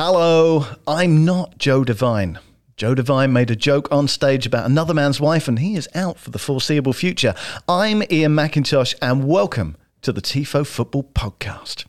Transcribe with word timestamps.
Hello, 0.00 0.64
I'm 0.86 1.24
not 1.24 1.58
Joe 1.58 1.82
Devine. 1.82 2.38
Joe 2.76 2.94
Devine 2.94 3.32
made 3.32 3.50
a 3.50 3.56
joke 3.56 3.90
on 3.90 4.06
stage 4.06 4.46
about 4.46 4.64
another 4.64 4.94
man's 4.94 5.20
wife, 5.20 5.48
and 5.48 5.58
he 5.58 5.74
is 5.74 5.88
out 5.92 6.20
for 6.20 6.30
the 6.30 6.38
foreseeable 6.38 6.92
future. 6.92 7.34
I'm 7.68 8.04
Ian 8.08 8.36
McIntosh, 8.36 8.94
and 9.02 9.26
welcome 9.26 9.76
to 10.02 10.12
the 10.12 10.20
TIFO 10.20 10.64
Football 10.64 11.02
Podcast. 11.02 11.86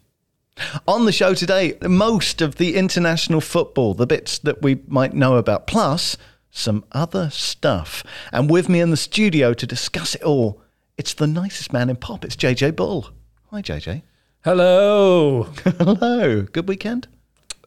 On 0.88 1.06
the 1.06 1.12
show 1.12 1.36
today, 1.36 1.78
most 1.84 2.42
of 2.42 2.56
the 2.56 2.78
international 2.78 3.42
football, 3.42 3.94
the 3.94 4.08
bits 4.08 4.40
that 4.40 4.64
we 4.64 4.80
might 4.88 5.14
know 5.14 5.36
about, 5.36 5.68
plus 5.68 6.18
some 6.50 6.86
other 6.94 7.30
stuff. 7.30 8.04
And 8.32 8.50
with 8.50 8.70
me 8.70 8.82
in 8.82 8.90
the 8.90 8.98
studio 8.98 9.54
to 9.54 9.68
discuss 9.68 10.16
it 10.16 10.24
all, 10.24 10.64
it's 10.98 11.14
the 11.14 11.28
nicest 11.28 11.72
man 11.72 11.92
in 11.92 11.96
pop. 11.96 12.26
It's 12.26 12.36
JJ 12.36 12.76
Bull. 12.76 13.12
Hi, 13.52 13.62
JJ. 13.62 14.02
Hello. 14.44 15.44
Hello. 15.64 16.42
Good 16.42 16.68
weekend? 16.68 17.08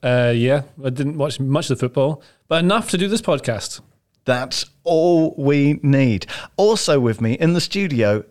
Uh, 0.03 0.33
yeah, 0.35 0.63
I 0.85 0.91
didn't 0.91 1.17
watch 1.17 1.39
much 1.39 1.71
of 1.71 1.79
the 1.79 1.81
football, 1.81 2.23
but 2.49 2.65
enough 2.65 2.91
to 2.91 2.99
do 2.99 3.09
this 3.09 3.23
podcast. 3.23 3.81
That's 4.25 4.67
all 4.85 5.35
we 5.37 5.79
need. 5.83 6.27
Also 6.57 6.99
with 6.99 7.21
me 7.21 7.35
in 7.35 7.53
the 7.53 7.61
studio 7.61 8.25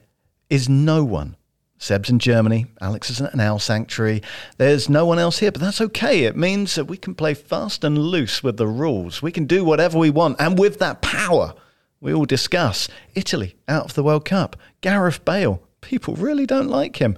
is 0.49 0.67
no 0.67 1.03
one. 1.03 1.37
Seb's 1.77 2.09
in 2.09 2.19
Germany, 2.19 2.67
Alex 2.79 3.09
is 3.09 3.21
at 3.21 3.33
an 3.33 3.39
owl 3.39 3.57
sanctuary. 3.57 4.21
There's 4.57 4.87
no 4.87 5.05
one 5.05 5.17
else 5.17 5.39
here, 5.39 5.51
but 5.51 5.61
that's 5.61 5.81
okay. 5.81 6.25
It 6.25 6.37
means 6.37 6.75
that 6.75 6.85
we 6.85 6.95
can 6.95 7.15
play 7.15 7.33
fast 7.33 7.83
and 7.83 7.97
loose 7.97 8.43
with 8.43 8.57
the 8.57 8.67
rules. 8.67 9.23
We 9.23 9.31
can 9.31 9.45
do 9.45 9.65
whatever 9.65 9.97
we 9.97 10.11
want. 10.11 10.39
And 10.39 10.59
with 10.59 10.77
that 10.77 11.01
power, 11.01 11.55
we 11.99 12.13
all 12.13 12.25
discuss 12.25 12.87
Italy 13.15 13.55
out 13.67 13.85
of 13.85 13.93
the 13.95 14.03
World 14.03 14.25
Cup. 14.25 14.55
Gareth 14.81 15.25
Bale, 15.25 15.63
people 15.81 16.15
really 16.15 16.45
don't 16.45 16.67
like 16.67 16.97
him. 16.97 17.17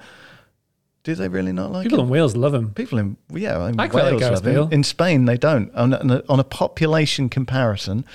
Do 1.04 1.16
they 1.16 1.28
really 1.28 1.52
not 1.52 1.72
like 1.72 1.84
People 1.84 2.00
him? 2.00 2.06
in 2.06 2.12
Wales 2.12 2.34
love 2.34 2.54
him. 2.54 2.74
People 2.74 2.98
in 2.98 3.18
yeah, 3.30 3.68
in 3.68 3.78
I 3.78 3.90
quite 3.90 4.06
like 4.06 4.20
Gareth 4.20 4.36
love 4.36 4.48
him. 4.48 4.54
Bale. 4.54 4.70
In 4.70 4.84
Spain, 4.84 5.26
they 5.26 5.36
don't. 5.36 5.74
On 5.76 5.92
a, 5.92 6.24
on 6.30 6.40
a 6.40 6.46
population 6.46 7.28
comparison, 7.28 8.06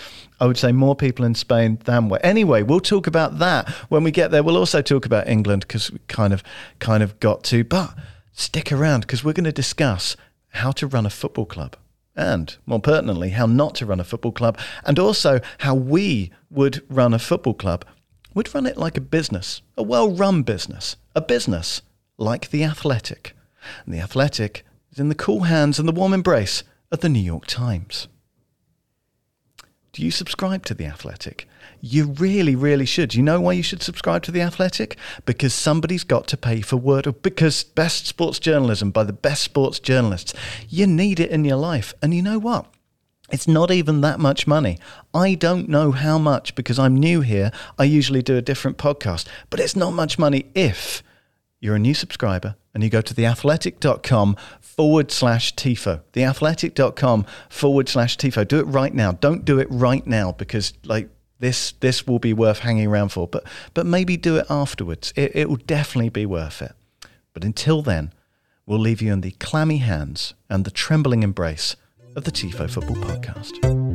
I 0.41 0.47
would 0.47 0.57
say 0.57 0.73
more 0.73 0.97
people 0.97 1.27
in 1.27 1.35
Spain 1.35 1.79
than 1.85 2.09
where. 2.09 2.25
Anyway, 2.25 2.63
we'll 2.63 2.81
talk 2.81 3.07
about 3.07 3.41
that 3.41 3.69
when 3.91 4.05
we 4.05 4.11
get 4.11 4.31
there. 4.31 4.43
We'll 4.43 4.57
also 4.57 4.81
talk 4.81 5.05
about 5.05 5.29
England 5.29 5.63
because 5.69 5.91
we 5.91 5.99
kind 6.09 6.33
of 6.33 6.43
kind 6.79 7.03
of 7.03 7.21
got 7.21 7.45
to. 7.45 7.63
But 7.63 7.95
stick 8.33 8.73
around 8.73 9.03
because 9.03 9.23
we're 9.23 9.35
going 9.35 9.45
to 9.45 9.53
discuss 9.53 10.17
how 10.51 10.73
to 10.73 10.87
run 10.87 11.05
a 11.05 11.11
football 11.11 11.47
club. 11.47 11.77
And 12.17 12.57
more 12.65 12.81
pertinently, 12.81 13.31
how 13.31 13.45
not 13.45 13.75
to 13.77 13.87
run 13.87 14.01
a 14.01 14.05
football 14.05 14.33
club, 14.33 14.59
and 14.85 14.99
also 14.99 15.41
how 15.59 15.75
we 15.75 16.33
would 16.51 16.83
run 16.89 17.13
a 17.13 17.19
football 17.19 17.55
club. 17.55 17.85
We'd 18.35 18.55
run 18.55 18.67
it 18.67 18.79
like 18.79 18.97
a 18.97 19.03
business, 19.03 19.61
a 19.77 19.83
well 19.83 20.11
run 20.11 20.43
business, 20.43 20.97
a 21.15 21.21
business 21.21 21.83
like 22.19 22.51
The 22.51 22.65
Athletic. 22.65 23.35
And 23.85 23.95
The 23.95 24.01
Athletic 24.01 24.65
is 24.93 24.99
in 24.99 25.09
the 25.09 25.15
cool 25.15 25.43
hands 25.43 25.79
and 25.79 25.89
the 25.89 25.93
warm 25.93 26.13
embrace 26.13 26.65
of 26.91 27.01
the 27.01 27.09
New 27.09 27.21
York 27.21 27.47
Times. 27.47 28.09
Do 29.93 30.05
you 30.05 30.11
subscribe 30.11 30.65
to 30.67 30.75
The 30.75 30.87
Athletic? 30.87 31.49
You 31.81 32.07
really, 32.07 32.57
really 32.57 32.87
should. 32.87 33.15
You 33.15 33.23
know 33.23 33.41
why 33.41 33.53
you 33.53 33.63
should 33.63 33.83
subscribe 33.83 34.23
to 34.25 34.33
The 34.33 34.41
Athletic? 34.41 34.97
Because 35.25 35.55
somebody's 35.55 36.05
got 36.05 36.27
to 36.29 36.37
pay 36.37 36.61
for 36.61 36.77
word, 36.77 37.07
or 37.07 37.13
because 37.13 37.63
best 37.63 38.07
sports 38.07 38.39
journalism 38.39 38.91
by 38.91 39.05
the 39.05 39.13
best 39.13 39.43
sports 39.43 39.79
journalists. 39.79 40.35
You 40.69 40.87
need 40.87 41.21
it 41.21 41.31
in 41.31 41.45
your 41.45 41.57
life. 41.57 41.95
And 42.03 42.13
you 42.13 42.23
know 42.23 42.39
what? 42.39 42.67
It's 43.31 43.47
not 43.47 43.71
even 43.71 44.01
that 44.01 44.19
much 44.19 44.47
money. 44.47 44.79
I 45.13 45.35
don't 45.35 45.69
know 45.69 45.93
how 45.93 46.19
much 46.19 46.55
because 46.55 46.79
I'm 46.79 46.97
new 46.97 47.21
here. 47.21 47.53
I 47.79 47.85
usually 47.85 48.23
do 48.23 48.37
a 48.37 48.43
different 48.43 48.79
podcast, 48.79 49.27
but 49.51 49.61
it's 49.61 49.77
not 49.77 49.91
much 49.93 50.19
money 50.19 50.47
if 50.55 51.03
you're 51.61 51.77
a 51.77 51.79
new 51.79 51.95
subscriber 51.95 52.57
and 52.75 52.83
you 52.83 52.91
go 52.91 53.01
to 53.01 53.15
theathletic.com 53.15 54.37
forward 54.61 55.11
slash 55.11 55.55
TIFO. 55.55 56.03
Theathletic.com 56.13 57.27
forward 57.49 57.89
slash 57.89 58.17
TIFO. 58.17 58.47
Do 58.47 58.61
it 58.61 58.65
right 58.65 58.95
now. 58.95 59.13
Don't 59.13 59.45
do 59.45 59.59
it 59.59 59.69
right 59.71 60.07
now 60.07 60.33
because 60.33 60.73
like 60.85 61.09
this 61.41 61.73
this 61.81 62.07
will 62.07 62.19
be 62.19 62.33
worth 62.33 62.61
hanging 62.61 62.87
around 62.87 63.11
for. 63.11 63.27
But 63.27 63.45
but 63.75 63.87
maybe 63.87 64.17
do 64.17 64.37
it 64.37 64.47
afterwards. 64.49 65.13
It, 65.17 65.35
it 65.35 65.49
will 65.49 65.57
definitely 65.57 66.11
be 66.11 66.27
worth 66.27 66.63
it. 66.63 66.73
But 67.33 67.45
until 67.45 67.83
then, 67.83 68.13
we'll 68.67 68.79
leave 68.79 69.03
you 69.03 69.13
in 69.13 69.21
the 69.23 69.33
clammy 69.33 69.79
hands 69.79 70.35
and 70.49 70.65
the 70.65 70.71
trembling 70.71 71.23
embrace 71.23 71.77
of 72.17 72.25
the 72.25 72.33
TIFO 72.33 72.71
Football 72.71 72.97
Podcast. 72.97 73.88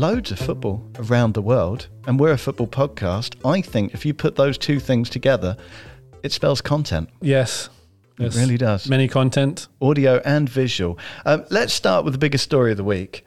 Loads 0.00 0.32
of 0.32 0.38
football 0.38 0.82
around 0.98 1.34
the 1.34 1.42
world, 1.42 1.88
and 2.06 2.18
we're 2.18 2.32
a 2.32 2.38
football 2.38 2.66
podcast. 2.66 3.34
I 3.44 3.60
think 3.60 3.92
if 3.92 4.06
you 4.06 4.14
put 4.14 4.34
those 4.34 4.56
two 4.56 4.80
things 4.80 5.10
together, 5.10 5.58
it 6.22 6.32
spells 6.32 6.62
content. 6.62 7.10
Yes. 7.20 7.68
It 8.18 8.34
really 8.34 8.56
does. 8.56 8.88
Many 8.88 9.08
content. 9.08 9.68
Audio 9.80 10.22
and 10.24 10.48
visual. 10.48 10.98
Um, 11.26 11.44
let's 11.50 11.74
start 11.74 12.06
with 12.06 12.14
the 12.14 12.18
biggest 12.18 12.44
story 12.44 12.70
of 12.70 12.78
the 12.78 12.84
week. 12.84 13.26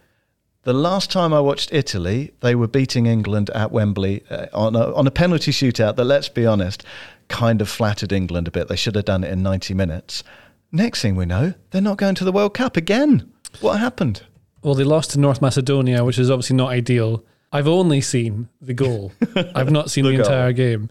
The 0.64 0.74
last 0.74 1.12
time 1.12 1.32
I 1.32 1.42
watched 1.42 1.72
Italy, 1.72 2.34
they 2.40 2.56
were 2.56 2.68
beating 2.68 3.06
England 3.06 3.52
at 3.52 3.72
Wembley 3.72 4.24
uh, 4.32 4.48
on, 4.52 4.76
a, 4.76 4.94
on 4.96 5.06
a 5.06 5.12
penalty 5.12 5.52
shootout 5.52 5.96
that, 5.96 6.06
let's 6.06 6.30
be 6.30 6.46
honest, 6.46 6.84
kind 7.28 7.62
of 7.62 7.70
flattered 7.70 8.12
England 8.12 8.48
a 8.48 8.52
bit. 8.52 8.68
They 8.68 8.76
should 8.76 8.96
have 8.96 9.06
done 9.06 9.24
it 9.24 9.32
in 9.32 9.44
90 9.44 9.76
minutes. 9.76 10.24
Next 10.72 11.04
thing 11.04 11.16
we 11.16 11.26
know, 11.28 11.54
they're 11.70 11.82
not 11.82 11.98
going 11.98 12.16
to 12.16 12.24
the 12.24 12.32
World 12.32 12.56
Cup 12.56 12.78
again. 12.78 13.32
What 13.62 13.80
happened? 13.80 14.24
Well, 14.64 14.76
they 14.76 14.84
lost 14.84 15.12
to 15.12 15.20
North 15.20 15.42
Macedonia, 15.42 16.04
which 16.04 16.18
is 16.18 16.30
obviously 16.32 16.56
not 16.56 16.70
ideal. 16.72 17.24
I've 17.52 17.68
only 17.68 18.02
seen 18.02 18.50
the 18.62 18.74
goal. 18.74 19.12
I've 19.56 19.72
not 19.72 19.92
seen 19.92 20.06
The 20.06 20.12
the, 20.12 20.18
entire 20.20 20.54
game. 20.54 20.90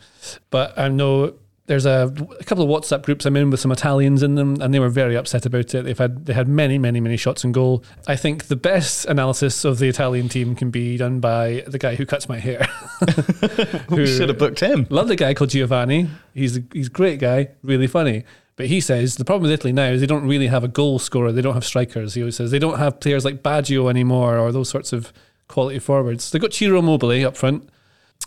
But 0.51 0.79
I 0.79 0.89
know 0.89 1.35
there's 1.67 1.87
a, 1.87 2.13
a 2.39 2.45
couple 2.45 2.63
of 2.63 2.71
WhatsApp 2.71 3.03
groups 3.03 3.25
I'm 3.25 3.37
in 3.37 3.51
with 3.51 3.61
some 3.61 3.73
Italians 3.73 4.23
in 4.23 4.35
them, 4.35 4.61
and 4.61 4.75
they 4.75 4.79
were 4.79 4.89
very 4.89 5.17
upset 5.17 5.47
about 5.47 5.75
it. 5.75 5.85
They've 5.85 5.99
had 5.99 6.27
they 6.27 6.35
had 6.35 6.49
many, 6.49 6.79
many, 6.79 7.01
many 7.01 7.17
shots 7.17 7.45
on 7.45 7.53
goal. 7.53 7.83
I 8.07 8.15
think 8.17 8.45
the 8.45 8.57
best 8.57 9.07
analysis 9.07 9.65
of 9.65 9.79
the 9.79 9.89
Italian 9.89 10.29
team 10.29 10.55
can 10.55 10.71
be 10.71 10.97
done 10.97 11.21
by 11.21 11.65
the 11.67 11.79
guy 11.79 11.95
who 11.95 12.05
cuts 12.07 12.29
my 12.29 12.39
hair. 12.39 12.69
We 13.91 14.07
should 14.07 14.29
have 14.29 14.39
booked 14.39 14.61
him. 14.61 14.87
Love 14.91 15.09
the 15.09 15.17
guy 15.17 15.35
called 15.35 15.51
Giovanni. 15.51 16.09
He's 16.35 16.57
a, 16.57 16.63
he's 16.73 16.87
a 16.87 16.91
great 16.91 17.19
guy, 17.19 17.49
really 17.63 17.87
funny. 17.87 18.25
But 18.57 18.67
he 18.67 18.81
says 18.81 19.17
the 19.17 19.25
problem 19.25 19.43
with 19.43 19.53
Italy 19.53 19.73
now 19.73 19.87
is 19.87 20.01
they 20.01 20.07
don't 20.07 20.27
really 20.27 20.49
have 20.49 20.65
a 20.65 20.69
goal 20.69 20.99
scorer. 20.99 21.33
They 21.33 21.43
don't 21.43 21.55
have 21.55 21.65
strikers. 21.65 22.15
He 22.15 22.23
always 22.23 22.37
says 22.37 22.51
they 22.51 22.59
don't 22.59 22.79
have 22.79 23.01
players 23.01 23.25
like 23.25 23.43
Baggio 23.43 23.89
anymore 23.89 24.39
or 24.39 24.53
those 24.53 24.69
sorts 24.69 24.93
of 24.93 25.13
quality 25.49 25.79
forwards. 25.79 26.31
They've 26.31 26.43
got 26.43 26.53
Ciro 26.53 26.79
Immobile 26.79 27.27
up 27.27 27.37
front. 27.37 27.69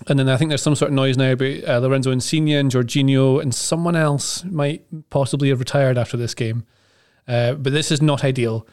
And 0.07 0.19
then 0.19 0.27
I 0.27 0.35
think 0.35 0.49
there's 0.49 0.61
some 0.61 0.75
sort 0.75 0.89
of 0.89 0.95
noise 0.95 1.15
now 1.15 1.31
about 1.31 1.63
uh, 1.63 1.77
Lorenzo 1.77 2.11
Insigne 2.11 2.49
and 2.49 2.69
Jorginho 2.69 3.41
and 3.41 3.55
someone 3.55 3.95
else 3.95 4.43
might 4.43 4.83
possibly 5.09 5.49
have 5.49 5.59
retired 5.59 5.97
after 5.97 6.17
this 6.17 6.33
game. 6.33 6.65
Uh, 7.27 7.53
but 7.53 7.71
this 7.71 7.91
is 7.91 8.01
not 8.01 8.23
ideal 8.23 8.67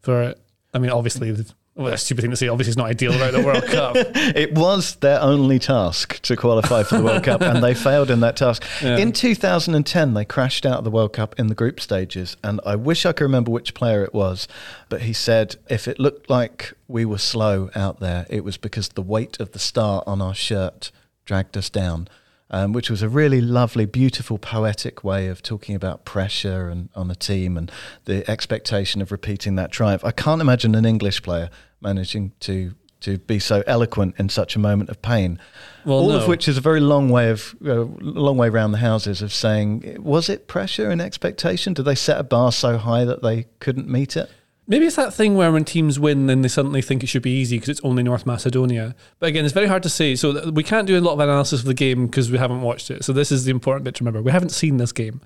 for, 0.00 0.34
I 0.72 0.78
mean, 0.78 0.90
obviously, 0.90 1.34
well, 1.78 1.90
that's 1.90 2.02
a 2.02 2.06
stupid 2.06 2.22
thing 2.22 2.30
to 2.32 2.36
say. 2.36 2.48
Obviously, 2.48 2.70
it's 2.70 2.76
not 2.76 2.88
ideal 2.88 3.14
about 3.14 3.32
the 3.32 3.40
World 3.40 3.64
Cup. 3.66 3.94
It 3.96 4.52
was 4.52 4.96
their 4.96 5.20
only 5.20 5.60
task 5.60 6.20
to 6.22 6.34
qualify 6.34 6.82
for 6.82 6.96
the 6.98 7.04
World 7.04 7.22
Cup, 7.22 7.40
and 7.40 7.62
they 7.62 7.72
failed 7.72 8.10
in 8.10 8.18
that 8.20 8.36
task. 8.36 8.64
Yeah. 8.82 8.96
In 8.96 9.12
2010, 9.12 10.14
they 10.14 10.24
crashed 10.24 10.66
out 10.66 10.78
of 10.78 10.84
the 10.84 10.90
World 10.90 11.12
Cup 11.12 11.38
in 11.38 11.46
the 11.46 11.54
group 11.54 11.78
stages, 11.80 12.36
and 12.42 12.60
I 12.66 12.74
wish 12.74 13.06
I 13.06 13.12
could 13.12 13.22
remember 13.22 13.52
which 13.52 13.74
player 13.74 14.02
it 14.02 14.12
was, 14.12 14.48
but 14.88 15.02
he 15.02 15.12
said 15.12 15.54
if 15.70 15.86
it 15.86 16.00
looked 16.00 16.28
like 16.28 16.72
we 16.88 17.04
were 17.04 17.18
slow 17.18 17.70
out 17.76 18.00
there, 18.00 18.26
it 18.28 18.42
was 18.42 18.56
because 18.56 18.88
the 18.88 19.02
weight 19.02 19.38
of 19.38 19.52
the 19.52 19.60
star 19.60 20.02
on 20.04 20.20
our 20.20 20.34
shirt 20.34 20.90
dragged 21.24 21.56
us 21.56 21.70
down. 21.70 22.08
Um, 22.50 22.72
which 22.72 22.88
was 22.88 23.02
a 23.02 23.10
really 23.10 23.42
lovely, 23.42 23.84
beautiful, 23.84 24.38
poetic 24.38 25.04
way 25.04 25.26
of 25.26 25.42
talking 25.42 25.74
about 25.74 26.06
pressure 26.06 26.70
and 26.70 26.88
on 26.94 27.10
a 27.10 27.14
team 27.14 27.58
and 27.58 27.70
the 28.06 28.24
expectation 28.30 29.02
of 29.02 29.12
repeating 29.12 29.56
that 29.56 29.70
triumph. 29.70 30.02
I 30.02 30.12
can't 30.12 30.40
imagine 30.40 30.74
an 30.74 30.86
English 30.86 31.22
player 31.22 31.50
managing 31.80 32.32
to 32.40 32.74
to 33.00 33.18
be 33.18 33.38
so 33.38 33.62
eloquent 33.66 34.16
in 34.18 34.28
such 34.28 34.56
a 34.56 34.58
moment 34.58 34.90
of 34.90 35.00
pain. 35.02 35.38
Well, 35.84 35.98
All 35.98 36.08
no. 36.08 36.18
of 36.18 36.26
which 36.28 36.48
is 36.48 36.56
a 36.58 36.60
very 36.60 36.80
long 36.80 37.10
way 37.10 37.30
of 37.30 37.54
uh, 37.64 37.84
long 38.00 38.36
way 38.36 38.48
round 38.48 38.74
the 38.74 38.78
houses 38.78 39.22
of 39.22 39.32
saying, 39.32 39.98
was 40.00 40.28
it 40.28 40.48
pressure 40.48 40.90
and 40.90 41.00
expectation? 41.00 41.74
Did 41.74 41.84
they 41.84 41.94
set 41.94 42.18
a 42.18 42.24
bar 42.24 42.50
so 42.50 42.76
high 42.76 43.04
that 43.04 43.22
they 43.22 43.46
couldn't 43.60 43.88
meet 43.88 44.16
it? 44.16 44.28
Maybe 44.66 44.84
it's 44.84 44.96
that 44.96 45.14
thing 45.14 45.34
where 45.34 45.50
when 45.50 45.64
teams 45.64 45.98
win, 45.98 46.26
then 46.26 46.42
they 46.42 46.48
suddenly 46.48 46.82
think 46.82 47.02
it 47.02 47.06
should 47.06 47.22
be 47.22 47.30
easy 47.30 47.56
because 47.56 47.70
it's 47.70 47.80
only 47.82 48.02
North 48.02 48.26
Macedonia. 48.26 48.94
But 49.18 49.28
again, 49.28 49.46
it's 49.46 49.54
very 49.54 49.66
hard 49.66 49.82
to 49.84 49.88
say. 49.88 50.14
So 50.14 50.50
we 50.50 50.62
can't 50.62 50.86
do 50.86 50.98
a 50.98 51.00
lot 51.00 51.14
of 51.14 51.20
analysis 51.20 51.60
of 51.60 51.66
the 51.66 51.72
game 51.74 52.06
because 52.06 52.30
we 52.30 52.36
haven't 52.36 52.60
watched 52.60 52.90
it. 52.90 53.02
So 53.02 53.14
this 53.14 53.32
is 53.32 53.46
the 53.46 53.50
important 53.50 53.84
bit 53.84 53.94
to 53.94 54.04
remember. 54.04 54.20
We 54.20 54.32
haven't 54.32 54.50
seen 54.50 54.76
this 54.76 54.92
game, 54.92 55.22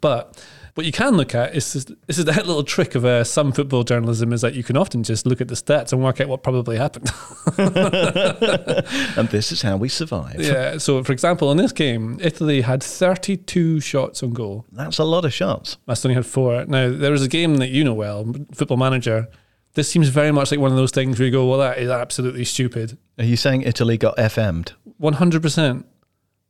but 0.00 0.40
what 0.74 0.84
you 0.84 0.92
can 0.92 1.16
look 1.16 1.34
at 1.34 1.54
is 1.54 1.72
this, 1.72 1.84
this 2.06 2.18
is 2.18 2.24
that 2.26 2.46
little 2.46 2.64
trick 2.64 2.94
of 2.94 3.04
uh, 3.04 3.22
some 3.24 3.52
football 3.52 3.84
journalism 3.84 4.32
is 4.32 4.40
that 4.40 4.54
you 4.54 4.62
can 4.64 4.76
often 4.76 5.02
just 5.02 5.24
look 5.26 5.40
at 5.40 5.48
the 5.48 5.54
stats 5.54 5.92
and 5.92 6.02
work 6.02 6.20
out 6.20 6.28
what 6.28 6.42
probably 6.42 6.76
happened. 6.76 7.10
And 9.16 9.28
this 9.28 9.52
is 9.52 9.62
how 9.62 9.76
we 9.76 9.88
survive. 9.88 10.40
yeah. 10.40 10.78
So 10.78 11.02
for 11.04 11.12
example, 11.12 11.50
in 11.50 11.56
this 11.56 11.72
game, 11.72 12.18
Italy 12.20 12.62
had 12.62 12.82
32 12.82 13.80
shots 13.80 14.22
on 14.22 14.32
goal. 14.32 14.64
That's 14.72 14.98
a 14.98 15.04
lot 15.04 15.24
of 15.24 15.32
shots. 15.32 15.76
Macedonia 15.86 16.16
had 16.16 16.26
four. 16.26 16.64
Now 16.66 16.90
there 16.90 17.12
was 17.12 17.22
a 17.22 17.28
game 17.28 17.56
that 17.58 17.68
you 17.68 17.84
know 17.84 17.94
well, 17.94 18.32
Football 18.52 18.76
Manager. 18.78 19.28
This 19.74 19.90
seems 19.90 20.08
very 20.08 20.32
much 20.32 20.50
like 20.50 20.60
one 20.60 20.70
of 20.70 20.76
those 20.76 20.90
things 20.92 21.18
where 21.18 21.26
you 21.26 21.32
go, 21.32 21.46
well, 21.48 21.58
that 21.58 21.78
is 21.78 21.90
absolutely 21.90 22.44
stupid. 22.44 22.96
Are 23.18 23.24
you 23.24 23.36
saying 23.36 23.62
Italy 23.62 23.96
got 23.98 24.16
FM'd? 24.16 24.72
One 24.98 25.14
hundred 25.14 25.42
percent. 25.42 25.86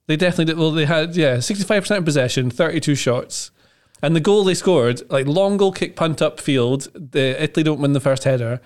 They 0.06 0.17
definitely 0.17 0.47
did. 0.47 0.59
Well, 0.59 0.71
they 0.71 0.85
had 0.87 1.17
yeah, 1.17 1.41
sixty-five 1.41 1.82
percent 1.82 2.05
possession, 2.05 2.50
thirty-two 2.50 2.94
shots, 2.94 3.50
and 4.04 4.14
the 4.14 4.20
goal 4.20 4.44
they 4.44 4.54
scored, 4.54 5.02
like 5.10 5.26
long 5.26 5.56
goal 5.56 5.72
kick, 5.72 5.96
punt 5.96 6.20
up 6.22 6.40
field. 6.40 6.88
The 6.94 7.42
Italy 7.42 7.64
don't 7.64 7.80
win 7.80 7.92
the 7.92 8.00
first 8.00 8.24
header, 8.24 8.60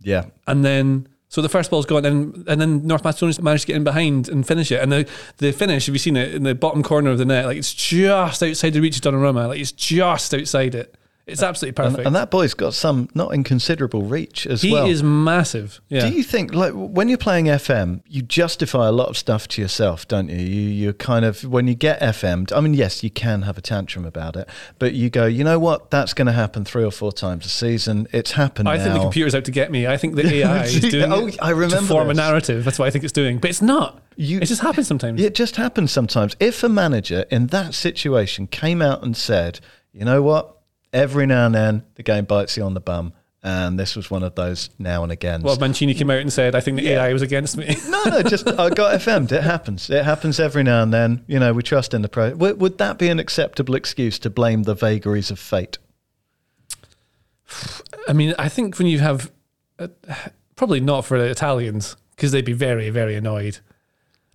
Yeah. 0.00 0.24
and 0.46 0.64
then 0.64 1.08
so 1.28 1.42
the 1.42 1.48
first 1.48 1.70
ball's 1.70 1.86
gone, 1.86 2.04
and 2.04 2.44
and 2.48 2.60
then 2.60 2.86
North 2.86 3.02
Macedonia 3.04 3.42
managed 3.42 3.62
to 3.62 3.66
get 3.66 3.76
in 3.76 3.84
behind 3.84 4.28
and 4.28 4.46
finish 4.46 4.70
it. 4.70 4.80
And 4.82 4.92
the 4.92 5.08
the 5.38 5.52
finish, 5.52 5.86
have 5.86 5.94
you 5.94 5.98
seen 5.98 6.16
it 6.16 6.32
in 6.34 6.44
the 6.44 6.54
bottom 6.54 6.82
corner 6.82 7.10
of 7.10 7.18
the 7.18 7.24
net? 7.24 7.46
Like 7.46 7.56
it's 7.58 7.74
just 7.74 8.42
outside 8.42 8.70
the 8.74 8.80
reach 8.80 8.96
of 8.96 9.02
Donnarumma. 9.02 9.48
Like 9.48 9.60
it's 9.60 9.72
just 9.72 10.32
outside 10.32 10.74
it. 10.74 10.94
It's 11.26 11.42
absolutely 11.42 11.82
And, 11.84 11.92
perfect. 11.92 12.06
and 12.06 12.14
that 12.14 12.30
boy's 12.30 12.54
got 12.54 12.72
some 12.72 13.08
not 13.12 13.34
inconsiderable 13.34 14.02
reach 14.02 14.46
as 14.46 14.62
he 14.62 14.70
well. 14.72 14.84
He 14.86 14.92
is 14.92 15.02
massive. 15.02 15.80
Yeah. 15.88 16.08
Do 16.08 16.14
you 16.16 16.22
think, 16.22 16.54
like, 16.54 16.72
when 16.72 17.08
you're 17.08 17.18
playing 17.18 17.46
FM, 17.46 18.00
you 18.06 18.22
justify 18.22 18.86
a 18.86 18.92
lot 18.92 19.08
of 19.08 19.16
stuff 19.18 19.48
to 19.48 19.60
yourself, 19.60 20.06
don't 20.06 20.28
you? 20.28 20.36
You, 20.36 20.68
you 20.70 20.92
kind 20.92 21.24
of, 21.24 21.42
when 21.42 21.66
you 21.66 21.74
get 21.74 22.00
FM'd, 22.00 22.52
I 22.52 22.60
mean, 22.60 22.74
yes, 22.74 23.02
you 23.02 23.10
can 23.10 23.42
have 23.42 23.58
a 23.58 23.60
tantrum 23.60 24.04
about 24.04 24.36
it, 24.36 24.48
but 24.78 24.92
you 24.92 25.10
go, 25.10 25.26
you 25.26 25.42
know 25.42 25.58
what? 25.58 25.90
That's 25.90 26.14
going 26.14 26.26
to 26.26 26.32
happen 26.32 26.64
three 26.64 26.84
or 26.84 26.92
four 26.92 27.10
times 27.10 27.44
a 27.44 27.48
season. 27.48 28.06
It's 28.12 28.30
happened 28.32 28.68
I 28.68 28.76
now. 28.76 28.84
think 28.84 28.94
the 28.94 29.00
computer's 29.00 29.34
out 29.34 29.44
to 29.46 29.50
get 29.50 29.72
me. 29.72 29.88
I 29.88 29.96
think 29.96 30.14
the 30.14 30.26
AI 30.32 30.62
is 30.62 30.78
doing 30.80 31.12
Oh, 31.12 31.28
I 31.42 31.50
remember 31.50 31.78
to 31.78 31.82
form 31.82 32.06
this. 32.06 32.18
a 32.18 32.20
narrative. 32.20 32.64
That's 32.64 32.78
what 32.78 32.86
I 32.86 32.90
think 32.90 33.02
it's 33.02 33.12
doing. 33.12 33.38
But 33.38 33.50
it's 33.50 33.60
not. 33.62 34.00
You- 34.14 34.38
it 34.38 34.46
just 34.46 34.62
happens 34.62 34.86
sometimes. 34.86 35.20
It 35.20 35.34
just 35.34 35.56
happens 35.56 35.90
sometimes. 35.90 36.36
If 36.38 36.62
a 36.62 36.68
manager 36.68 37.24
in 37.32 37.48
that 37.48 37.74
situation 37.74 38.46
came 38.46 38.80
out 38.80 39.02
and 39.02 39.16
said, 39.16 39.58
you 39.92 40.04
know 40.04 40.22
what? 40.22 40.55
Every 40.92 41.26
now 41.26 41.46
and 41.46 41.54
then 41.54 41.84
the 41.96 42.02
game 42.02 42.24
bites 42.24 42.56
you 42.56 42.62
on 42.64 42.74
the 42.74 42.80
bum. 42.80 43.12
And 43.42 43.78
this 43.78 43.94
was 43.94 44.10
one 44.10 44.24
of 44.24 44.34
those 44.34 44.70
now 44.76 45.04
and 45.04 45.12
again. 45.12 45.42
Well, 45.42 45.56
Mancini 45.56 45.94
came 45.94 46.10
out 46.10 46.18
and 46.18 46.32
said, 46.32 46.56
I 46.56 46.60
think 46.60 46.78
the 46.78 46.84
Yeah. 46.84 47.04
AI 47.04 47.12
was 47.12 47.22
against 47.22 47.56
me. 47.56 47.76
No, 47.88 48.02
no, 48.04 48.22
just 48.22 48.48
I 48.48 48.70
got 48.70 48.98
FM'd. 49.00 49.30
It 49.30 49.44
happens. 49.44 49.88
It 49.88 50.04
happens 50.04 50.40
every 50.40 50.64
now 50.64 50.82
and 50.82 50.92
then. 50.92 51.22
You 51.28 51.38
know, 51.38 51.52
we 51.52 51.62
trust 51.62 51.94
in 51.94 52.02
the 52.02 52.08
pro. 52.08 52.34
Would, 52.34 52.60
would 52.60 52.78
that 52.78 52.98
be 52.98 53.08
an 53.08 53.20
acceptable 53.20 53.76
excuse 53.76 54.18
to 54.20 54.30
blame 54.30 54.64
the 54.64 54.74
vagaries 54.74 55.30
of 55.30 55.38
fate? 55.38 55.78
I 58.08 58.12
mean, 58.12 58.34
I 58.38 58.48
think 58.48 58.78
when 58.78 58.88
you 58.88 58.98
have, 58.98 59.30
uh, 59.78 59.88
probably 60.56 60.80
not 60.80 61.04
for 61.04 61.18
the 61.18 61.26
Italians, 61.26 61.96
because 62.16 62.32
they'd 62.32 62.44
be 62.44 62.52
very, 62.52 62.90
very 62.90 63.14
annoyed. 63.14 63.58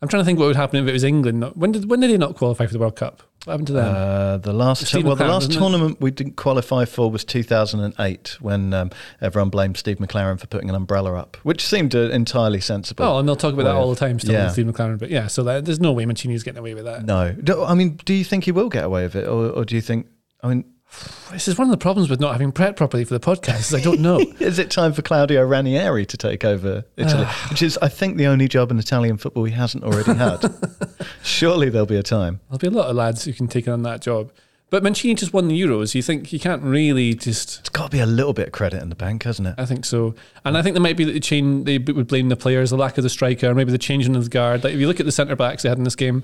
I'm 0.01 0.07
trying 0.07 0.21
to 0.21 0.25
think 0.25 0.39
what 0.39 0.48
would 0.48 0.56
happen 0.56 0.81
if 0.81 0.89
it 0.89 0.94
was 0.94 1.03
England. 1.03 1.39
not- 1.39 1.56
When 1.57 1.71
did 1.71 1.89
when 1.89 2.00
did 2.00 2.09
they 2.09 2.18
not 2.18 2.36
qualify 2.36 2.65
for 2.65 2.74
the 2.74 2.80
World 2.80 2.95
Cup? 2.95 3.21
What 3.45 3.53
happened 3.53 3.68
to 3.68 3.74
them? 3.74 3.95
Uh, 3.95 4.38
the 4.38 4.53
last 4.53 4.94
well, 4.94 5.15
the 5.15 5.25
last 5.25 5.48
wasn't 5.48 5.53
it? 5.56 5.57
tournament 5.59 6.01
we 6.01 6.12
didn't 6.12 6.36
qualify 6.36 6.86
for 6.86 7.09
was 7.09 7.24
2008 7.25 8.38
when 8.39 8.71
um, 8.74 8.92
everyone 9.19 9.50
blamed 9.50 9.77
Steve 9.77 9.98
McClaren 9.98 10.39
for 10.39 10.45
putting 10.45 10.69
an 10.69 10.75
umbrella 10.75 11.15
up, 11.15 11.38
which 11.44 11.65
seemed 11.65 11.95
uh, 11.95 12.09
entirely 12.09 12.62
sensible. 12.62 13.03
oh, 13.03 13.18
and 13.18 13.27
they'll 13.27 13.36
talk 13.36 13.53
about 13.53 13.63
that 13.63 13.74
all 13.75 13.89
the 13.89 13.95
time 13.95 14.19
still 14.19 14.33
yeah. 14.33 14.44
with 14.45 14.53
Steve 14.53 14.68
McClaren. 14.68 15.00
But 15.00 15.09
yeah, 15.09 15.25
so 15.25 15.42
that, 15.44 15.65
there's 15.65 15.80
no 15.80 15.92
way 15.92 16.06
Mancini's 16.06 16.44
getting 16.44 16.59
away 16.59 16.75
with 16.75 16.86
that. 16.86 17.03
No, 17.03 17.31
Do- 17.31 17.63
I 17.63 17.74
mean, 17.74 17.95
do 18.06 18.13
you 18.13 18.24
think 18.24 18.44
he 18.44 18.51
will 18.51 18.69
get 18.69 18.83
away 18.83 19.03
with 19.03 19.15
it, 19.15 19.27
or, 19.27 19.50
or 19.50 19.65
do 19.65 19.74
you 19.75 19.81
think? 19.81 20.06
I 20.44 20.48
mean, 20.50 20.65
This 21.32 21.48
is 21.48 21.58
one 21.58 21.68
of 21.68 21.72
the 21.72 21.78
problems 21.78 22.10
with 22.10 22.20
not 22.20 22.34
having 22.34 22.52
prepped 22.52 22.76
properly 22.76 23.06
for 23.06 23.18
the 23.18 23.20
podcast. 23.20 23.60
Is 23.60 23.76
I 23.76 23.80
don't 23.80 24.02
know. 24.02 24.20
is 24.40 24.60
it 24.60 24.70
time 24.70 24.92
for 24.92 25.02
Claudio 25.02 25.44
Ranieri 25.44 26.06
to 26.06 26.18
take 26.18 26.44
over 26.44 26.84
Italy, 26.98 27.24
ah. 27.26 27.48
which 27.50 27.62
is, 27.62 27.78
I 27.82 27.88
think, 27.88 28.18
the 28.18 28.28
only 28.28 28.48
job 28.48 28.72
in 28.72 28.80
Italian 28.80 29.18
football 29.18 29.46
he 29.46 29.54
hasn't 29.54 29.84
already 29.84 30.14
had? 30.14 30.54
Surely 31.24 31.70
there'll 31.70 31.86
be 31.86 31.96
a 31.96 32.04
time. 32.04 32.42
There'll 32.50 32.60
be 32.60 32.68
a 32.68 32.72
lot 32.72 32.90
of 32.90 32.96
lads 32.96 33.24
who 33.24 33.34
can 33.34 33.48
take 33.48 33.68
on 33.68 33.84
that 33.84 34.02
job. 34.02 34.32
But 34.72 34.84
Mancini 34.84 35.16
just 35.16 35.34
won 35.34 35.50
the 35.50 35.62
Euros. 35.62 35.94
You 35.96 36.02
think 36.02 36.32
you 36.32 36.40
can't 36.40 36.64
really 36.64 37.14
just. 37.14 37.60
It's 37.60 37.68
got 37.70 37.86
to 37.86 37.90
be 37.90 38.00
a 38.00 38.06
little 38.06 38.32
bit 38.32 38.48
of 38.48 38.54
credit 38.54 38.82
in 38.82 38.88
the 38.88 38.96
bank, 38.96 39.24
hasn't 39.24 39.50
it? 39.50 39.56
I 39.58 39.66
think 39.66 39.84
so, 39.84 40.16
and 40.46 40.58
I 40.58 40.62
think 40.62 40.76
there 40.76 40.82
might 40.82 40.96
be 40.96 41.04
that 41.04 41.12
the 41.12 41.20
chain 41.20 41.66
they 41.66 41.78
would 41.78 42.08
blame 42.08 42.30
the 42.30 42.38
players, 42.38 42.70
the 42.70 42.78
lack 42.78 42.98
of 42.98 43.04
the 43.04 43.10
striker, 43.10 43.54
maybe 43.54 43.74
the 43.74 43.78
changing 43.78 44.16
of 44.16 44.24
the 44.24 44.30
guard. 44.30 44.64
Like 44.64 44.74
if 44.74 44.80
you 44.80 44.88
look 44.88 45.02
at 45.02 45.06
the 45.06 45.12
centre 45.12 45.36
backs 45.36 45.64
they 45.64 45.70
had 45.70 45.78
in 45.78 45.84
this 45.84 45.98
game, 45.98 46.24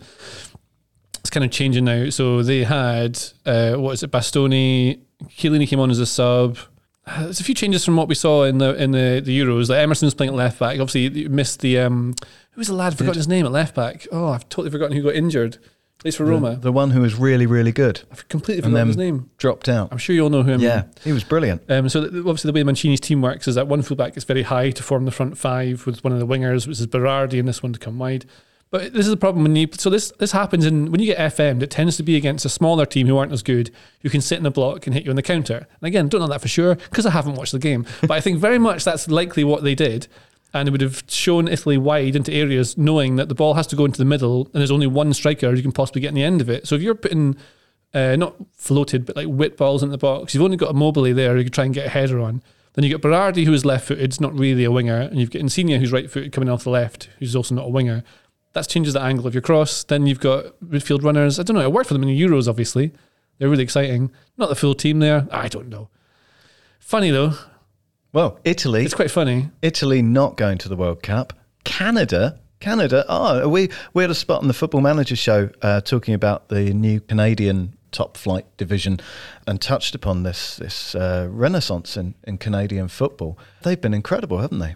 it's 1.28 1.34
kind 1.34 1.44
of 1.44 1.52
changing 1.52 1.84
now. 1.84 2.10
So 2.10 2.42
they 2.42 2.64
had 2.64 3.20
uh, 3.46 3.74
what 3.74 3.92
is 3.92 4.04
it, 4.04 4.12
Bastoni, 4.12 5.02
Chiellini 5.26 5.68
came 5.68 5.80
on 5.82 5.92
as 5.92 6.00
a 6.00 6.06
sub. 6.06 6.58
Uh, 7.06 7.24
There's 7.24 7.42
a 7.42 7.44
few 7.44 7.54
changes 7.56 7.84
from 7.84 7.98
what 7.98 8.08
we 8.08 8.16
saw 8.16 8.44
in 8.44 8.60
the 8.60 8.74
in 8.82 8.92
the, 8.92 9.22
the 9.24 9.38
Euros. 9.38 9.70
Like 9.70 9.80
Emerson's 9.80 10.14
playing 10.14 10.32
at 10.32 10.36
left 10.38 10.58
back. 10.58 10.80
Obviously, 10.80 11.08
you 11.22 11.30
missed 11.30 11.60
the 11.60 11.80
um, 11.80 12.16
who 12.52 12.60
was 12.62 12.68
the 12.68 12.74
lad? 12.74 12.94
I've 12.94 12.98
forgotten 12.98 13.18
his 13.20 13.28
name 13.28 13.46
at 13.46 13.52
left 13.52 13.76
back. 13.76 14.08
Oh, 14.12 14.30
I've 14.30 14.48
totally 14.48 14.72
forgotten 14.72 14.96
who 14.96 15.04
got 15.04 15.16
injured. 15.16 15.58
Plays 16.00 16.16
for 16.16 16.26
Roma. 16.26 16.56
The 16.56 16.72
one 16.72 16.92
who 16.92 17.02
was 17.02 17.16
really, 17.16 17.48
really 17.48 17.72
good 17.72 18.04
I've 18.12 18.30
completely 18.30 18.62
forgotten 18.62 18.88
his 18.88 18.98
name. 18.98 19.32
dropped 19.38 19.68
out. 19.68 19.90
I'm 19.92 19.98
sure 19.98 20.16
you 20.16 20.22
all 20.22 20.30
know 20.30 20.44
who 20.44 20.54
I 20.54 20.58
mean. 20.58 20.66
Yeah, 20.66 20.84
he 21.04 21.12
was 21.12 21.24
brilliant. 21.24 21.70
Um, 21.72 21.90
so 21.90 22.02
th- 22.02 22.14
obviously 22.20 22.52
the 22.52 22.54
way 22.56 22.64
Mancini's 22.64 23.00
team 23.00 23.22
works 23.24 23.48
is 23.48 23.56
that 23.56 23.68
one 23.68 23.82
fullback 23.82 24.16
is 24.16 24.24
very 24.24 24.44
high 24.44 24.70
to 24.70 24.84
form 24.84 25.06
the 25.06 25.12
front 25.12 25.40
five 25.40 25.88
with 25.88 26.04
one 26.04 26.14
of 26.14 26.20
the 26.20 26.28
wingers, 26.28 26.68
which 26.68 26.80
is 26.80 26.86
Berardi, 26.88 27.40
and 27.40 27.48
this 27.48 27.64
one 27.64 27.74
to 27.74 27.80
come 27.80 27.98
wide. 27.98 28.26
But 28.70 28.94
this 28.94 29.06
is 29.06 29.12
the 29.12 29.18
problem 29.18 29.44
when 29.44 29.56
you 29.56 29.68
so 29.78 29.90
this 29.90 30.12
this 30.20 30.34
happens 30.34 30.66
in 30.66 30.92
when 30.92 31.00
you 31.00 31.08
get 31.08 31.34
FM'd, 31.34 31.64
it 31.64 31.72
tends 31.72 31.96
to 31.98 32.04
be 32.04 32.18
against 32.18 32.46
a 32.46 32.50
smaller 32.50 32.86
team 32.86 33.08
who 33.08 33.18
aren't 33.18 33.32
as 33.32 33.44
good, 33.44 33.72
who 34.02 34.10
can 34.10 34.22
sit 34.22 34.40
in 34.40 34.46
a 34.46 34.52
block 34.52 34.86
and 34.86 34.94
hit 34.94 35.06
you 35.06 35.10
on 35.10 35.16
the 35.16 35.22
counter. 35.22 35.68
And 35.80 35.88
again, 35.88 36.10
don't 36.10 36.22
know 36.22 36.28
that 36.28 36.42
for 36.42 36.50
sure 36.50 36.76
because 36.76 37.06
I 37.06 37.12
haven't 37.12 37.36
watched 37.36 37.54
the 37.54 37.60
game, 37.60 37.86
but 38.02 38.12
I 38.12 38.22
think 38.22 38.40
very 38.40 38.60
much 38.60 38.84
that's 38.84 39.08
likely 39.08 39.44
what 39.44 39.64
they 39.64 39.76
did. 39.76 40.08
And 40.54 40.68
it 40.68 40.72
would 40.72 40.82
have 40.82 41.04
shown 41.08 41.48
Italy 41.48 41.78
wide 41.78 42.16
into 42.16 42.32
areas, 42.34 42.78
knowing 42.78 43.18
that 43.18 43.28
the 43.30 43.36
ball 43.36 43.56
has 43.56 43.68
to 43.68 43.76
go 43.76 43.86
into 43.86 43.98
the 43.98 44.06
middle, 44.06 44.46
and 44.46 44.56
there's 44.56 44.72
only 44.72 44.88
one 44.88 45.14
striker 45.14 45.54
you 45.54 45.62
can 45.62 45.74
possibly 45.74 46.02
get 46.02 46.10
in 46.10 46.16
the 46.16 46.24
end 46.24 46.40
of 46.42 46.50
it. 46.50 46.66
So 46.68 46.76
if 46.76 46.82
you're 46.82 46.96
putting 46.96 47.36
uh, 47.94 48.16
not 48.16 48.36
floated, 48.54 49.06
but 49.06 49.16
like 49.16 49.28
whip 49.28 49.58
balls 49.58 49.84
in 49.84 49.90
the 49.90 49.98
box. 49.98 50.34
You've 50.34 50.44
only 50.44 50.58
got 50.58 50.72
a 50.72 50.74
Mobile 50.74 51.14
there 51.14 51.36
who 51.36 51.44
can 51.44 51.52
try 51.52 51.66
and 51.66 51.74
get 51.74 51.88
a 51.88 51.90
header 51.90 52.20
on. 52.20 52.42
Then 52.74 52.84
you've 52.84 53.02
got 53.02 53.10
Berardi, 53.10 53.44
who 53.44 53.54
is 53.54 53.66
left 53.66 53.88
footed, 53.88 54.04
it's 54.04 54.20
not 54.20 54.38
really 54.38 54.64
a 54.64 54.72
winger. 54.72 55.00
And 55.00 55.20
you've 55.20 55.32
got 55.32 55.42
Insigne, 55.42 55.80
who's 55.80 55.92
right 55.92 56.10
footed, 56.10 56.32
coming 56.32 56.50
off 56.50 56.64
the 56.64 56.70
left, 56.70 57.10
who's 57.18 57.36
also 57.36 57.56
not 57.56 57.66
a 57.66 57.70
winger. 57.70 58.04
That 58.58 58.68
changes 58.68 58.96
the 58.96 59.02
angle 59.02 59.28
of 59.28 59.36
your 59.36 59.44
cross. 59.44 59.84
Then 59.84 60.08
you've 60.08 60.20
got 60.20 60.60
midfield 60.60 61.04
runners. 61.04 61.40
I 61.40 61.44
don't 61.44 61.56
know. 61.56 61.62
It 61.62 61.72
worked 61.72 61.90
for 61.90 61.94
them 61.94 62.02
in 62.02 62.10
the 62.10 62.20
Euros, 62.20 62.48
obviously. 62.48 62.92
They're 63.38 63.50
really 63.50 63.62
exciting. 63.64 64.10
Not 64.36 64.50
the 64.50 64.56
full 64.56 64.74
team 64.74 64.98
there. 64.98 65.28
I 65.30 65.48
don't 65.48 65.70
know. 65.70 65.90
Funny 66.80 67.12
though. 67.12 67.34
Well, 68.14 68.40
Italy, 68.44 68.84
It's 68.84 68.96
quite 68.96 69.12
funny. 69.12 69.52
Italy 69.62 70.02
not 70.02 70.38
going 70.38 70.58
to 70.58 70.70
the 70.70 70.76
World 70.76 71.04
Cup. 71.04 71.34
Canada, 71.66 72.40
Canada. 72.60 73.06
Oh, 73.08 73.48
we 73.48 73.70
we 73.94 74.02
had 74.02 74.10
a 74.10 74.16
spot 74.16 74.42
on 74.42 74.48
the 74.48 74.56
Football 74.56 74.82
Manager 74.82 75.16
show 75.16 75.52
uh, 75.62 75.82
talking 75.82 76.16
about 76.16 76.50
the 76.50 76.74
new 76.74 77.00
Canadian 77.00 77.78
top 77.92 78.18
flight 78.18 78.48
division, 78.58 79.00
and 79.46 79.62
touched 79.62 79.94
upon 79.94 80.24
this 80.24 80.56
this 80.56 80.96
uh, 80.96 81.28
renaissance 81.30 81.96
in, 81.96 82.16
in 82.24 82.40
Canadian 82.40 82.88
football. 82.88 83.38
They've 83.62 83.80
been 83.80 83.94
incredible, 83.94 84.40
haven't 84.40 84.60
they? 84.60 84.74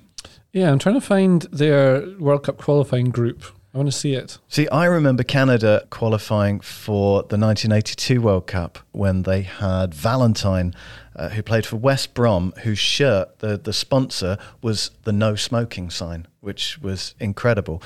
Yeah, 0.53 0.71
I'm 0.71 0.77
trying 0.77 1.01
to 1.01 1.01
find 1.01 1.41
their 1.51 2.05
World 2.19 2.43
Cup 2.43 2.59
qualifying 2.59 3.09
group. 3.09 3.43
I 3.73 3.77
want 3.77 3.87
to 3.87 3.97
see 3.97 4.13
it. 4.15 4.37
See, 4.49 4.67
I 4.67 4.85
remember 4.85 5.23
Canada 5.23 5.87
qualifying 5.89 6.59
for 6.59 7.21
the 7.23 7.37
1982 7.37 8.19
World 8.21 8.45
Cup 8.47 8.79
when 8.91 9.23
they 9.23 9.43
had 9.43 9.93
Valentine, 9.93 10.73
uh, 11.15 11.29
who 11.29 11.41
played 11.41 11.65
for 11.65 11.77
West 11.77 12.13
Brom, 12.13 12.53
whose 12.63 12.79
shirt, 12.79 13.39
the, 13.39 13.57
the 13.57 13.71
sponsor, 13.71 14.37
was 14.61 14.91
the 15.03 15.13
no 15.13 15.35
smoking 15.35 15.89
sign, 15.89 16.27
which 16.41 16.79
was 16.79 17.15
incredible. 17.19 17.81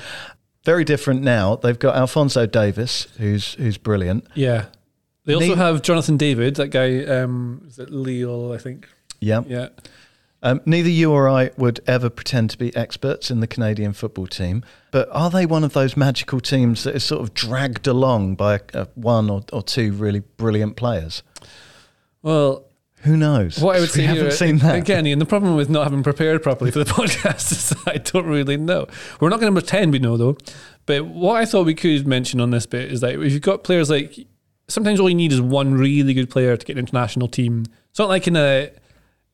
Very 0.64 0.82
different 0.82 1.22
now. 1.22 1.54
They've 1.54 1.78
got 1.78 1.94
Alfonso 1.94 2.46
Davies, 2.46 3.06
who's 3.18 3.54
who's 3.54 3.78
brilliant. 3.78 4.26
Yeah. 4.34 4.66
They 5.24 5.34
also 5.34 5.48
Name- 5.48 5.58
have 5.58 5.82
Jonathan 5.82 6.16
David, 6.16 6.56
that 6.56 6.68
guy, 6.68 7.04
um, 7.04 7.62
is 7.68 7.78
it 7.78 7.90
Lille, 7.90 8.52
I 8.52 8.58
think. 8.58 8.88
Yeah. 9.20 9.42
Yeah. 9.46 9.68
Um, 10.46 10.60
neither 10.64 10.88
you 10.88 11.10
or 11.10 11.28
I 11.28 11.50
would 11.56 11.80
ever 11.88 12.08
pretend 12.08 12.50
to 12.50 12.58
be 12.58 12.74
experts 12.76 13.32
in 13.32 13.40
the 13.40 13.48
Canadian 13.48 13.92
football 13.92 14.28
team, 14.28 14.64
but 14.92 15.08
are 15.10 15.28
they 15.28 15.44
one 15.44 15.64
of 15.64 15.72
those 15.72 15.96
magical 15.96 16.38
teams 16.38 16.84
that 16.84 16.94
is 16.94 17.02
sort 17.02 17.20
of 17.20 17.34
dragged 17.34 17.88
along 17.88 18.36
by 18.36 18.60
uh, 18.72 18.84
one 18.94 19.28
or, 19.28 19.42
or 19.52 19.60
two 19.60 19.90
really 19.90 20.20
brilliant 20.20 20.76
players? 20.76 21.24
Well, 22.22 22.64
Who 22.98 23.16
knows? 23.16 23.58
What 23.58 23.74
I 23.74 23.80
would 23.80 23.88
we 23.88 23.94
say 23.94 24.02
haven't 24.02 24.34
seen 24.34 24.58
that. 24.58 24.76
again, 24.76 25.04
Ian, 25.04 25.18
the 25.18 25.26
problem 25.26 25.56
with 25.56 25.68
not 25.68 25.82
having 25.82 26.04
prepared 26.04 26.44
properly 26.44 26.70
for 26.70 26.78
the 26.78 26.84
podcast 26.92 27.50
is 27.50 27.74
I 27.84 27.96
don't 27.96 28.26
really 28.26 28.56
know. 28.56 28.86
We're 29.18 29.30
not 29.30 29.40
going 29.40 29.52
to 29.52 29.60
pretend 29.60 29.90
we 29.90 29.98
know 29.98 30.16
though. 30.16 30.36
But 30.86 31.06
what 31.06 31.38
I 31.40 31.44
thought 31.44 31.66
we 31.66 31.74
could 31.74 32.06
mention 32.06 32.40
on 32.40 32.50
this 32.50 32.66
bit 32.66 32.92
is 32.92 33.00
that 33.00 33.20
if 33.20 33.32
you've 33.32 33.42
got 33.42 33.64
players 33.64 33.90
like, 33.90 34.16
sometimes 34.68 35.00
all 35.00 35.08
you 35.08 35.16
need 35.16 35.32
is 35.32 35.40
one 35.40 35.74
really 35.74 36.14
good 36.14 36.30
player 36.30 36.56
to 36.56 36.64
get 36.64 36.74
an 36.74 36.78
international 36.78 37.26
team. 37.26 37.64
It's 37.90 37.98
not 37.98 38.08
like 38.08 38.28
in 38.28 38.36
a 38.36 38.70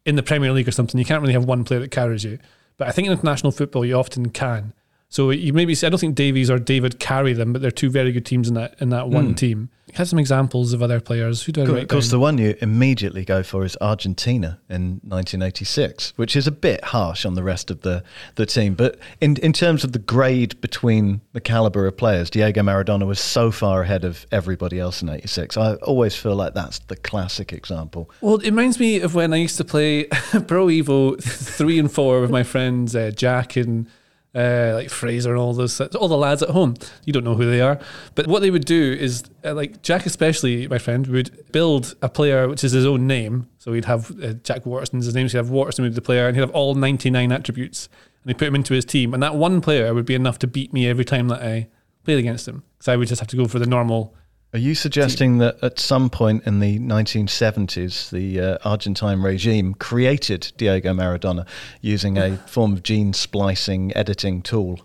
in 0.05 0.17
the 0.17 0.23
Premier 0.23 0.53
League 0.53 0.69
or 0.69 0.73
something. 0.73 0.99
You 0.99 1.05
can't 1.05 1.21
really 1.21 1.35
have 1.35 1.45
one 1.45 1.65
player 1.65 1.81
that 1.81 1.91
carries 1.91 2.25
you. 2.25 2.39
But 2.77 2.89
I 2.89 2.93
think 2.93 3.07
in 3.07 3.13
international 3.13 3.53
football 3.53 3.85
you 3.85 3.95
often 3.95 4.31
can. 4.31 4.73
So 5.13 5.29
you 5.29 5.53
maybe 5.53 5.75
say, 5.75 5.89
I 5.89 5.91
don't 5.91 5.99
think 5.99 6.15
Davies 6.15 6.51
or 6.51 6.59
David 6.59 6.99
carry 6.99 7.35
them, 7.35 7.53
but 7.53 7.61
they're 7.61 7.71
two 7.71 7.91
very 7.91 8.13
good 8.13 8.25
teams 8.25 8.49
in 8.49 8.55
that 8.55 8.77
in 8.81 8.89
that 8.89 9.11
one 9.11 9.35
team. 9.35 9.69
Have 9.93 10.09
some 10.09 10.19
examples 10.19 10.73
of 10.73 10.83
other 10.83 11.01
players. 11.01 11.43
Who 11.43 11.53
do 11.53 11.77
I 11.77 11.81
Of 11.81 11.89
course, 11.89 12.07
down? 12.07 12.13
the 12.13 12.19
one 12.19 12.39
you 12.39 12.57
immediately 12.63 13.23
go 13.23 13.43
for 13.43 13.63
is 13.63 13.77
Argentina 13.83 14.59
in 14.71 15.03
1986, 15.05 16.15
which 16.17 16.35
is 16.35 16.47
a 16.47 16.51
bit 16.51 16.83
harsh 16.83 17.27
on 17.27 17.35
the 17.35 17.43
rest 17.43 17.71
of 17.71 17.83
the, 17.83 18.03
the 18.37 18.47
team. 18.47 18.73
But 18.73 18.99
in, 19.21 19.37
in 19.37 19.53
terms 19.53 19.85
of 19.85 19.93
the 19.93 19.99
grade 19.99 20.59
between 20.63 21.21
the 21.35 21.43
caliber 21.43 21.87
of 21.87 21.99
players, 21.99 22.31
Diego 22.31 22.63
Maradona 22.63 23.07
was 23.07 23.21
so 23.21 23.51
far 23.51 23.83
ahead 23.83 24.07
of 24.07 24.27
everybody 24.33 24.81
else 24.81 25.03
in 25.03 25.11
86. 25.11 25.59
I 25.59 25.75
always 25.75 26.17
feel 26.17 26.37
like 26.37 26.55
that's 26.55 26.79
the 26.79 26.97
classic 26.97 27.53
example. 27.53 28.11
Well, 28.23 28.37
it 28.37 28.45
reminds 28.47 28.81
me 28.81 29.01
of 29.01 29.15
when 29.15 29.35
I 29.35 29.37
used 29.37 29.59
to 29.59 29.65
play 29.65 30.05
Pro 30.47 30.69
Evo 30.69 31.23
three 31.23 31.79
and 31.79 31.93
four 31.93 32.23
with 32.23 32.31
my 32.31 32.45
friends 32.45 32.97
uh, 32.97 33.11
Jack 33.15 33.57
and 33.57 33.89
uh, 34.35 34.73
like 34.75 34.89
Fraser 34.89 35.31
and 35.31 35.39
all 35.39 35.53
those 35.53 35.81
all 35.81 36.09
the 36.09 36.17
lads 36.17 36.43
at 36.43 36.51
home. 36.51 36.75
You 37.05 37.13
don't 37.13 37.25
know 37.25 37.35
who 37.35 37.51
they 37.51 37.61
are, 37.61 37.79
but 38.15 38.27
what 38.27 38.41
they 38.41 38.51
would 38.51 38.65
do 38.65 38.97
is 38.99 39.25
uh, 39.45 39.55
like 39.55 39.83
Jack, 39.83 40.07
especially 40.07 40.67
my 40.69 40.79
friend, 40.79 41.07
would 41.09 41.53
build 41.53 41.95
a 42.01 42.09
player 42.09 42.49
which 42.49 42.65
is 42.65 42.73
his 42.73 42.87
own 42.87 43.07
name. 43.07 43.49
So 43.59 43.73
he'd 43.73 43.85
have 43.85 44.11
uh, 44.23 44.35
Jack 44.35 44.65
Waterston's 44.65 45.05
his 45.05 45.15
name. 45.15 45.29
So 45.29 45.39
he'd 45.39 45.45
have 45.45 45.51
Waterston 45.51 45.85
would 45.85 45.95
the 45.95 46.03
player, 46.03 46.27
and 46.27 46.37
he'd 46.37 46.43
have 46.43 46.51
all 46.51 46.75
ninety 46.75 47.11
nine 47.11 47.31
attributes, 47.31 47.89
and 48.23 48.31
he 48.31 48.35
put 48.35 48.49
him 48.49 48.55
into 48.55 48.75
his 48.75 48.85
team, 48.85 49.13
and 49.13 49.23
that 49.23 49.35
one 49.35 49.61
player 49.61 49.93
would 49.93 50.07
be 50.07 50.15
enough 50.15 50.39
to 50.41 50.47
beat 50.47 50.73
me 50.73 50.89
every 50.89 51.05
time 51.05 51.29
that 51.29 51.43
I 51.43 51.69
played 52.05 52.19
against 52.19 52.49
him 52.49 52.63
because 52.79 52.89
I 52.89 52.97
would 52.97 53.09
just 53.09 53.21
have 53.21 53.29
to 53.29 53.37
go 53.37 53.47
for 53.47 53.59
the 53.59 53.67
normal. 53.67 54.15
Are 54.55 54.59
you 54.59 54.75
suggesting 54.75 55.39
that 55.39 55.57
at 55.63 55.79
some 55.79 56.11
point 56.11 56.47
in 56.47 56.61
the 56.61 56.79
1970s, 56.79 58.11
the 58.11 58.39
uh, 58.39 58.59
Argentine 58.65 59.23
regime 59.23 59.73
created 59.73 60.53
Diego 60.59 60.93
Maradona 60.93 61.47
using 61.81 62.19
a 62.19 62.37
form 62.47 62.75
of 62.75 62.83
gene 62.83 63.15
splicing 63.15 63.97
editing 63.97 64.43
tool? 64.43 64.81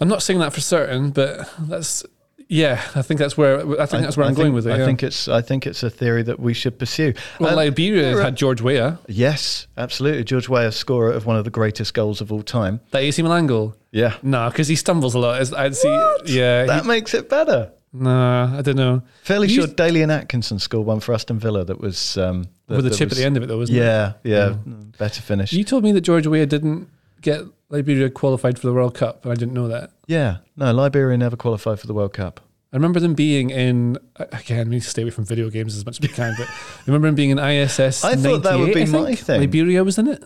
I'm 0.00 0.08
not 0.08 0.22
saying 0.22 0.40
that 0.40 0.52
for 0.52 0.60
certain, 0.60 1.12
but 1.12 1.50
that's 1.60 2.04
yeah. 2.48 2.82
I 2.94 3.00
think 3.00 3.20
that's 3.20 3.38
where 3.38 3.60
I 3.80 3.86
think 3.86 4.02
that's 4.02 4.18
where 4.18 4.26
I, 4.26 4.28
am 4.28 4.34
going 4.34 4.52
with 4.52 4.66
it. 4.66 4.72
I 4.72 4.78
yeah. 4.78 4.84
think 4.84 5.02
it's 5.02 5.28
I 5.28 5.40
think 5.40 5.66
it's 5.66 5.82
a 5.82 5.88
theory 5.88 6.22
that 6.22 6.38
we 6.38 6.52
should 6.52 6.78
pursue. 6.78 7.14
well, 7.40 7.58
Uh, 7.58 7.64
Liberia 7.64 8.20
had 8.20 8.36
George 8.36 8.60
Weah, 8.60 8.98
yes, 9.08 9.66
absolutely. 9.78 10.24
George 10.24 10.48
Weah, 10.50 10.72
scorer 10.72 11.10
of 11.12 11.24
one 11.24 11.36
of 11.36 11.44
the 11.44 11.50
greatest 11.50 11.94
goals 11.94 12.20
of 12.20 12.30
all 12.30 12.42
time. 12.42 12.80
that 12.90 13.00
AC 13.00 13.22
Milan 13.22 13.46
goal. 13.46 13.76
Yeah, 13.92 14.16
No, 14.22 14.50
because 14.50 14.68
he 14.68 14.76
stumbles 14.76 15.14
a 15.14 15.18
lot. 15.20 15.54
I'd 15.54 15.74
see. 15.74 15.88
Yeah. 16.26 16.64
that 16.66 16.82
he- 16.82 16.88
makes 16.88 17.14
it 17.14 17.30
better. 17.30 17.70
Nah, 17.94 18.58
I 18.58 18.62
don't 18.62 18.76
know. 18.76 19.02
Fairly 19.22 19.48
You 19.48 19.54
sure 19.54 19.64
used- 19.64 19.76
Dalian 19.76 20.10
Atkinson 20.12 20.58
scored 20.58 20.86
one 20.86 21.00
for 21.00 21.14
Aston 21.14 21.38
Villa 21.38 21.64
that 21.64 21.80
was 21.80 22.18
um, 22.18 22.44
that, 22.66 22.76
with 22.76 22.86
a 22.86 22.90
that 22.90 22.96
chip 22.98 23.08
was- 23.08 23.18
at 23.18 23.20
the 23.22 23.26
end 23.26 23.36
of 23.36 23.42
it, 23.42 23.46
though, 23.46 23.58
wasn't 23.58 23.78
it? 23.78 23.82
Yeah, 23.82 24.12
yeah, 24.24 24.56
better 24.98 25.22
finish. 25.22 25.52
You 25.52 25.64
told 25.64 25.84
me 25.84 25.92
that 25.92 26.02
George 26.02 26.26
Weah 26.26 26.44
didn't 26.46 26.88
get 27.22 27.42
Liberia 27.70 28.10
qualified 28.10 28.58
for 28.58 28.66
the 28.66 28.72
World 28.74 28.94
Cup, 28.94 29.24
and 29.24 29.32
I 29.32 29.34
didn't 29.36 29.54
know 29.54 29.68
that. 29.68 29.90
yeah, 30.06 30.38
no, 30.56 30.72
Liberia 30.72 31.16
never 31.16 31.36
qualified 31.36 31.80
for 31.80 31.86
the 31.86 31.94
World 31.94 32.12
Cup. 32.12 32.40
I 32.72 32.76
remember 32.76 32.98
them 32.98 33.14
being 33.14 33.50
in. 33.50 33.98
Again, 34.16 34.68
we 34.68 34.74
need 34.76 34.82
to 34.82 34.90
stay 34.90 35.02
away 35.02 35.12
from 35.12 35.24
video 35.24 35.48
games 35.48 35.76
as 35.76 35.86
much 35.86 35.96
as 35.96 36.00
we 36.00 36.08
can, 36.08 36.34
but 36.36 36.48
I 36.50 36.82
remember 36.88 37.06
them 37.06 37.14
being 37.14 37.30
in 37.30 37.38
ISS. 37.38 38.02
I 38.04 38.16
thought 38.16 38.42
that 38.42 38.58
would 38.58 38.74
be 38.74 38.84
my 38.86 39.14
thing. 39.14 39.40
Liberia 39.40 39.84
was 39.84 39.96
in 39.96 40.08
it, 40.08 40.24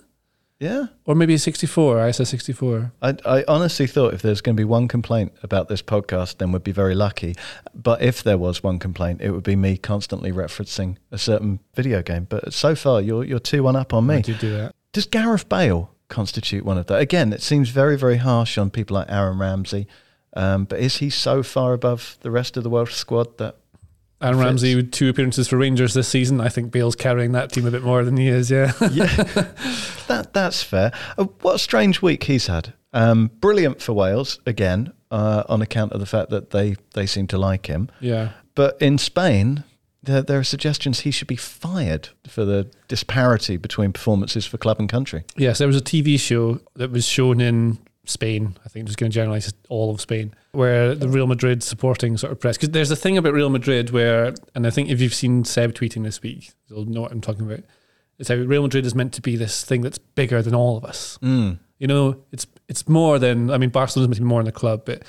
Yeah, 0.61 0.87
or 1.05 1.15
maybe 1.15 1.39
64, 1.39 2.09
ISS 2.09 2.29
64. 2.31 2.91
I, 3.01 3.15
I 3.25 3.45
honestly 3.47 3.87
thought 3.87 4.13
if 4.13 4.23
there's 4.23 4.41
going 4.41 4.57
to 4.57 4.61
be 4.61 4.65
one 4.65 4.89
complaint 4.89 5.33
about 5.45 5.69
this 5.69 5.83
podcast, 5.83 6.39
then 6.39 6.51
we'd 6.51 6.65
be 6.65 6.73
very 6.73 6.97
lucky. 6.97 7.37
But 7.75 8.03
if 8.03 8.25
there 8.25 8.39
was 8.39 8.61
one 8.61 8.81
complaint, 8.81 9.21
it 9.21 9.31
would 9.31 9.45
be 9.45 9.55
me 9.55 9.77
constantly 9.77 10.33
referencing 10.33 10.97
a 11.13 11.19
certain 11.19 11.61
video 11.77 12.03
game. 12.03 12.27
But 12.29 12.53
so 12.53 12.75
far, 12.75 13.01
you're 13.01 13.23
you're 13.23 13.39
two 13.39 13.63
one 13.63 13.77
up 13.77 13.95
on 13.95 14.11
I 14.11 14.17
me. 14.17 14.23
did 14.23 14.41
do 14.41 14.57
that. 14.57 14.75
Does 14.93 15.07
Gareth 15.07 15.49
Bale 15.49 15.95
constitute 16.09 16.65
one 16.65 16.77
of 16.77 16.87
that? 16.87 17.01
Again, 17.01 17.33
it 17.33 17.43
seems 17.43 17.69
very 17.69 17.97
very 17.97 18.17
harsh 18.17 18.59
on 18.59 18.71
people 18.71 18.95
like 18.95 19.07
Aaron 19.09 19.39
Ramsey. 19.39 19.87
Um, 20.35 20.65
but 20.65 20.81
is 20.81 20.97
he 20.97 21.09
so 21.09 21.45
far 21.45 21.73
above 21.73 22.19
the 22.23 22.33
rest 22.33 22.57
of 22.57 22.65
the 22.65 22.71
Welsh 22.71 22.95
squad 22.95 23.39
that 23.39 23.57
Fits. 24.21 24.37
Ramsey 24.37 24.75
with 24.75 24.91
two 24.91 25.09
appearances 25.09 25.49
for 25.49 25.57
Rangers 25.59 25.95
this 25.95 26.09
season. 26.09 26.41
I 26.41 26.49
think 26.49 26.73
Bale's 26.73 26.97
carrying 26.97 27.33
that 27.33 27.53
team 27.53 27.67
a 27.67 27.71
bit 27.71 27.83
more 27.83 28.05
than 28.05 28.17
he 28.17 28.29
is. 28.29 28.51
Yeah. 28.51 28.73
yeah, 28.93 29.07
that 30.09 30.31
that's 30.33 30.63
fair. 30.63 30.93
Uh, 31.17 31.25
what 31.43 31.57
a 31.57 31.59
strange 31.59 32.03
week 32.03 32.25
he's 32.25 32.47
had. 32.47 32.73
Um, 32.93 33.31
brilliant 33.41 33.81
for 33.81 33.93
Wales 33.93 34.41
again, 34.47 34.93
uh, 35.11 35.45
on 35.49 35.63
account 35.63 35.93
of 35.93 36.01
the 36.01 36.07
fact 36.07 36.31
that 36.31 36.51
they 36.51 36.77
they 36.95 37.07
seem 37.07 37.27
to 37.29 37.39
like 37.39 37.67
him. 37.67 37.91
yeah. 38.01 38.31
But 38.55 38.77
in 38.83 38.99
Spain, 38.99 39.63
there, 40.03 40.21
there 40.21 40.41
are 40.41 40.45
suggestions 40.45 41.01
he 41.01 41.13
should 41.13 41.29
be 41.29 41.37
fired 41.37 42.09
for 42.27 42.45
the 42.45 42.69
disparity 42.89 43.57
between 43.57 43.93
performances 43.93 44.47
for 44.47 44.59
club 44.59 44.81
and 44.81 44.89
country. 44.89 45.23
Yes, 45.37 45.59
there 45.59 45.69
was 45.69 45.77
a 45.77 45.81
TV 45.81 46.19
show 46.19 46.61
that 46.75 46.91
was 46.91 47.07
shown 47.07 47.41
in 47.41 47.79
Spain. 48.09 48.57
I 48.65 48.69
think 48.69 48.87
just 48.87 48.99
going 48.99 49.11
to 49.11 49.15
generalize 49.15 49.53
all 49.69 49.91
of 49.91 50.01
Spain, 50.01 50.35
where 50.53 50.95
the 50.95 51.09
Real 51.09 51.27
Madrid 51.27 51.63
supporting 51.63 52.17
sort 52.17 52.33
of 52.33 52.41
press. 52.41 52.57
Because 52.57 52.71
there's 52.71 52.91
a 52.91 52.97
thing 52.97 53.19
about 53.19 53.35
Real 53.35 53.51
Madrid 53.51 53.91
where, 53.91 54.35
and 54.55 54.67
I 54.67 54.71
think 54.71 54.89
if 54.89 55.01
you've 55.01 55.15
seen 55.15 55.45
Seb 55.45 55.75
tweeting 55.75 56.05
this 56.05 56.23
week, 56.23 56.53
you'll 56.69 56.87
know 56.87 57.03
what 57.03 57.13
I'm 57.13 57.21
talking 57.21 57.47
about. 57.47 57.65
It's 58.19 58.29
how 58.29 58.35
Real 58.37 58.63
Madrid 58.63 58.87
is 58.87 58.95
meant 58.95 59.13
to 59.15 59.23
be 59.23 59.37
this 59.37 59.65
thing 59.65 59.83
that's 59.83 59.99
bigger 59.99 60.43
than 60.43 60.55
all 60.55 60.77
of 60.77 60.85
us. 60.85 61.19
Mm. 61.23 61.59
You 61.79 61.87
know, 61.87 62.25
it's 62.33 62.47
it's 62.69 62.89
more 62.89 63.19
than 63.19 63.51
I 63.51 63.59
mean, 63.59 63.71
Barcelona's 63.71 64.09
meant 64.09 64.17
to 64.17 64.23
be 64.23 64.29
more 64.29 64.43
than 64.43 64.49
a 64.49 64.53
club, 64.53 64.83
but 64.85 65.05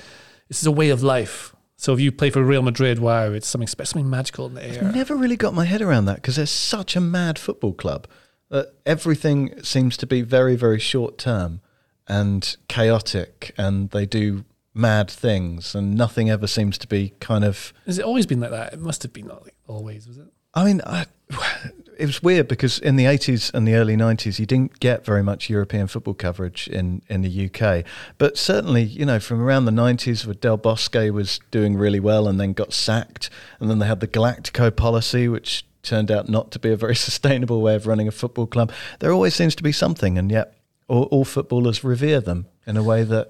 this 0.48 0.60
is 0.60 0.66
a 0.66 0.72
way 0.72 0.90
of 0.90 1.02
life. 1.02 1.54
So 1.76 1.94
if 1.94 2.00
you 2.00 2.12
play 2.12 2.28
for 2.28 2.44
Real 2.44 2.62
Madrid, 2.62 2.98
wow, 2.98 3.32
it's 3.32 3.48
something 3.48 3.66
special, 3.66 3.92
something 3.92 4.10
magical 4.10 4.46
in 4.46 4.54
the 4.54 4.64
air. 4.64 4.84
I've 4.84 4.94
never 4.94 5.16
really 5.16 5.36
got 5.36 5.54
my 5.54 5.64
head 5.64 5.80
around 5.80 6.04
that 6.04 6.16
because 6.16 6.36
they're 6.36 6.44
such 6.44 6.94
a 6.94 7.00
mad 7.00 7.38
football 7.38 7.72
club 7.72 8.06
that 8.50 8.74
everything 8.84 9.62
seems 9.62 9.96
to 9.96 10.06
be 10.06 10.20
very, 10.20 10.56
very 10.56 10.78
short 10.78 11.16
term 11.16 11.62
and 12.10 12.56
chaotic, 12.66 13.54
and 13.56 13.90
they 13.90 14.04
do 14.04 14.44
mad 14.74 15.08
things, 15.08 15.76
and 15.76 15.94
nothing 15.94 16.28
ever 16.28 16.48
seems 16.48 16.76
to 16.78 16.88
be 16.88 17.14
kind 17.20 17.44
of. 17.44 17.72
Has 17.86 17.98
it 17.98 18.04
always 18.04 18.26
been 18.26 18.40
like 18.40 18.50
that? 18.50 18.72
It 18.72 18.80
must 18.80 19.04
have 19.04 19.12
been 19.12 19.28
not 19.28 19.44
like 19.44 19.54
always, 19.68 20.08
was 20.08 20.18
it? 20.18 20.26
I 20.52 20.64
mean, 20.64 20.82
I, 20.84 21.06
it 21.98 22.06
was 22.06 22.20
weird 22.20 22.48
because 22.48 22.80
in 22.80 22.96
the 22.96 23.04
80s 23.04 23.54
and 23.54 23.66
the 23.66 23.74
early 23.74 23.96
90s, 23.96 24.40
you 24.40 24.46
didn't 24.46 24.80
get 24.80 25.04
very 25.04 25.22
much 25.22 25.48
European 25.48 25.86
football 25.86 26.14
coverage 26.14 26.66
in, 26.66 27.02
in 27.08 27.22
the 27.22 27.48
UK. 27.48 27.84
But 28.18 28.36
certainly, 28.36 28.82
you 28.82 29.06
know, 29.06 29.20
from 29.20 29.40
around 29.40 29.66
the 29.66 29.70
90s, 29.70 30.26
where 30.26 30.34
Del 30.34 30.56
Bosque 30.56 31.12
was 31.12 31.38
doing 31.52 31.76
really 31.76 32.00
well 32.00 32.26
and 32.26 32.40
then 32.40 32.54
got 32.54 32.72
sacked, 32.72 33.30
and 33.60 33.70
then 33.70 33.78
they 33.78 33.86
had 33.86 34.00
the 34.00 34.08
Galactico 34.08 34.74
policy, 34.74 35.28
which 35.28 35.64
turned 35.82 36.10
out 36.10 36.28
not 36.28 36.50
to 36.50 36.58
be 36.58 36.72
a 36.72 36.76
very 36.76 36.96
sustainable 37.06 37.60
way 37.62 37.76
of 37.76 37.86
running 37.86 38.08
a 38.08 38.12
football 38.12 38.48
club. 38.48 38.72
There 38.98 39.12
always 39.12 39.36
seems 39.36 39.54
to 39.54 39.62
be 39.62 39.70
something, 39.70 40.18
and 40.18 40.28
yet 40.32 40.56
all, 40.90 41.04
all 41.04 41.24
footballers 41.24 41.82
revere 41.84 42.20
them 42.20 42.46
in 42.66 42.76
a 42.76 42.82
way 42.82 43.04
that. 43.04 43.28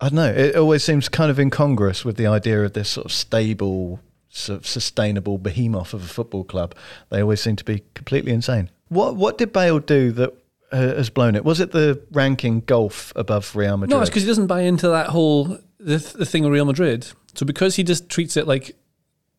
I 0.00 0.06
don't 0.08 0.16
know. 0.16 0.32
It 0.32 0.56
always 0.56 0.82
seems 0.82 1.08
kind 1.08 1.30
of 1.30 1.38
incongruous 1.38 2.04
with 2.04 2.16
the 2.16 2.26
idea 2.26 2.64
of 2.64 2.72
this 2.72 2.88
sort 2.88 3.06
of 3.06 3.12
stable, 3.12 4.00
sort 4.30 4.58
of 4.58 4.66
sustainable 4.66 5.38
behemoth 5.38 5.94
of 5.94 6.02
a 6.02 6.08
football 6.08 6.42
club. 6.42 6.74
They 7.10 7.22
always 7.22 7.40
seem 7.40 7.54
to 7.54 7.64
be 7.64 7.84
completely 7.94 8.32
insane. 8.32 8.68
What 8.88 9.14
What 9.14 9.38
did 9.38 9.52
Bale 9.52 9.78
do 9.78 10.10
that 10.10 10.34
uh, 10.72 10.76
has 10.96 11.08
blown 11.08 11.36
it? 11.36 11.44
Was 11.44 11.60
it 11.60 11.70
the 11.70 12.02
ranking 12.10 12.62
golf 12.62 13.12
above 13.14 13.54
Real 13.54 13.76
Madrid? 13.76 13.90
No, 13.90 14.00
it's 14.00 14.10
because 14.10 14.24
he 14.24 14.28
doesn't 14.28 14.48
buy 14.48 14.62
into 14.62 14.88
that 14.88 15.10
whole 15.10 15.44
the, 15.78 15.98
the 16.18 16.26
thing 16.26 16.44
of 16.44 16.50
Real 16.50 16.64
Madrid. 16.64 17.06
So 17.34 17.46
because 17.46 17.76
he 17.76 17.84
just 17.84 18.08
treats 18.08 18.36
it 18.36 18.48
like 18.48 18.74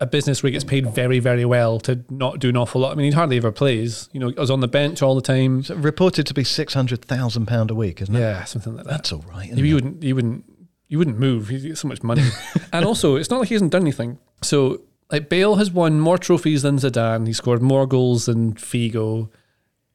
a 0.04 0.06
business 0.06 0.44
where 0.44 0.50
he 0.50 0.52
gets 0.52 0.66
paid 0.66 0.86
very, 0.94 1.20
very 1.20 1.46
well 1.46 1.80
to 1.80 2.04
not 2.10 2.40
do 2.40 2.50
an 2.50 2.58
awful 2.58 2.82
lot. 2.82 2.92
I 2.92 2.96
mean, 2.96 3.06
he 3.06 3.12
hardly 3.12 3.38
ever 3.38 3.52
plays. 3.52 4.10
You 4.12 4.20
know, 4.20 4.28
he 4.28 4.36
was 4.36 4.52
on 4.52 4.60
the 4.60 4.68
bench 4.68 5.02
all 5.02 5.16
the 5.16 5.22
time. 5.22 5.60
It's 5.60 5.70
reported 5.70 6.28
to 6.28 6.34
be 6.34 6.44
six 6.44 6.74
hundred 6.74 7.04
thousand 7.04 7.48
pound 7.48 7.72
a 7.72 7.76
week, 7.76 8.02
isn't 8.02 8.16
it? 8.16 8.20
Yeah, 8.20 8.44
something 8.44 8.76
like 8.76 8.86
that. 8.86 8.92
That's 8.92 9.14
all 9.14 9.24
right. 9.30 9.50
isn't 9.50 9.64
you 9.64 9.76
wouldn't, 9.76 10.04
you 10.04 10.16
wouldn't, 10.16 10.46
you 10.90 10.98
wouldn't 10.98 11.18
move. 11.18 11.48
He's 11.48 11.66
got 11.66 11.78
so 11.78 11.88
much 11.88 12.04
money, 12.04 12.30
and 12.74 12.86
also 12.86 13.16
it's 13.16 13.30
not 13.30 13.40
like 13.40 13.48
he 13.48 13.56
hasn't 13.56 13.72
done 13.72 13.82
anything. 13.82 14.20
So 14.42 14.82
like 15.12 15.30
Bale 15.30 15.56
has 15.56 15.72
won 15.72 16.00
more 16.00 16.18
trophies 16.18 16.64
than 16.64 16.78
Zidane. 16.78 17.26
He 17.26 17.34
scored 17.34 17.62
more 17.62 17.88
goals 17.88 18.26
than 18.26 18.54
Figo. 18.54 19.30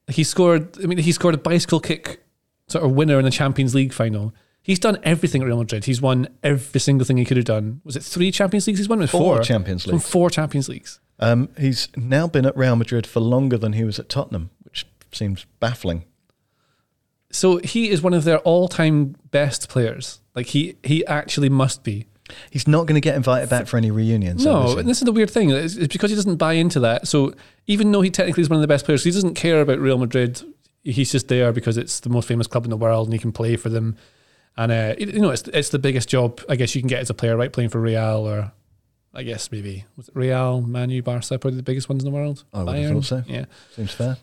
He 0.09 0.25
scored. 0.25 0.83
I 0.83 0.87
mean, 0.87 0.99
he 0.99 1.13
scored 1.13 1.35
a 1.35 1.39
bicycle 1.39 1.81
kick 1.81 2.25
sort 2.69 2.85
of 2.85 2.93
winner 2.93 3.19
in 3.19 3.25
the 3.27 3.31
Champions 3.31 3.75
League 3.75 3.93
final. 3.93 4.35
He's 4.69 4.79
done 4.79 4.99
everything 5.03 5.41
at 5.41 5.49
Real 5.49 5.57
Madrid. 5.57 5.87
He's 5.87 6.03
won 6.03 6.29
every 6.43 6.79
single 6.79 7.07
thing 7.07 7.17
he 7.17 7.25
could 7.25 7.39
have 7.39 7.47
done. 7.47 7.81
Was 7.85 7.97
it 7.97 8.03
three 8.03 8.31
Champions 8.31 8.67
Leagues 8.67 8.79
he's 8.79 8.87
won? 8.87 8.99
Four 9.07 9.37
four, 9.37 9.43
Champions 9.43 9.87
Leagues. 9.87 10.07
Four 10.07 10.29
Champions 10.29 10.69
Leagues. 10.69 11.01
Um, 11.19 11.49
he's 11.57 11.89
now 11.97 12.27
been 12.27 12.45
at 12.45 12.55
Real 12.55 12.77
Madrid 12.77 13.07
for 13.07 13.21
longer 13.21 13.57
than 13.57 13.73
he 13.73 13.83
was 13.83 13.99
at 13.99 14.11
Tottenham, 14.11 14.51
which 14.65 14.85
seems 15.11 15.47
baffling. 15.59 16.05
So 17.31 17.57
he 17.65 17.89
is 17.89 18.03
one 18.03 18.13
of 18.13 18.25
their 18.25 18.41
all-time 18.41 19.17
best 19.31 19.71
players. 19.71 20.21
Like 20.35 20.49
he, 20.49 20.77
he 20.83 21.05
actually 21.07 21.49
must 21.49 21.83
be. 21.83 22.07
He's 22.51 22.69
not 22.69 22.87
going 22.87 22.95
to 22.95 23.01
get 23.01 23.17
invited 23.17 23.49
back 23.49 23.69
for 23.69 23.79
any 23.79 23.91
reunions. 23.91 24.45
No, 24.45 24.77
and 24.77 24.87
this 24.87 24.99
is 24.99 25.05
the 25.05 25.13
weird 25.13 25.31
thing. 25.31 25.49
It's, 25.49 25.77
it's 25.77 25.91
because 25.95 26.11
he 26.11 26.15
doesn't 26.15 26.37
buy 26.37 26.53
into 26.53 26.79
that. 26.81 27.09
So 27.09 27.33
even 27.67 27.91
though 27.91 28.03
he 28.03 28.11
technically 28.11 28.43
is 28.43 28.51
one 28.51 28.59
of 28.59 28.61
the 28.61 28.69
best 28.69 28.85
players, 28.85 29.03
he 29.03 29.13
doesn't 29.13 29.33
care 29.33 29.63
about 29.63 29.79
Real 29.79 29.97
Madrid. 29.97 30.43
He's 30.85 31.11
just 31.11 31.29
there 31.29 31.55
because 31.55 31.79
it's 31.79 32.01
the 32.01 32.11
most 32.11 32.29
famous 32.29 32.47
club 32.47 32.65
in 32.65 32.71
the 32.71 32.77
world 32.77 33.07
and 33.07 33.15
he 33.15 33.19
can 33.19 33.33
play 33.33 33.57
for 33.57 33.71
them. 33.71 33.97
And 34.59 34.71
uh, 34.73 34.95
you 34.99 35.21
know, 35.21 35.31
it's 35.31 35.43
it's 35.49 35.69
the 35.71 35.79
biggest 35.79 36.09
job 36.11 36.41
I 36.49 36.57
guess 36.57 36.75
you 36.75 36.83
can 36.83 36.89
get 36.89 37.01
as 37.01 37.09
a 37.11 37.15
player, 37.15 37.37
right? 37.37 37.51
Playing 37.53 37.71
for 37.71 37.81
Real 37.81 38.27
or 38.29 38.53
I 39.15 39.23
guess 39.23 39.51
maybe 39.51 39.85
was 39.97 40.09
it 40.09 40.17
Real, 40.17 40.61
Manu, 40.61 41.01
Barca, 41.01 41.39
probably 41.39 41.57
the 41.57 41.63
biggest 41.63 41.89
ones 41.89 42.05
in 42.05 42.11
the 42.11 42.15
world. 42.15 42.45
I 42.53 42.63
would 42.65 42.77
have 42.77 42.93
thought 42.93 43.05
so. 43.05 43.23
Yeah, 43.27 43.45
Seems 43.75 43.93
fair. 43.95 44.19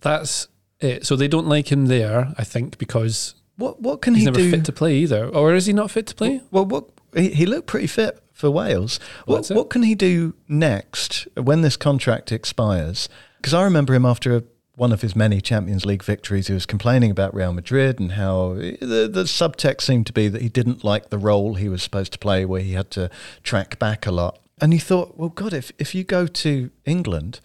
that's 0.00 0.48
it. 0.80 1.06
So 1.06 1.16
they 1.16 1.28
don't 1.28 1.46
like 1.46 1.70
him 1.70 1.86
there, 1.86 2.32
I 2.36 2.44
think, 2.44 2.78
because 2.78 3.34
What 3.56 3.80
what 3.80 4.00
can 4.02 4.14
he's 4.14 4.22
he 4.24 4.30
never 4.30 4.38
do? 4.38 4.50
fit 4.50 4.64
to 4.66 4.72
play 4.72 4.96
either. 4.96 5.26
Or 5.26 5.54
is 5.54 5.66
he 5.66 5.72
not 5.72 5.90
fit 5.90 6.06
to 6.08 6.14
play? 6.14 6.42
Well, 6.50 6.66
what 6.66 6.88
he, 7.14 7.30
he 7.30 7.46
looked 7.46 7.66
pretty 7.66 7.86
fit 7.86 8.18
for 8.32 8.50
Wales. 8.50 8.98
Well, 9.26 9.38
What 9.38 9.48
what 9.50 9.70
can 9.70 9.82
he 9.82 9.94
do 9.94 10.34
next 10.48 11.28
when 11.36 11.62
this 11.62 11.76
contract 11.76 12.32
expires? 12.32 13.08
Because 13.36 13.54
I 13.54 13.62
remember 13.62 13.94
him 13.94 14.04
after 14.04 14.36
a, 14.36 14.42
one 14.80 14.92
of 14.92 15.02
his 15.02 15.14
many 15.14 15.42
Champions 15.42 15.84
League 15.84 16.02
victories. 16.02 16.46
He 16.46 16.54
was 16.54 16.64
complaining 16.64 17.10
about 17.10 17.34
Real 17.34 17.52
Madrid 17.52 18.00
and 18.00 18.12
how 18.12 18.52
eh, 18.52 18.78
the, 18.80 19.10
the 19.12 19.24
subtext 19.24 19.82
seemed 19.82 20.06
to 20.06 20.12
be 20.14 20.26
that 20.28 20.40
he 20.40 20.48
didn't 20.48 20.82
like 20.82 21.10
the 21.10 21.18
role 21.18 21.56
he 21.56 21.68
was 21.68 21.82
supposed 21.82 22.14
to 22.14 22.18
play, 22.18 22.46
where 22.46 22.62
he 22.62 22.72
had 22.72 22.90
to 22.92 23.10
track 23.42 23.78
back 23.78 24.06
a 24.06 24.10
lot. 24.10 24.38
And 24.58 24.72
he 24.72 24.78
thought, 24.78 25.18
well, 25.18 25.28
God, 25.28 25.52
if 25.52 25.70
if 25.78 25.94
you 25.94 26.02
go 26.02 26.26
to 26.26 26.70
England. 26.86 27.40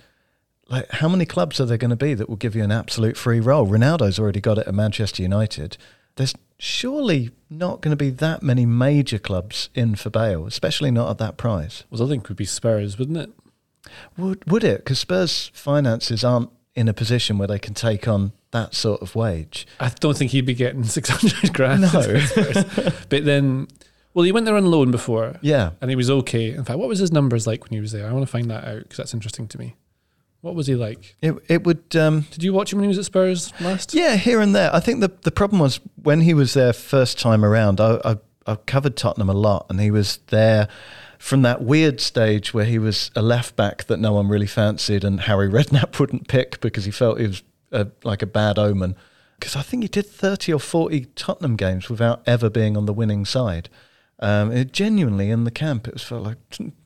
Like, 0.67 0.89
how 0.89 1.09
many 1.09 1.25
clubs 1.25 1.59
are 1.59 1.65
there 1.65 1.77
going 1.77 1.91
to 1.91 1.95
be 1.95 2.15
that 2.15 2.27
will 2.27 2.37
give 2.37 2.55
you 2.55 2.63
an 2.63 2.71
absolute 2.71 3.17
free 3.17 3.39
role? 3.39 3.67
Ronaldo's 3.67 4.17
already 4.17 4.41
got 4.41 4.57
it 4.57 4.65
at 4.65 4.73
Manchester 4.73 5.21
United. 5.21 5.77
There's 6.15 6.33
surely 6.57 7.29
not 7.51 7.81
going 7.81 7.91
to 7.91 8.03
be 8.03 8.09
that 8.09 8.41
many 8.41 8.65
major 8.65 9.19
clubs 9.19 9.69
in 9.75 9.93
for 9.93 10.09
Bale, 10.09 10.47
especially 10.47 10.89
not 10.89 11.11
at 11.11 11.17
that 11.19 11.37
price. 11.37 11.83
Well, 11.91 12.01
I 12.01 12.09
think 12.09 12.29
would 12.29 12.37
be 12.37 12.45
Spurs, 12.45 12.97
wouldn't 12.97 13.17
it? 13.17 13.29
Would 14.17 14.49
would 14.49 14.63
it? 14.63 14.77
Because 14.77 14.99
Spurs' 14.99 15.51
finances 15.53 16.23
aren't 16.23 16.49
in 16.75 16.87
a 16.87 16.93
position 16.93 17.37
where 17.37 17.47
they 17.47 17.59
can 17.59 17.73
take 17.73 18.07
on 18.07 18.33
that 18.51 18.75
sort 18.75 19.01
of 19.01 19.15
wage. 19.15 19.65
I 19.79 19.89
don't 19.99 20.17
think 20.17 20.31
he'd 20.31 20.45
be 20.45 20.53
getting 20.53 20.83
600 20.85 21.53
grand. 21.53 21.81
No. 21.81 21.89
but 23.09 23.25
then, 23.25 23.67
well, 24.13 24.23
he 24.23 24.31
went 24.31 24.45
there 24.45 24.55
on 24.55 24.65
loan 24.65 24.91
before 24.91 25.37
Yeah, 25.41 25.71
and 25.81 25.89
he 25.89 25.95
was 25.95 26.09
okay. 26.09 26.51
In 26.51 26.63
fact, 26.63 26.79
what 26.79 26.87
was 26.89 26.99
his 26.99 27.11
numbers 27.11 27.47
like 27.47 27.63
when 27.63 27.71
he 27.71 27.79
was 27.79 27.91
there? 27.91 28.07
I 28.07 28.11
want 28.13 28.25
to 28.25 28.31
find 28.31 28.49
that 28.51 28.65
out 28.65 28.83
because 28.83 28.97
that's 28.97 29.13
interesting 29.13 29.47
to 29.49 29.57
me. 29.57 29.75
What 30.41 30.53
was 30.53 30.67
he 30.67 30.75
like? 30.75 31.15
it 31.23 31.33
it 31.47 31.63
would. 31.63 31.95
Um, 31.95 32.27
Did 32.29 32.43
you 32.43 32.53
watch 32.53 32.71
him 32.71 32.77
when 32.77 32.83
he 32.83 32.87
was 32.89 32.99
at 32.99 33.05
Spurs 33.05 33.51
last? 33.59 33.95
Yeah, 33.95 34.15
here 34.15 34.39
and 34.41 34.53
there. 34.55 34.69
I 34.75 34.79
think 34.79 34.99
the 34.99 35.11
the 35.23 35.31
problem 35.31 35.59
was 35.59 35.79
when 36.03 36.21
he 36.21 36.35
was 36.35 36.53
there 36.53 36.71
first 36.71 37.19
time 37.19 37.43
around. 37.43 37.81
I 37.81 37.99
I, 38.05 38.17
I 38.45 38.55
covered 38.55 38.95
Tottenham 38.95 39.29
a 39.29 39.33
lot, 39.33 39.65
and 39.71 39.81
he 39.81 39.89
was 39.89 40.19
there 40.27 40.67
from 41.19 41.41
that 41.43 41.61
weird 41.61 41.99
stage 41.99 42.53
where 42.53 42.65
he 42.65 42.79
was 42.79 43.11
a 43.15 43.21
left 43.21 43.55
back 43.55 43.85
that 43.85 43.99
no 43.99 44.13
one 44.13 44.27
really 44.27 44.47
fancied, 44.47 45.03
and 45.03 45.21
Harry 45.21 45.49
Redknapp 45.49 45.99
wouldn't 45.99 46.27
pick 46.27 46.59
because 46.61 46.85
he 46.85 46.91
felt 46.91 47.19
he 47.19 47.27
was 47.27 47.43
a, 47.71 47.87
like 48.03 48.21
a 48.21 48.27
bad 48.27 48.57
omen. 48.57 48.95
Because 49.39 49.55
I 49.55 49.61
think 49.61 49.83
he 49.83 49.89
did 49.89 50.05
thirty 50.05 50.53
or 50.53 50.59
forty 50.59 51.05
Tottenham 51.15 51.55
games 51.55 51.89
without 51.89 52.21
ever 52.25 52.49
being 52.49 52.77
on 52.77 52.85
the 52.85 52.93
winning 52.93 53.25
side. 53.25 53.69
Um, 54.19 54.51
it 54.51 54.71
genuinely 54.71 55.29
in 55.29 55.43
the 55.43 55.51
camp, 55.51 55.87
it 55.87 55.93
was 55.93 56.03
felt 56.03 56.23
like 56.23 56.37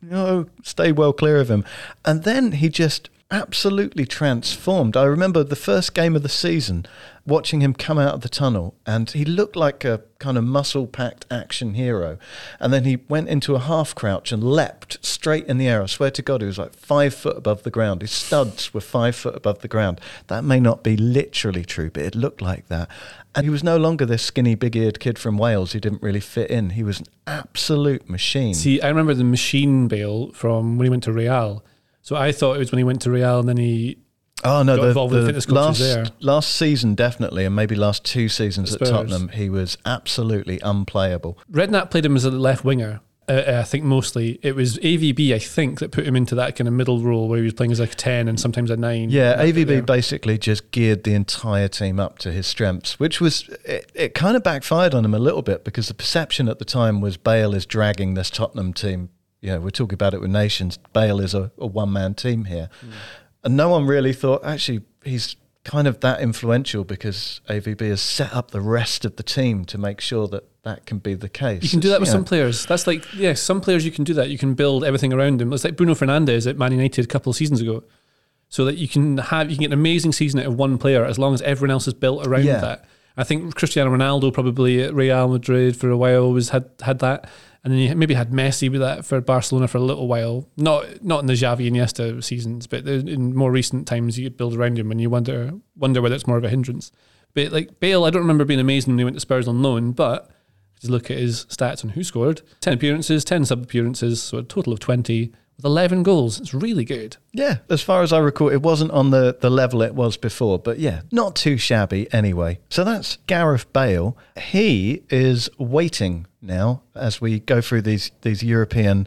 no, 0.01 0.48
stay 0.63 0.91
well 0.91 1.13
clear 1.13 1.38
of 1.38 1.50
him. 1.50 1.63
And 2.03 2.24
then 2.24 2.53
he 2.53 2.69
just 2.69 3.09
absolutely 3.31 4.05
transformed. 4.05 4.98
I 4.98 5.03
remember 5.03 5.43
the 5.43 5.55
first 5.55 5.93
game 5.93 6.15
of 6.15 6.24
the 6.24 6.29
season, 6.29 6.86
watching 7.25 7.62
him 7.62 7.74
come 7.75 8.00
out 8.00 8.15
of 8.15 8.21
the 8.21 8.29
tunnel, 8.29 8.74
and 8.88 9.09
he 9.12 9.24
looked 9.24 9.55
like 9.55 9.86
a 9.86 10.01
kind 10.17 10.36
of 10.36 10.43
muscle-packed 10.43 11.27
action 11.29 11.75
hero. 11.75 12.17
And 12.59 12.74
then 12.74 12.86
he 12.86 12.98
went 13.07 13.29
into 13.29 13.53
a 13.53 13.59
half 13.59 13.93
crouch 13.93 14.31
and 14.31 14.43
leapt 14.43 14.98
straight 15.05 15.45
in 15.45 15.59
the 15.59 15.67
air. 15.67 15.83
I 15.83 15.86
swear 15.86 16.09
to 16.09 16.21
God, 16.24 16.41
he 16.41 16.48
was 16.48 16.57
like 16.57 16.74
five 16.74 17.13
foot 17.13 17.38
above 17.38 17.62
the 17.63 17.69
ground. 17.69 18.01
His 18.01 18.12
studs 18.12 18.74
were 18.74 18.81
five 18.81 19.15
foot 19.15 19.36
above 19.36 19.59
the 19.59 19.67
ground. 19.67 20.01
That 20.27 20.43
may 20.43 20.59
not 20.59 20.83
be 20.83 20.98
literally 20.98 21.63
true, 21.63 21.91
but 21.91 22.03
it 22.03 22.15
looked 22.15 22.41
like 22.41 22.67
that. 22.69 22.89
And 23.36 23.45
he 23.45 23.51
was 23.51 23.63
no 23.63 23.77
longer 23.77 24.07
this 24.07 24.24
skinny, 24.24 24.55
big-eared 24.55 25.00
kid 25.00 25.19
from 25.19 25.38
Wales 25.38 25.74
who 25.74 25.79
didn't 25.79 26.01
really 26.01 26.19
fit 26.19 26.50
in. 26.50 26.71
He 26.71 26.83
was 26.83 27.00
an 27.00 27.05
absolute 27.27 28.09
machine. 28.09 28.55
See, 28.55 28.81
I 28.81 28.88
remember 28.88 29.13
the 29.13 29.24
machine 29.24 29.88
Bale 29.88 30.31
from 30.31 30.77
when 30.77 30.86
he 30.86 30.89
went 30.89 31.03
to 31.03 31.13
Real. 31.13 31.63
So 32.10 32.16
I 32.16 32.32
thought 32.32 32.56
it 32.56 32.58
was 32.58 32.72
when 32.72 32.80
he 32.80 32.84
went 32.84 33.04
to 33.04 33.12
Real 33.12 33.39
and 33.39 33.48
then 33.48 33.58
he 33.58 34.00
Oh 34.44 34.63
no, 34.63 34.78
got 34.78 34.82
the, 34.82 34.88
involved 34.88 35.13
with 35.13 35.22
the 35.22 35.28
fitness 35.28 35.46
coaches 35.46 35.56
last 35.56 35.80
there. 35.80 36.06
last 36.22 36.56
season 36.56 36.96
definitely, 36.96 37.45
and 37.45 37.56
maybe 37.56 37.76
last 37.76 38.04
two 38.04 38.30
seasons 38.30 38.74
at 38.74 38.84
Tottenham, 38.84 39.28
he 39.30 39.48
was 39.48 39.78
absolutely 39.86 40.60
unplayable. 40.63 41.38
Redknapp 41.52 41.91
played 41.91 42.06
him 42.06 42.15
as 42.15 42.26
a 42.26 42.32
left 42.32 42.65
winger. 42.65 43.02
Uh, 43.28 43.60
I 43.60 43.62
think 43.62 43.84
mostly 43.84 44.39
it 44.41 44.56
was 44.56 44.80
AVB. 44.80 45.36
I 45.36 45.38
think 45.38 45.78
that 45.82 45.91
put 45.91 46.08
him 46.08 46.15
into 46.15 46.34
that 46.34 46.56
kind 46.56 46.67
of 46.67 46.74
middle 46.74 47.00
role 47.00 47.28
where 47.30 47.38
he 47.38 47.43
was 47.43 47.54
playing 47.54 47.74
as 47.74 47.80
like 47.80 47.91
a 47.91 47.95
ten 47.95 48.28
and 48.28 48.39
sometimes 48.39 48.72
a 48.72 48.76
nine. 48.76 49.12
Yeah, 49.12 49.39
AVB 49.39 49.86
basically 49.86 50.39
just 50.39 50.72
geared 50.72 51.04
the 51.04 51.13
entire 51.13 51.67
team 51.67 52.00
up 52.00 52.17
to 52.19 52.32
his 52.32 52.48
strengths, 52.48 53.00
which 53.00 53.22
was 53.22 53.48
it, 53.65 53.91
it 53.93 54.15
kind 54.15 54.36
of 54.36 54.41
backfired 54.41 54.95
on 54.95 55.06
him 55.06 55.13
a 55.13 55.19
little 55.19 55.43
bit 55.43 55.63
because 55.63 55.89
the 55.89 55.93
perception 55.93 56.50
at 56.50 56.58
the 56.58 56.65
time 56.65 57.02
was 57.02 57.17
Bale 57.17 57.54
is 57.54 57.67
dragging 57.67 58.15
this 58.15 58.32
Tottenham 58.32 58.74
team. 58.74 59.10
Yeah, 59.41 59.58
we're 59.58 59.69
talking 59.69 59.93
about 59.93 60.13
it 60.13 60.21
with 60.21 60.32
nations. 60.32 60.78
Bale 60.93 61.19
is 61.21 61.34
a, 61.34 61.52
a 61.58 61.65
one 61.67 61.93
man 61.93 62.13
team 62.13 62.45
here, 62.45 62.69
Hmm. 62.82 62.89
and 63.43 63.58
no 63.58 63.69
one 63.69 63.86
really 63.86 64.13
thought 64.13 64.43
actually 64.43 64.82
he's 65.04 65.36
kind 65.63 65.88
of 65.88 65.99
that 65.99 66.19
influential 66.21 66.84
because 66.84 67.41
AVB 67.49 67.82
has 67.89 68.02
set 68.02 68.34
up 68.34 68.52
the 68.52 68.62
rest 68.62 69.06
of 69.06 69.15
the 69.17 69.23
team 69.23 69.65
to 69.65 69.78
make 69.78 70.02
sure 70.02 70.28
that 70.28 70.43
that 70.63 70.86
can 70.86 70.97
be 70.99 71.13
the 71.13 71.30
case. 71.30 71.62
You 71.63 71.69
can 71.69 71.80
do 71.80 71.89
that 71.89 71.99
with 71.99 72.08
It's, 72.10 72.13
you 72.13 72.17
some 72.19 72.25
players. 72.25 72.65
That's 72.65 72.88
like, 72.88 73.06
yeah, 73.13 73.34
some 73.34 73.62
players 73.62 73.86
you 73.86 73.91
can 73.91 74.04
do 74.04 74.13
that. 74.15 74.30
You 74.30 74.38
can 74.38 74.56
build 74.56 74.84
everything 74.84 75.13
around 75.13 75.41
him. 75.41 75.54
It's 75.54 75.63
like 75.63 75.75
Bruno 75.75 75.93
Fernandes 75.95 76.47
at 76.49 76.58
Man 76.58 76.71
United 76.71 77.06
a 77.06 77.08
couple 77.08 77.30
of 77.30 77.36
seasons 77.36 77.62
ago. 77.62 77.84
So 78.49 78.65
that 78.65 78.78
you 78.78 78.88
can 78.88 79.17
have, 79.19 79.49
you 79.52 79.58
can 79.58 79.62
get 79.62 79.67
an 79.67 79.80
amazing 79.80 80.12
season 80.13 80.39
out 80.39 80.47
of 80.47 80.56
one 80.56 80.78
player 80.80 81.06
as 81.06 81.19
long 81.19 81.34
as 81.36 81.41
everyone 81.43 81.71
else 81.71 81.88
is 81.88 81.93
built 81.93 82.25
around 82.25 82.45
Yeah. 82.45 82.60
that. 82.62 82.86
I 83.15 83.23
think 83.23 83.54
Cristiano 83.54 83.95
Ronaldo 83.95 84.34
probably 84.34 84.82
at 84.82 84.93
Real 84.95 85.28
Madrid 85.28 85.75
for 85.78 85.89
a 85.89 85.97
while 85.97 86.32
was 86.32 86.49
had 86.49 86.69
had 86.82 86.99
that, 86.99 87.30
and 87.63 87.74
then 87.74 87.80
you 87.80 87.95
maybe 87.95 88.13
had 88.13 88.32
Messi 88.32 88.72
with 88.72 88.82
that 88.82 89.06
for 89.06 89.19
Barcelona 89.22 89.67
for 89.67 89.78
a 89.78 89.82
little 89.82 90.08
while. 90.08 90.48
Not 90.56 91.04
not 91.04 91.19
in 91.19 91.26
the 91.26 91.34
Xavi 91.34 91.67
and 91.67 91.76
Iniesta 91.76 92.24
seasons, 92.24 92.67
but 92.67 92.88
in 92.88 93.36
more 93.36 93.52
recent 93.52 93.88
times 93.88 94.17
you 94.17 94.30
build 94.30 94.56
around 94.56 94.80
him, 94.80 94.91
and 94.91 95.02
you 95.02 95.10
wonder 95.10 95.54
wonder 95.76 96.02
whether 96.02 96.15
it's 96.15 96.28
more 96.28 96.38
of 96.38 96.43
a 96.43 96.50
hindrance. 96.50 96.91
But 97.34 97.52
like 97.52 97.80
Bale, 97.80 98.06
I 98.06 98.10
don't 98.10 98.22
remember 98.22 98.45
being 98.45 98.60
amazing 98.60 98.93
when 98.93 99.00
he 99.00 99.04
went 99.04 99.15
to 99.15 99.22
Spurs 99.22 99.48
on 99.48 99.62
loan, 99.62 99.91
but 99.91 100.32
just 100.80 100.91
look 100.91 101.12
at 101.12 101.17
his 101.17 101.45
stats 101.45 101.84
and 101.84 101.91
who 101.91 102.04
scored 102.04 102.41
10 102.62 102.74
appearances, 102.74 103.26
10 103.26 103.45
sub 103.45 103.63
appearances, 103.63 104.22
so 104.24 104.38
a 104.38 104.43
total 104.43 104.74
of 104.74 104.80
20 104.80 105.34
with 105.60 105.65
11 105.65 106.04
goals. 106.04 106.39
It's 106.39 106.54
really 106.54 106.86
good. 106.86 107.17
Yeah, 107.34 107.58
as 107.69 107.82
far 107.82 108.02
as 108.02 108.13
I 108.13 108.19
recall, 108.19 108.48
it 108.48 108.62
wasn't 108.62 108.91
on 108.91 109.12
the, 109.12 109.38
the 109.38 109.50
level 109.50 109.82
it 109.82 109.93
was 109.93 110.15
before, 110.15 110.58
but 110.58 110.80
yeah, 110.80 111.02
not 111.12 111.36
too 111.36 111.58
shabby 111.58 112.12
anyway. 112.13 112.60
So 112.69 112.86
that's 112.86 113.17
Gareth 113.28 113.72
Bale. 113.74 114.17
He 114.38 115.04
is 115.10 115.50
waiting 115.58 116.28
now 116.41 116.82
as 116.95 117.19
we 117.19 117.41
go 117.41 117.60
through 117.60 117.82
these 117.82 118.12
these 118.22 118.41
European 118.41 119.06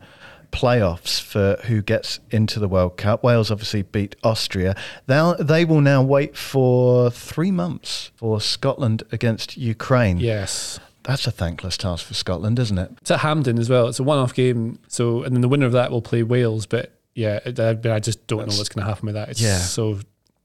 playoffs 0.51 1.19
for 1.19 1.59
who 1.65 1.81
gets 1.81 2.21
into 2.31 2.61
the 2.61 2.69
World 2.69 2.99
Cup. 2.99 3.25
Wales 3.25 3.51
obviously 3.51 3.81
beat 3.81 4.15
Austria. 4.23 4.77
They'll, 5.07 5.35
they 5.37 5.65
will 5.65 5.81
now 5.81 6.03
wait 6.03 6.37
for 6.37 7.11
three 7.11 7.51
months 7.51 8.11
for 8.17 8.39
Scotland 8.39 9.03
against 9.11 9.57
Ukraine. 9.57 10.19
Yes. 10.19 10.79
That's 11.05 11.27
a 11.27 11.31
thankless 11.31 11.77
task 11.77 12.07
for 12.07 12.15
Scotland, 12.15 12.59
isn't 12.59 12.79
it? 12.79 12.91
It's 13.01 13.11
at 13.11 13.21
Hampden 13.21 13.59
as 13.59 13.69
well. 13.69 13.89
It's 13.89 13.99
a 13.99 14.05
one 14.05 14.19
off 14.19 14.35
game. 14.35 14.79
So, 14.89 15.23
and 15.23 15.35
then 15.35 15.41
the 15.41 15.49
winner 15.49 15.67
of 15.67 15.73
that 15.73 15.91
will 15.91 16.03
play 16.03 16.23
Wales. 16.23 16.67
But 16.67 16.93
yeah, 17.15 17.41
I, 17.45 17.77
I 17.91 17.99
just 18.01 18.27
don't 18.27 18.41
know 18.49 18.57
what's 18.57 18.69
going 18.69 18.85
to 18.85 18.89
happen 18.89 19.07
with 19.07 19.15
that. 19.17 19.29
It's 19.31 19.41
Yeah. 19.41 19.59
so 19.59 19.99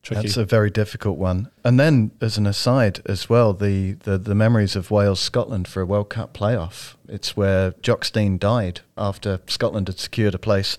tricky. 0.03 0.23
That's 0.23 0.37
a 0.37 0.45
very 0.45 0.69
difficult 0.69 1.17
one. 1.17 1.49
And 1.63 1.79
then, 1.79 2.11
as 2.21 2.37
an 2.37 2.47
aside 2.47 3.01
as 3.05 3.29
well, 3.29 3.53
the, 3.53 3.93
the, 3.93 4.17
the 4.17 4.33
memories 4.35 4.75
of 4.75 4.89
Wales 4.89 5.19
Scotland 5.19 5.67
for 5.67 5.81
a 5.81 5.85
World 5.85 6.09
Cup 6.09 6.33
playoff. 6.35 6.95
It's 7.07 7.37
where 7.37 7.71
Jock 7.81 8.03
Stein 8.03 8.37
died 8.37 8.81
after 8.97 9.39
Scotland 9.47 9.87
had 9.87 9.99
secured 9.99 10.33
a 10.35 10.39
place 10.39 10.77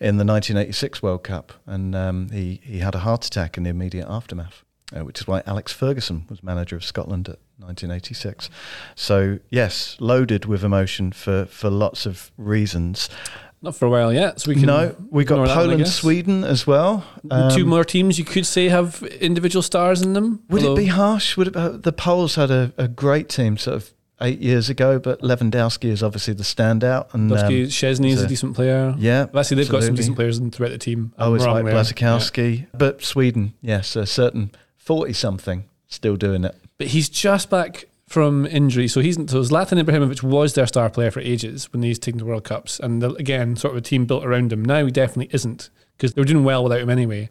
in 0.00 0.16
the 0.16 0.24
1986 0.24 1.02
World 1.02 1.22
Cup. 1.22 1.52
And 1.66 1.94
um, 1.94 2.30
he, 2.30 2.60
he 2.64 2.78
had 2.80 2.94
a 2.94 3.00
heart 3.00 3.24
attack 3.24 3.56
in 3.56 3.62
the 3.62 3.70
immediate 3.70 4.06
aftermath, 4.08 4.64
uh, 4.96 5.04
which 5.04 5.20
is 5.20 5.26
why 5.26 5.42
Alex 5.46 5.72
Ferguson 5.72 6.24
was 6.28 6.42
manager 6.42 6.76
of 6.76 6.84
Scotland 6.84 7.28
at 7.28 7.38
1986. 7.58 8.50
So, 8.94 9.38
yes, 9.50 9.96
loaded 10.00 10.44
with 10.46 10.64
emotion 10.64 11.12
for, 11.12 11.46
for 11.46 11.70
lots 11.70 12.06
of 12.06 12.30
reasons. 12.36 13.08
Not 13.62 13.76
for 13.76 13.84
a 13.86 13.90
while 13.90 14.12
yet. 14.12 14.40
So 14.40 14.48
we 14.50 14.54
can. 14.54 14.66
no, 14.66 14.94
we 15.10 15.24
got 15.24 15.36
that 15.46 15.54
one, 15.56 15.68
Poland. 15.68 15.86
Sweden 15.88 16.44
as 16.44 16.66
well. 16.66 17.04
Two 17.22 17.62
Um, 17.64 17.68
more 17.68 17.84
teams 17.84 18.18
you 18.18 18.24
could 18.24 18.46
say 18.46 18.68
have 18.70 19.02
individual 19.20 19.62
stars 19.62 20.00
in 20.00 20.14
them. 20.14 20.40
Would 20.48 20.62
Although- 20.62 20.74
it 20.74 20.76
be 20.84 20.86
harsh? 20.86 21.36
Would 21.36 21.48
it, 21.48 21.56
uh, 21.56 21.68
the 21.76 21.92
Poles 21.92 22.36
had 22.36 22.50
a, 22.50 22.72
a 22.78 22.88
great 22.88 23.28
team 23.28 23.58
sort 23.58 23.76
of 23.76 23.90
eight 24.22 24.40
years 24.40 24.70
ago, 24.70 24.98
but 24.98 25.20
Lewandowski 25.20 25.90
is 25.90 26.02
obviously 26.02 26.32
the 26.34 26.42
standout. 26.42 27.12
And 27.12 27.30
Lewandowski, 27.30 27.64
um, 27.64 27.68
Szczęsny 27.70 28.08
is 28.12 28.18
so- 28.20 28.24
a 28.24 28.28
decent 28.28 28.54
player. 28.54 28.94
yeah, 28.98 29.26
But 29.26 29.40
Actually, 29.40 29.62
they've 29.62 29.70
got 29.72 29.82
some 29.82 29.94
decent 29.94 30.16
players 30.16 30.38
in, 30.38 30.50
throughout 30.50 30.70
the 30.72 30.78
team. 30.78 31.12
I 31.18 31.22
I'm 31.24 31.26
always 31.26 31.44
like. 31.44 31.64
Błaszczykowski, 31.66 32.66
but 32.78 33.02
Sweden, 33.04 33.52
yes, 33.60 33.94
a 33.96 34.06
certain 34.06 34.52
forty 34.90 35.12
something 35.12 35.66
still 35.86 36.16
doing 36.16 36.44
it. 36.44 36.56
But 36.78 36.88
he's 36.88 37.08
just 37.08 37.48
back 37.48 37.84
from 38.08 38.44
injury. 38.46 38.88
So 38.88 39.00
he's 39.00 39.14
so 39.14 39.40
Zlatan 39.40 39.80
Ibrahimovic 39.80 40.20
was 40.20 40.54
their 40.54 40.66
star 40.66 40.90
player 40.90 41.12
for 41.12 41.20
ages 41.20 41.72
when 41.72 41.84
he's 41.84 41.96
taken 41.96 42.18
the 42.18 42.24
World 42.24 42.42
Cups, 42.42 42.80
and 42.80 43.00
the, 43.00 43.12
again, 43.14 43.54
sort 43.54 43.72
of 43.72 43.78
a 43.78 43.80
team 43.80 44.04
built 44.04 44.24
around 44.24 44.52
him. 44.52 44.64
Now 44.64 44.84
he 44.84 44.90
definitely 44.90 45.32
isn't 45.32 45.70
because 45.96 46.14
they 46.14 46.20
were 46.20 46.26
doing 46.26 46.42
well 46.42 46.64
without 46.64 46.80
him 46.80 46.90
anyway. 46.90 47.30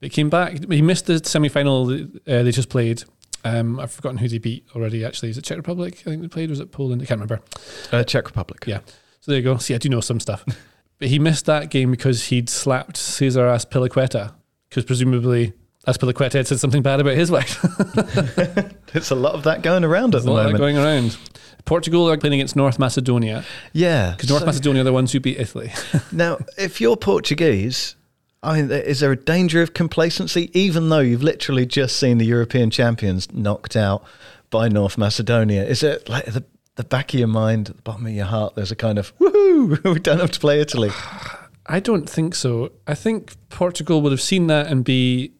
But 0.00 0.06
he 0.06 0.10
came 0.10 0.28
back. 0.28 0.68
He 0.68 0.82
missed 0.82 1.06
the 1.06 1.22
semi 1.24 1.48
final 1.48 1.92
uh, 1.92 2.06
they 2.24 2.50
just 2.50 2.70
played. 2.70 3.04
Um, 3.44 3.78
I've 3.78 3.92
forgotten 3.92 4.18
who 4.18 4.26
they 4.26 4.38
beat 4.38 4.66
already. 4.74 5.04
Actually, 5.04 5.30
is 5.30 5.38
it 5.38 5.44
Czech 5.44 5.58
Republic? 5.58 6.00
I 6.00 6.10
think 6.10 6.22
they 6.22 6.28
played. 6.28 6.50
Was 6.50 6.58
it 6.58 6.72
Poland? 6.72 7.02
I 7.02 7.04
can't 7.04 7.20
remember. 7.20 7.44
Uh, 7.92 8.02
Czech 8.02 8.26
Republic. 8.26 8.64
Yeah. 8.66 8.80
So 9.20 9.30
there 9.30 9.36
you 9.36 9.44
go. 9.44 9.58
See, 9.58 9.76
I 9.76 9.78
do 9.78 9.88
know 9.88 10.00
some 10.00 10.18
stuff. 10.18 10.44
but 10.98 11.06
he 11.06 11.20
missed 11.20 11.46
that 11.46 11.70
game 11.70 11.92
because 11.92 12.24
he'd 12.26 12.48
slapped 12.48 12.96
Cesar 12.96 13.46
Azpilicueta 13.46 14.34
because 14.68 14.84
presumably 14.84 15.52
Azpilicueta 15.86 16.32
had 16.32 16.46
said 16.46 16.58
something 16.58 16.82
bad 16.82 17.00
about 17.00 17.14
his 17.14 17.30
wife. 17.30 17.60
There's 18.92 19.10
a 19.10 19.14
lot 19.14 19.34
of 19.34 19.44
that 19.44 19.62
going 19.62 19.84
around 19.84 20.06
at 20.06 20.10
There's 20.12 20.24
the 20.24 20.30
a 20.30 20.32
lot 20.32 20.46
of 20.46 20.52
moment. 20.52 20.58
going 20.58 20.78
around. 20.78 21.16
Portugal 21.64 22.08
are 22.10 22.16
playing 22.16 22.34
against 22.34 22.56
North 22.56 22.78
Macedonia 22.78 23.44
yeah. 23.72 24.12
because 24.12 24.28
North 24.28 24.40
so- 24.40 24.46
Macedonia 24.46 24.82
are 24.82 24.84
the 24.84 24.92
ones 24.92 25.12
who 25.12 25.20
beat 25.20 25.38
Italy. 25.38 25.72
Now, 26.12 26.38
if 26.56 26.80
you're 26.80 26.96
Portuguese, 26.96 27.96
I 28.42 28.60
mean, 28.62 28.70
is 28.70 29.00
there 29.00 29.12
a 29.12 29.16
danger 29.16 29.62
of 29.62 29.74
complacency, 29.74 30.50
even 30.58 30.88
though 30.88 31.00
you've 31.00 31.22
literally 31.22 31.66
just 31.66 31.96
seen 31.98 32.18
the 32.18 32.24
European 32.24 32.70
champions 32.70 33.32
knocked 33.32 33.76
out 33.76 34.04
by 34.50 34.68
North 34.68 34.96
Macedonia? 34.96 35.64
Is 35.64 35.82
it 35.82 36.08
like 36.08 36.26
the, 36.26 36.44
the 36.76 36.84
back 36.84 37.12
of 37.12 37.18
your 37.18 37.28
mind, 37.28 37.70
at 37.70 37.76
the 37.76 37.82
bottom 37.82 38.06
of 38.06 38.12
your 38.12 38.26
heart, 38.26 38.54
there's 38.54 38.70
a 38.70 38.76
kind 38.76 38.98
of, 38.98 39.16
woohoo, 39.18 39.82
we 39.94 39.98
don't 40.00 40.20
have 40.20 40.30
to 40.32 40.40
play 40.40 40.60
Italy? 40.60 40.90
I 41.68 41.80
don't 41.80 42.08
think 42.08 42.36
so. 42.36 42.70
I 42.86 42.94
think 42.94 43.34
Portugal 43.50 44.00
would 44.02 44.12
have 44.12 44.20
seen 44.20 44.46
that 44.46 44.68
and 44.68 44.84
be 44.84 45.32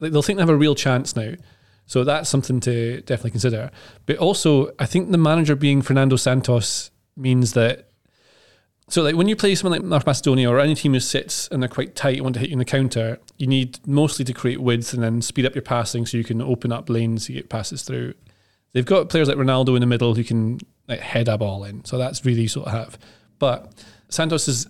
they'll 0.00 0.22
think 0.22 0.38
they 0.38 0.42
have 0.42 0.48
a 0.48 0.56
real 0.56 0.74
chance 0.74 1.14
now. 1.14 1.34
So 1.86 2.04
that's 2.04 2.28
something 2.28 2.60
to 2.60 3.00
definitely 3.00 3.32
consider. 3.32 3.70
But 4.06 4.18
also, 4.18 4.70
I 4.78 4.86
think 4.86 5.10
the 5.10 5.18
manager 5.18 5.56
being 5.56 5.82
Fernando 5.82 6.16
Santos 6.16 6.90
means 7.16 7.52
that. 7.54 7.88
So, 8.88 9.02
like 9.02 9.14
when 9.14 9.28
you 9.28 9.36
play 9.36 9.54
someone 9.54 9.80
like 9.80 9.88
North 9.88 10.06
Macedonia 10.06 10.50
or 10.50 10.58
any 10.58 10.74
team 10.74 10.94
who 10.94 11.00
sits 11.00 11.48
and 11.48 11.62
they're 11.62 11.68
quite 11.68 11.94
tight 11.94 12.16
and 12.16 12.22
want 12.22 12.34
to 12.34 12.40
hit 12.40 12.50
you 12.50 12.54
in 12.54 12.58
the 12.58 12.64
counter, 12.64 13.18
you 13.38 13.46
need 13.46 13.78
mostly 13.86 14.24
to 14.24 14.32
create 14.32 14.60
width 14.60 14.92
and 14.92 15.02
then 15.02 15.22
speed 15.22 15.46
up 15.46 15.54
your 15.54 15.62
passing 15.62 16.06
so 16.06 16.16
you 16.16 16.24
can 16.24 16.40
open 16.40 16.72
up 16.72 16.88
lanes 16.88 17.26
to 17.26 17.32
get 17.32 17.48
passes 17.48 17.82
through. 17.82 18.14
They've 18.72 18.84
got 18.84 19.08
players 19.08 19.28
like 19.28 19.36
Ronaldo 19.36 19.74
in 19.74 19.80
the 19.80 19.86
middle 19.86 20.14
who 20.14 20.24
can 20.24 20.60
like 20.88 21.00
head 21.00 21.28
a 21.28 21.38
ball 21.38 21.64
in, 21.64 21.84
so 21.84 21.98
that's 21.98 22.24
really 22.24 22.46
sort 22.46 22.66
of 22.66 22.72
have. 22.72 22.98
But 23.40 23.72
Santos 24.08 24.46
is 24.46 24.68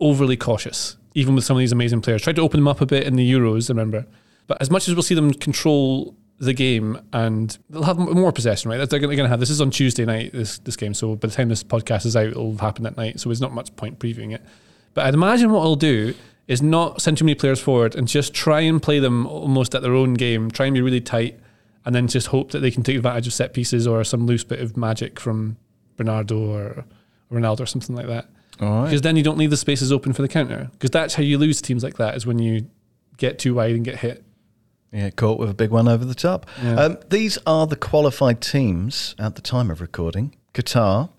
overly 0.00 0.36
cautious, 0.36 0.96
even 1.14 1.34
with 1.34 1.44
some 1.44 1.56
of 1.56 1.60
these 1.60 1.72
amazing 1.72 2.00
players. 2.00 2.22
Tried 2.22 2.36
to 2.36 2.42
open 2.42 2.58
them 2.58 2.68
up 2.68 2.80
a 2.80 2.86
bit 2.86 3.04
in 3.04 3.14
the 3.14 3.32
Euros, 3.32 3.68
remember. 3.68 4.06
But 4.48 4.60
as 4.60 4.70
much 4.70 4.88
as 4.88 4.94
we'll 4.94 5.04
see 5.04 5.14
them 5.14 5.32
control 5.32 6.16
the 6.38 6.52
game 6.52 7.00
and 7.12 7.56
they'll 7.70 7.84
have 7.84 7.98
more 7.98 8.32
possession, 8.32 8.70
right? 8.70 8.88
They're 8.88 8.98
going 8.98 9.16
to 9.16 9.28
have. 9.28 9.38
This 9.38 9.50
is 9.50 9.60
on 9.60 9.70
Tuesday 9.70 10.04
night, 10.04 10.32
this 10.32 10.58
this 10.58 10.76
game. 10.76 10.94
So 10.94 11.14
by 11.14 11.28
the 11.28 11.34
time 11.34 11.48
this 11.48 11.62
podcast 11.62 12.06
is 12.06 12.16
out, 12.16 12.26
it'll 12.26 12.50
have 12.52 12.60
happened 12.60 12.86
that 12.86 12.96
night. 12.96 13.20
So 13.20 13.28
there's 13.28 13.40
not 13.40 13.52
much 13.52 13.74
point 13.76 14.00
previewing 14.00 14.34
it. 14.34 14.42
But 14.94 15.06
I'd 15.06 15.14
imagine 15.14 15.52
what 15.52 15.60
I'll 15.60 15.76
do 15.76 16.14
is 16.48 16.60
not 16.60 17.00
send 17.00 17.18
too 17.18 17.24
many 17.24 17.36
players 17.36 17.60
forward 17.60 17.94
and 17.94 18.08
just 18.08 18.34
try 18.34 18.62
and 18.62 18.82
play 18.82 18.98
them 18.98 19.26
almost 19.26 19.74
at 19.74 19.82
their 19.82 19.94
own 19.94 20.14
game. 20.14 20.50
Try 20.50 20.66
and 20.66 20.74
be 20.74 20.80
really 20.80 21.00
tight, 21.00 21.38
and 21.84 21.94
then 21.94 22.08
just 22.08 22.28
hope 22.28 22.50
that 22.50 22.60
they 22.60 22.70
can 22.70 22.82
take 22.82 22.96
advantage 22.96 23.26
of 23.26 23.34
set 23.34 23.52
pieces 23.52 23.86
or 23.86 24.02
some 24.02 24.26
loose 24.26 24.44
bit 24.44 24.60
of 24.60 24.76
magic 24.76 25.20
from 25.20 25.56
Bernardo 25.96 26.38
or 26.38 26.84
Ronaldo 27.30 27.60
or 27.60 27.66
something 27.66 27.94
like 27.94 28.06
that 28.06 28.28
right. 28.60 28.84
because 28.84 29.02
then 29.02 29.16
you 29.16 29.22
don't 29.22 29.38
leave 29.38 29.50
the 29.50 29.56
spaces 29.56 29.92
open 29.92 30.12
for 30.12 30.22
the 30.22 30.28
counter. 30.28 30.68
Because 30.72 30.90
that's 30.90 31.14
how 31.14 31.22
you 31.22 31.38
lose 31.38 31.60
teams 31.60 31.82
like 31.82 31.96
that 31.98 32.16
is 32.16 32.26
when 32.26 32.38
you 32.38 32.68
get 33.16 33.38
too 33.38 33.54
wide 33.54 33.74
and 33.74 33.84
get 33.84 33.96
hit. 33.96 34.24
Yeah, 34.92 35.10
caught 35.10 35.38
with 35.38 35.50
a 35.50 35.54
big 35.54 35.70
one 35.70 35.88
over 35.88 36.04
the 36.04 36.14
top. 36.14 36.46
Yeah. 36.62 36.74
Um, 36.76 36.98
these 37.10 37.38
are 37.46 37.66
the 37.66 37.76
qualified 37.76 38.40
teams 38.40 39.14
at 39.18 39.34
the 39.34 39.42
time 39.42 39.70
of 39.70 39.80
recording 39.80 40.34
Qatar, 40.54 41.10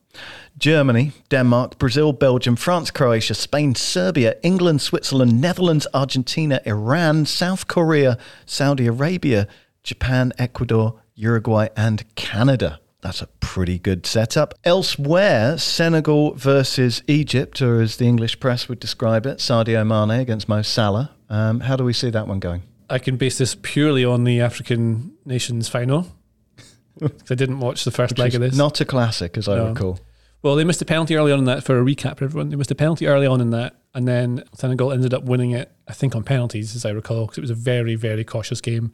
Germany, 0.58 1.14
Denmark, 1.30 1.78
Brazil, 1.78 2.12
Belgium, 2.12 2.56
France, 2.56 2.92
Croatia, 2.92 3.34
Spain, 3.34 3.76
Serbia, 3.76 4.36
England, 4.44 4.82
Switzerland, 4.82 5.40
Netherlands, 5.40 5.88
Argentina, 5.94 6.62
Iran, 6.66 7.26
South 7.26 7.68
Korea, 7.68 8.18
Saudi 8.46 8.88
Arabia, 8.88 9.48
Japan, 9.84 10.34
Ecuador, 10.38 11.00
Uruguay, 11.16 11.68
and 11.78 12.04
Canada. 12.16 12.80
That's 13.02 13.22
a 13.22 13.28
pretty 13.28 13.80
good 13.80 14.06
setup. 14.06 14.54
Elsewhere, 14.66 15.58
Senegal 15.58 16.34
versus 16.34 17.02
Egypt, 17.08 17.62
or 17.62 17.82
as 17.82 17.96
the 17.96 18.06
English 18.06 18.40
press 18.42 18.68
would 18.68 18.80
describe 18.80 19.26
it, 19.26 19.38
Sadio 19.38 19.88
Mane 19.88 20.20
against 20.20 20.50
Mo 20.50 20.62
Salah. 20.62 21.12
Um, 21.30 21.62
how 21.62 21.78
do 21.78 21.86
we 21.86 21.94
see 21.94 22.10
that 22.10 22.28
one 22.28 22.40
going? 22.40 22.64
I 22.90 23.00
can 23.00 23.18
base 23.18 23.38
this 23.38 23.56
purely 23.62 24.04
on 24.06 24.24
the 24.24 24.42
African 24.42 25.14
nations 25.26 25.68
final. 25.70 26.08
'Cause 27.00 27.32
I 27.32 27.36
didn't 27.36 27.60
watch 27.60 27.86
the 27.86 27.92
first 27.92 28.18
leg 28.18 28.36
of 28.36 28.42
this. 28.42 28.56
Not 28.58 28.82
a 28.82 28.86
classic, 28.86 29.38
as 29.38 29.48
I 29.48 29.56
No. 29.56 29.68
recall. 29.70 30.00
Well, 30.42 30.56
they 30.56 30.64
missed 30.64 30.82
a 30.82 30.86
penalty 30.86 31.16
early 31.16 31.32
on 31.32 31.40
in 31.40 31.46
that. 31.46 31.64
For 31.64 31.80
a 31.80 31.84
recap, 31.84 32.18
for 32.18 32.26
everyone, 32.26 32.50
they 32.50 32.56
missed 32.56 32.72
a 32.72 32.76
penalty 32.76 33.08
early 33.08 33.28
on 33.28 33.42
in 33.42 33.50
that, 33.52 33.76
and 33.94 34.08
then 34.08 34.44
Senegal 34.54 34.92
ended 34.92 35.14
up 35.14 35.24
winning 35.24 35.52
it. 35.52 35.72
I 35.88 35.94
think 35.94 36.16
on 36.16 36.24
penalties, 36.24 36.76
as 36.76 36.86
I 36.86 36.90
recall, 36.92 37.26
because 37.26 37.38
it 37.38 37.42
was 37.42 37.50
a 37.50 37.56
very, 37.56 37.96
very 37.96 38.24
cautious 38.24 38.62
game. 38.62 38.92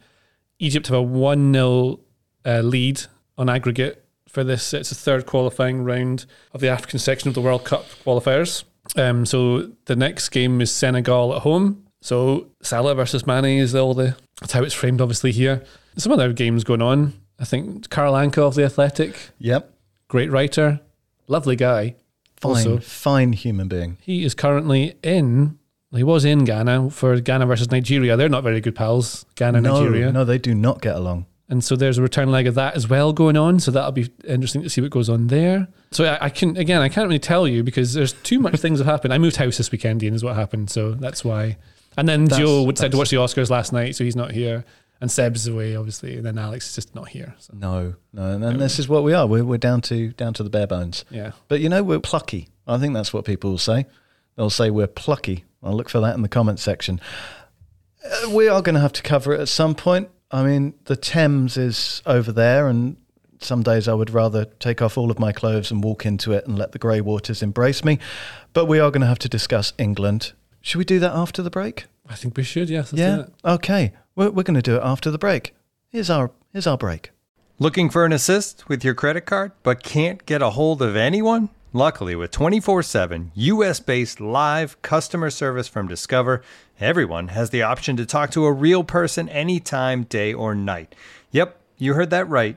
Egypt 0.58 0.88
have 0.88 0.96
a 0.96 1.02
one 1.02 1.52
0 1.52 2.00
uh, 2.44 2.60
lead 2.60 3.02
on 3.38 3.48
aggregate 3.48 4.04
for 4.28 4.42
this. 4.44 4.72
It's 4.74 4.88
the 4.88 4.94
third 4.96 5.26
qualifying 5.26 5.84
round 5.84 6.26
of 6.52 6.60
the 6.60 6.68
African 6.68 6.98
section 6.98 7.28
of 7.28 7.34
the 7.34 7.40
World 7.40 7.64
Cup 7.64 7.86
qualifiers. 8.04 8.64
Um, 8.96 9.24
so 9.26 9.70
the 9.86 9.96
next 9.96 10.28
game 10.30 10.60
is 10.60 10.70
Senegal 10.72 11.34
at 11.34 11.42
home. 11.42 11.85
So 12.00 12.48
Salah 12.62 12.94
versus 12.94 13.26
Mane 13.26 13.58
is 13.58 13.74
all 13.74 13.94
the 13.94 14.16
that's 14.40 14.52
how 14.52 14.62
it's 14.62 14.74
framed, 14.74 15.00
obviously 15.00 15.32
here. 15.32 15.64
Some 15.96 16.12
other 16.12 16.32
games 16.32 16.62
going 16.64 16.82
on. 16.82 17.14
I 17.38 17.44
think 17.44 17.88
Carl 17.90 18.14
Anka 18.14 18.38
of 18.38 18.54
the 18.54 18.64
Athletic, 18.64 19.14
Yep. 19.38 19.72
great 20.08 20.30
writer, 20.30 20.80
lovely 21.26 21.56
guy. 21.56 21.96
Fine, 22.36 22.50
Also, 22.50 22.78
fine 22.78 23.32
human 23.32 23.66
being. 23.68 23.96
he 24.00 24.24
is 24.24 24.34
currently 24.34 24.94
in. 25.02 25.58
He 25.94 26.02
was 26.02 26.24
in 26.26 26.44
Ghana 26.44 26.90
for 26.90 27.18
Ghana 27.20 27.46
versus 27.46 27.70
Nigeria. 27.70 28.16
They're 28.16 28.28
not 28.28 28.42
very 28.42 28.60
good 28.60 28.74
pals, 28.74 29.24
Ghana 29.36 29.62
no, 29.62 29.80
Nigeria, 29.82 30.12
no, 30.12 30.24
they 30.24 30.36
do 30.36 30.54
not 30.54 30.82
get 30.82 30.96
along. 30.96 31.24
and 31.48 31.64
so 31.64 31.76
there's 31.76 31.96
a 31.96 32.02
return 32.02 32.30
leg 32.30 32.46
of 32.46 32.54
that 32.56 32.74
as 32.74 32.88
well 32.88 33.12
going 33.14 33.36
on. 33.38 33.58
So 33.60 33.70
that'll 33.70 33.92
be 33.92 34.10
interesting 34.26 34.62
to 34.62 34.68
see 34.68 34.82
what 34.82 34.90
goes 34.90 35.08
on 35.08 35.28
there. 35.28 35.68
So 35.92 36.04
I, 36.04 36.26
I 36.26 36.28
can 36.28 36.56
again, 36.58 36.82
I 36.82 36.90
can't 36.90 37.06
really 37.06 37.18
tell 37.18 37.48
you 37.48 37.62
because 37.62 37.94
there's 37.94 38.12
too 38.12 38.38
much 38.40 38.56
things 38.56 38.78
have 38.80 38.86
happened. 38.86 39.14
I 39.14 39.18
moved 39.18 39.36
house 39.36 39.56
this 39.56 39.72
weekend, 39.72 40.02
Ian, 40.02 40.12
is 40.14 40.22
what 40.24 40.36
happened. 40.36 40.68
So 40.70 40.92
that's 40.92 41.24
why. 41.24 41.56
And 41.96 42.08
then 42.08 42.24
That's- 42.24 42.38
Joe 42.38 42.70
decided 42.70 42.92
to 42.92 42.98
watch 42.98 43.10
the 43.10 43.16
Oscars 43.16 43.50
last 43.50 43.72
night, 43.72 43.96
so 43.96 44.04
he's 44.04 44.16
not 44.16 44.32
here. 44.32 44.64
And 44.98 45.10
Seb's 45.10 45.46
away, 45.46 45.76
obviously, 45.76 46.16
and 46.16 46.24
then 46.24 46.38
Alex 46.38 46.68
is 46.70 46.74
just 46.74 46.94
not 46.94 47.08
here. 47.08 47.34
So 47.38 47.52
No, 47.54 47.94
no, 48.14 48.30
and, 48.30 48.42
and 48.42 48.58
this 48.58 48.78
is 48.78 48.88
what 48.88 49.04
we 49.04 49.12
are. 49.12 49.26
We're, 49.26 49.44
we're 49.44 49.58
down 49.58 49.82
to 49.82 50.12
down 50.12 50.32
to 50.34 50.42
the 50.42 50.48
bare 50.48 50.66
bones. 50.66 51.04
yeah, 51.10 51.32
But 51.48 51.60
you 51.60 51.68
know, 51.68 51.82
we're 51.82 52.00
plucky. 52.00 52.48
I 52.66 52.78
think 52.78 52.94
that's 52.94 53.12
what 53.12 53.26
people 53.26 53.50
will 53.50 53.58
say. 53.58 53.84
They'll 54.36 54.48
say 54.48 54.70
we're 54.70 54.86
plucky. 54.86 55.44
I'll 55.62 55.74
look 55.74 55.90
for 55.90 56.00
that 56.00 56.14
in 56.14 56.22
the 56.22 56.28
comments 56.30 56.62
section. 56.62 56.98
Uh, 58.04 58.30
we 58.30 58.48
are 58.48 58.62
going 58.62 58.74
to 58.74 58.80
have 58.80 58.92
to 58.94 59.02
cover 59.02 59.34
it 59.34 59.40
at 59.40 59.48
some 59.48 59.74
point. 59.74 60.08
I 60.30 60.42
mean, 60.42 60.74
the 60.84 60.96
Thames 60.96 61.56
is 61.58 62.02
over 62.06 62.32
there, 62.32 62.66
and 62.68 62.96
some 63.38 63.62
days 63.62 63.88
I 63.88 63.94
would 63.94 64.10
rather 64.10 64.46
take 64.46 64.80
off 64.80 64.96
all 64.96 65.10
of 65.10 65.18
my 65.18 65.32
clothes 65.32 65.70
and 65.70 65.84
walk 65.84 66.06
into 66.06 66.32
it 66.32 66.46
and 66.46 66.58
let 66.58 66.72
the 66.72 66.78
grey 66.78 67.00
waters 67.00 67.42
embrace 67.42 67.84
me. 67.84 67.98
But 68.54 68.64
we 68.64 68.78
are 68.80 68.90
going 68.90 69.02
to 69.02 69.06
have 69.06 69.18
to 69.20 69.28
discuss 69.28 69.72
England. 69.78 70.32
Should 70.66 70.78
we 70.78 70.84
do 70.84 70.98
that 70.98 71.12
after 71.12 71.42
the 71.42 71.50
break? 71.50 71.84
I 72.08 72.16
think 72.16 72.36
we 72.36 72.42
should. 72.42 72.68
Yes, 72.68 72.92
let's 72.92 73.00
do 73.00 73.30
yeah. 73.44 73.52
Okay. 73.52 73.92
We're, 74.16 74.30
we're 74.30 74.42
going 74.42 74.56
to 74.56 74.62
do 74.62 74.74
it 74.74 74.82
after 74.82 75.12
the 75.12 75.16
break. 75.16 75.54
Here's 75.90 76.10
our 76.10 76.32
here's 76.52 76.66
our 76.66 76.76
break. 76.76 77.12
Looking 77.60 77.88
for 77.88 78.04
an 78.04 78.12
assist 78.12 78.68
with 78.68 78.82
your 78.82 78.92
credit 78.92 79.26
card 79.26 79.52
but 79.62 79.84
can't 79.84 80.26
get 80.26 80.42
a 80.42 80.50
hold 80.50 80.82
of 80.82 80.96
anyone? 80.96 81.50
Luckily, 81.72 82.16
with 82.16 82.32
24 82.32 82.82
7 82.82 83.30
US 83.36 83.78
based 83.78 84.20
live 84.20 84.82
customer 84.82 85.30
service 85.30 85.68
from 85.68 85.86
Discover, 85.86 86.42
everyone 86.80 87.28
has 87.28 87.50
the 87.50 87.62
option 87.62 87.96
to 87.98 88.04
talk 88.04 88.32
to 88.32 88.44
a 88.44 88.52
real 88.52 88.82
person 88.82 89.28
anytime, 89.28 90.02
day 90.02 90.34
or 90.34 90.52
night. 90.52 90.96
Yep, 91.30 91.60
you 91.78 91.94
heard 91.94 92.10
that 92.10 92.28
right. 92.28 92.56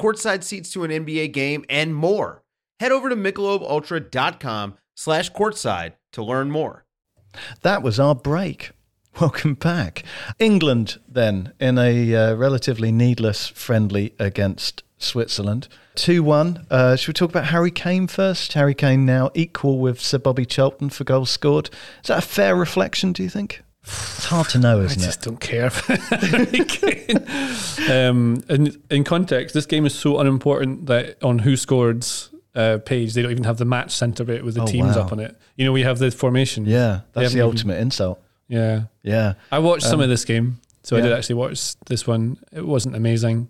courtside 0.00 0.42
seats 0.42 0.70
to 0.72 0.84
an 0.84 0.90
NBA 0.90 1.32
game, 1.32 1.64
and 1.68 1.94
more. 1.94 2.42
Head 2.80 2.92
over 2.92 3.08
to 3.08 3.16
michelobultra.com 3.16 4.74
slash 4.94 5.32
courtside 5.32 5.92
to 6.12 6.22
learn 6.22 6.50
more. 6.50 6.84
That 7.62 7.82
was 7.82 8.00
our 8.00 8.14
break. 8.14 8.72
Welcome 9.20 9.54
back. 9.54 10.02
England, 10.38 11.00
then, 11.08 11.52
in 11.58 11.78
a 11.78 12.14
uh, 12.14 12.34
relatively 12.34 12.92
needless 12.92 13.48
friendly 13.48 14.14
against 14.18 14.82
Switzerland. 14.98 15.68
2 15.94 16.22
1. 16.22 16.66
Uh, 16.70 16.96
should 16.96 17.08
we 17.08 17.12
talk 17.14 17.30
about 17.30 17.46
Harry 17.46 17.70
Kane 17.70 18.06
first? 18.06 18.52
Harry 18.52 18.74
Kane 18.74 19.06
now 19.06 19.30
equal 19.34 19.78
with 19.78 20.00
Sir 20.00 20.18
Bobby 20.18 20.44
Charlton 20.44 20.90
for 20.90 21.04
goals 21.04 21.30
scored. 21.30 21.70
Is 22.02 22.08
that 22.08 22.18
a 22.18 22.26
fair 22.26 22.54
reflection, 22.54 23.12
do 23.12 23.22
you 23.22 23.30
think? 23.30 23.62
It's 23.86 24.24
hard 24.26 24.48
to 24.50 24.58
know, 24.58 24.80
isn't 24.80 25.00
it? 25.00 25.02
I 25.02 25.06
just 25.06 25.20
it? 25.26 25.30
don't 25.30 25.40
care. 25.40 25.70
um, 28.10 28.42
in, 28.48 28.82
in 28.90 29.04
context, 29.04 29.54
this 29.54 29.66
game 29.66 29.86
is 29.86 29.94
so 29.94 30.18
unimportant 30.18 30.86
that 30.86 31.22
on 31.22 31.38
who 31.40 31.56
scored 31.56 32.04
uh, 32.54 32.78
page, 32.84 33.14
they 33.14 33.22
don't 33.22 33.30
even 33.30 33.44
have 33.44 33.58
the 33.58 33.64
match 33.64 33.92
center 33.92 34.24
bit 34.24 34.44
with 34.44 34.54
the 34.54 34.62
Oh, 34.62 34.66
teams 34.66 34.96
wow. 34.96 35.02
up 35.02 35.12
on 35.12 35.20
it. 35.20 35.36
You 35.56 35.64
know, 35.64 35.72
we 35.72 35.82
have 35.82 35.98
the 35.98 36.10
formation. 36.10 36.64
Yeah, 36.66 37.00
that's 37.12 37.14
the 37.14 37.20
haven't 37.22 37.36
even- 37.38 37.46
ultimate 37.46 37.78
insult. 37.80 38.20
Yeah. 38.48 38.84
Yeah. 39.02 39.34
I 39.50 39.58
watched 39.58 39.82
some 39.84 40.00
of 40.00 40.08
this 40.08 40.24
game, 40.24 40.60
so 40.84 40.96
I 40.96 41.00
did 41.00 41.12
actually 41.12 41.34
watch 41.36 41.74
this 41.86 42.06
one. 42.06 42.38
It 42.52 42.64
wasn't 42.64 42.94
amazing. 42.94 43.48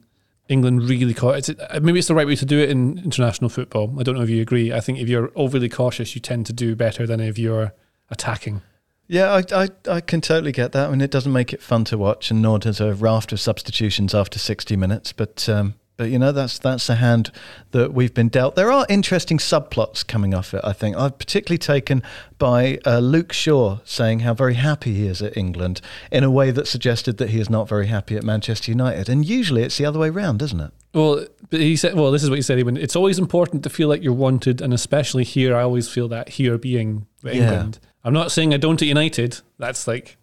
England 0.48 0.88
really 0.88 1.12
caught 1.12 1.48
it. 1.48 1.60
uh, 1.60 1.80
Maybe 1.80 1.98
it's 1.98 2.08
the 2.08 2.14
right 2.14 2.26
way 2.26 2.36
to 2.36 2.46
do 2.46 2.58
it 2.58 2.70
in 2.70 2.98
international 2.98 3.50
football. 3.50 3.94
I 4.00 4.04
don't 4.04 4.14
know 4.16 4.22
if 4.22 4.30
you 4.30 4.40
agree. 4.40 4.72
I 4.72 4.80
think 4.80 4.98
if 4.98 5.08
you're 5.08 5.32
overly 5.34 5.68
cautious, 5.68 6.14
you 6.14 6.20
tend 6.20 6.46
to 6.46 6.52
do 6.52 6.74
better 6.76 7.06
than 7.06 7.20
if 7.20 7.36
you're 7.38 7.72
attacking. 8.10 8.62
Yeah, 9.08 9.32
I, 9.32 9.62
I, 9.62 9.68
I 9.88 10.00
can 10.00 10.20
totally 10.20 10.52
get 10.52 10.72
that. 10.72 10.88
I 10.88 10.90
mean, 10.90 11.00
it 11.00 11.10
doesn't 11.10 11.32
make 11.32 11.52
it 11.52 11.62
fun 11.62 11.84
to 11.84 11.98
watch, 11.98 12.30
and 12.30 12.42
nor 12.42 12.58
does 12.58 12.80
a 12.80 12.94
raft 12.94 13.32
of 13.32 13.40
substitutions 13.40 14.14
after 14.14 14.38
60 14.38 14.76
minutes. 14.76 15.12
But 15.12 15.48
um, 15.48 15.74
but 15.96 16.10
you 16.10 16.18
know, 16.18 16.32
that's 16.32 16.58
that's 16.58 16.86
the 16.86 16.96
hand 16.96 17.30
that 17.70 17.94
we've 17.94 18.12
been 18.12 18.28
dealt. 18.28 18.54
There 18.54 18.70
are 18.70 18.84
interesting 18.88 19.38
subplots 19.38 20.06
coming 20.06 20.34
off 20.34 20.52
it. 20.52 20.60
I 20.62 20.72
think 20.72 20.96
I've 20.96 21.18
particularly 21.18 21.58
taken 21.58 22.02
by 22.38 22.78
uh, 22.84 22.98
Luke 22.98 23.32
Shaw 23.32 23.78
saying 23.84 24.20
how 24.20 24.34
very 24.34 24.54
happy 24.54 24.94
he 24.94 25.06
is 25.06 25.22
at 25.22 25.36
England 25.36 25.80
in 26.10 26.22
a 26.22 26.30
way 26.30 26.50
that 26.50 26.68
suggested 26.68 27.16
that 27.18 27.30
he 27.30 27.40
is 27.40 27.48
not 27.48 27.68
very 27.68 27.86
happy 27.86 28.16
at 28.16 28.24
Manchester 28.24 28.70
United. 28.70 29.08
And 29.08 29.24
usually 29.24 29.62
it's 29.62 29.78
the 29.78 29.86
other 29.86 29.98
way 29.98 30.10
round, 30.10 30.42
isn't 30.42 30.60
it? 30.60 30.72
Well, 30.92 31.26
but 31.50 31.60
he 31.60 31.76
said, 31.76 31.94
well, 31.94 32.10
this 32.10 32.22
is 32.22 32.30
what 32.30 32.36
he 32.36 32.42
said. 32.42 32.58
He 32.58 32.64
went, 32.64 32.78
it's 32.78 32.96
always 32.96 33.18
important 33.18 33.62
to 33.64 33.70
feel 33.70 33.88
like 33.88 34.02
you're 34.02 34.12
wanted, 34.12 34.60
and 34.60 34.72
especially 34.74 35.24
here, 35.24 35.56
I 35.56 35.62
always 35.62 35.88
feel 35.88 36.08
that 36.08 36.30
here 36.30 36.58
being 36.58 37.06
England. 37.24 37.78
I'm 38.06 38.14
not 38.14 38.30
saying 38.30 38.54
I 38.54 38.56
don't 38.56 38.80
at 38.80 38.86
United. 38.86 39.40
That's 39.58 39.88
like, 39.88 40.16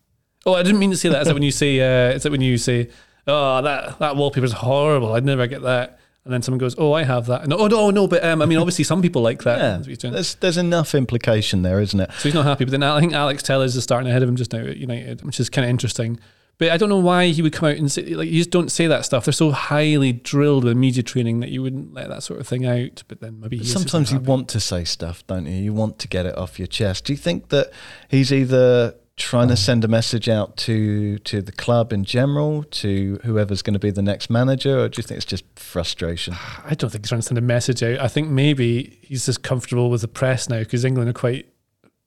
oh, 0.46 0.54
I 0.54 0.64
didn't 0.64 0.80
mean 0.80 0.92
to 0.92 0.98
say 0.98 1.10
that. 1.10 1.20
It's 1.20 1.28
like 1.28 1.34
when 1.34 1.44
you 1.44 1.52
say, 1.52 1.80
uh, 1.82 2.16
it's 2.16 2.24
like 2.24 2.32
when 2.32 2.42
you 2.42 2.58
say, 2.58 2.90
oh, 3.28 3.62
that 3.62 4.00
that 4.00 4.16
wallpaper's 4.16 4.54
horrible. 4.54 5.14
I'd 5.14 5.26
never 5.26 5.46
get 5.48 5.62
that. 5.64 6.00
And 6.24 6.34
then 6.34 6.42
someone 6.42 6.60
goes, 6.60 6.76
oh, 6.78 6.94
I 6.94 7.04
have 7.04 7.26
that. 7.26 7.44
And, 7.44 7.52
oh 7.52 7.68
no, 7.68 7.92
no, 7.92 8.08
but 8.08 8.24
um, 8.24 8.42
I 8.42 8.46
mean, 8.46 8.58
obviously 8.58 8.86
some 8.86 9.02
people 9.02 9.22
like 9.22 9.44
that. 9.44 9.58
That's 9.58 9.80
what 9.80 9.88
he's 9.90 9.98
doing. 9.98 10.14
There's 10.14 10.36
there's 10.36 10.56
enough 10.58 10.96
implication 10.96 11.64
there, 11.64 11.82
isn't 11.82 12.00
it? 12.00 12.10
So 12.14 12.24
he's 12.24 12.34
not 12.34 12.46
happy. 12.46 12.64
But 12.64 12.72
then 12.72 12.84
I 12.84 13.02
think 13.02 13.12
Alex 13.12 13.44
Telles 13.44 13.76
is 13.76 13.84
starting 13.84 14.10
ahead 14.10 14.24
of 14.24 14.30
him 14.30 14.38
just 14.38 14.54
now 14.54 14.60
at 14.60 14.78
United, 14.78 15.24
which 15.24 15.42
is 15.42 15.50
kind 15.50 15.66
of 15.66 15.70
interesting. 15.70 16.20
But 16.60 16.70
I 16.70 16.78
don't 16.78 16.90
know 16.90 17.00
why 17.00 17.28
he 17.28 17.42
would 17.42 17.52
come 17.54 17.70
out 17.70 17.78
and 17.78 17.92
say, 17.92 18.04
like, 18.14 18.30
you 18.30 18.38
just 18.38 18.52
don't 18.52 18.72
say 18.72 18.88
that 18.88 19.06
stuff. 19.06 19.26
They're 19.26 19.32
so 19.32 19.52
highly 19.52 20.14
drilled 20.14 20.64
with 20.64 20.78
media 20.78 21.02
training 21.02 21.40
that 21.40 21.50
you 21.50 21.62
wouldn't 21.64 21.94
let 21.94 22.10
that 22.10 22.24
sort 22.24 22.40
of 22.40 22.48
thing 22.48 22.66
out. 22.66 23.04
But 23.08 23.22
then 23.22 23.40
maybe 23.40 23.58
just 23.58 23.74
Sometimes 23.74 24.12
you 24.12 24.20
want 24.20 24.50
to 24.50 24.60
say 24.60 24.84
stuff, 24.84 25.26
don't 25.26 25.46
you? 25.46 25.56
You 25.56 25.74
want 25.74 26.00
to 26.00 26.08
get 26.08 26.26
it 26.26 26.38
off 26.38 26.60
your 26.60 26.68
chest. 26.68 27.06
Do 27.06 27.14
you 27.14 27.18
think 27.18 27.50
that 27.50 27.72
he's 28.08 28.32
either 28.32 28.96
trying 29.16 29.48
to 29.48 29.56
send 29.56 29.84
a 29.84 29.88
message 29.88 30.28
out 30.28 30.58
to 30.58 31.20
to 31.20 31.42
the 31.42 31.52
club 31.52 31.94
in 31.94 32.04
general, 32.04 32.64
to 32.64 33.20
whoever's 33.24 33.62
going 33.62 33.74
to 33.74 33.80
be 33.80 33.92
the 33.92 34.02
next 34.02 34.30
manager, 34.30 34.80
or 34.80 34.90
do 34.90 35.00
you 35.00 35.04
think 35.04 35.18
it's 35.18 35.26
just 35.26 35.46
frustration? 35.56 36.36
I 36.66 36.76
don't 36.76 36.90
think 36.90 37.06
he's 37.06 37.10
trying 37.10 37.22
to 37.22 37.28
send 37.28 37.38
a 37.38 37.42
message 37.42 37.84
out. 37.84 38.00
I 38.00 38.08
think 38.08 38.30
maybe 38.30 39.00
he's 39.02 39.26
just 39.26 39.44
comfortable 39.44 39.90
with 39.90 40.02
the 40.02 40.08
press 40.08 40.50
now 40.50 40.60
because 40.60 40.86
England 40.86 41.10
are 41.10 41.14
quite 41.14 41.48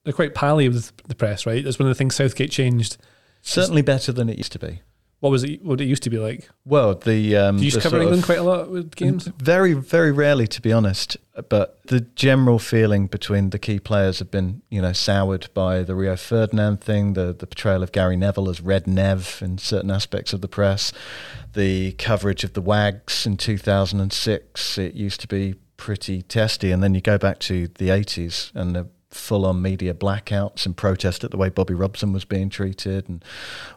they're 0.03 0.13
quite 0.13 0.35
pally 0.35 0.69
with 0.69 0.95
the 1.07 1.15
press, 1.15 1.45
right? 1.45 1.63
That's 1.63 1.79
one 1.79 1.87
of 1.87 1.95
the 1.95 1.97
things 1.97 2.15
Southgate 2.15 2.51
changed. 2.51 2.97
Certainly 3.47 3.81
better 3.83 4.11
than 4.11 4.29
it 4.29 4.37
used 4.37 4.51
to 4.53 4.59
be. 4.59 4.81
What 5.19 5.31
was 5.31 5.43
it? 5.43 5.63
What 5.65 5.81
it 5.81 5.85
used 5.85 6.03
to 6.03 6.11
be 6.11 6.19
like? 6.19 6.47
Well, 6.63 6.93
the 6.93 7.35
um, 7.37 7.57
Do 7.57 7.65
you 7.65 7.71
the 7.71 7.81
cover 7.81 7.99
England 7.99 8.19
of- 8.19 8.25
quite 8.25 8.37
a 8.37 8.43
lot 8.43 8.69
with 8.69 8.95
games? 8.95 9.27
Very, 9.39 9.73
very 9.73 10.11
rarely, 10.11 10.45
to 10.45 10.61
be 10.61 10.71
honest. 10.71 11.17
But 11.49 11.79
the 11.87 12.01
general 12.01 12.59
feeling 12.59 13.07
between 13.07 13.49
the 13.49 13.57
key 13.57 13.79
players 13.79 14.19
have 14.19 14.29
been, 14.29 14.61
you 14.69 14.79
know, 14.79 14.93
soured 14.93 15.49
by 15.55 15.81
the 15.81 15.95
Rio 15.95 16.15
Ferdinand 16.15 16.81
thing, 16.81 17.13
the 17.13 17.33
the 17.33 17.47
portrayal 17.47 17.81
of 17.81 17.91
Gary 17.91 18.15
Neville 18.15 18.47
as 18.49 18.61
Red 18.61 18.85
Nev 18.85 19.39
in 19.41 19.57
certain 19.57 19.89
aspects 19.89 20.33
of 20.33 20.41
the 20.41 20.47
press, 20.47 20.93
the 21.53 21.93
coverage 21.93 22.43
of 22.43 22.53
the 22.53 22.61
Wags 22.61 23.25
in 23.25 23.37
2006. 23.37 24.77
It 24.77 24.93
used 24.93 25.19
to 25.21 25.27
be 25.27 25.55
pretty 25.77 26.21
testy, 26.21 26.71
and 26.71 26.83
then 26.83 26.93
you 26.93 27.01
go 27.01 27.17
back 27.17 27.39
to 27.39 27.67
the 27.79 27.89
80s 27.89 28.51
and 28.53 28.75
the 28.75 28.87
full-on 29.09 29.61
media 29.61 29.93
blackouts 29.93 30.65
and 30.65 30.75
protest 30.75 31.23
at 31.23 31.31
the 31.31 31.37
way 31.37 31.49
Bobby 31.49 31.73
Robson 31.73 32.11
was 32.13 32.25
being 32.25 32.49
treated 32.49 33.07
and 33.07 33.23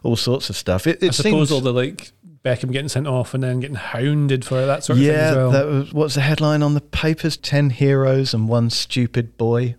all 0.03 0.15
sorts 0.15 0.49
of 0.49 0.55
stuff. 0.55 0.85
It, 0.87 1.01
it 1.01 1.09
I 1.09 1.11
suppose 1.11 1.49
seems, 1.49 1.51
all 1.51 1.61
the 1.61 1.73
like 1.73 2.11
Beckham 2.43 2.71
getting 2.71 2.89
sent 2.89 3.07
off 3.07 3.33
and 3.33 3.43
then 3.43 3.59
getting 3.59 3.75
hounded 3.75 4.43
for 4.43 4.61
it, 4.61 4.65
that 4.65 4.83
sort 4.83 4.97
of 4.97 5.05
thing 5.05 5.13
yeah, 5.13 5.29
as 5.29 5.35
well. 5.35 5.51
that 5.51 5.67
was 5.67 5.93
what's 5.93 6.15
the 6.15 6.21
headline 6.21 6.63
on 6.63 6.73
the 6.73 6.81
papers? 6.81 7.37
Ten 7.37 7.69
heroes 7.69 8.33
and 8.33 8.49
one 8.49 8.69
stupid 8.69 9.37
boy. 9.37 9.75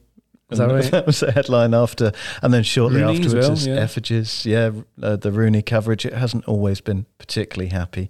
Is 0.51 0.59
that 0.59 0.69
right? 0.71 0.85
That 0.91 1.07
was 1.07 1.21
the 1.21 1.33
headline 1.33 1.75
after, 1.75 2.13
and 2.43 2.53
then 2.53 2.63
shortly 2.63 3.03
Rooney 3.03 3.25
afterwards, 3.25 3.67
well, 3.67 3.77
yeah. 3.77 3.83
effigies. 3.83 4.47
Yeah, 4.47 4.71
uh, 5.03 5.17
the 5.17 5.33
Rooney 5.33 5.63
coverage. 5.63 6.05
It 6.05 6.13
hasn't 6.13 6.45
always 6.45 6.81
been 6.81 7.07
particularly 7.19 7.71
happy. 7.71 8.09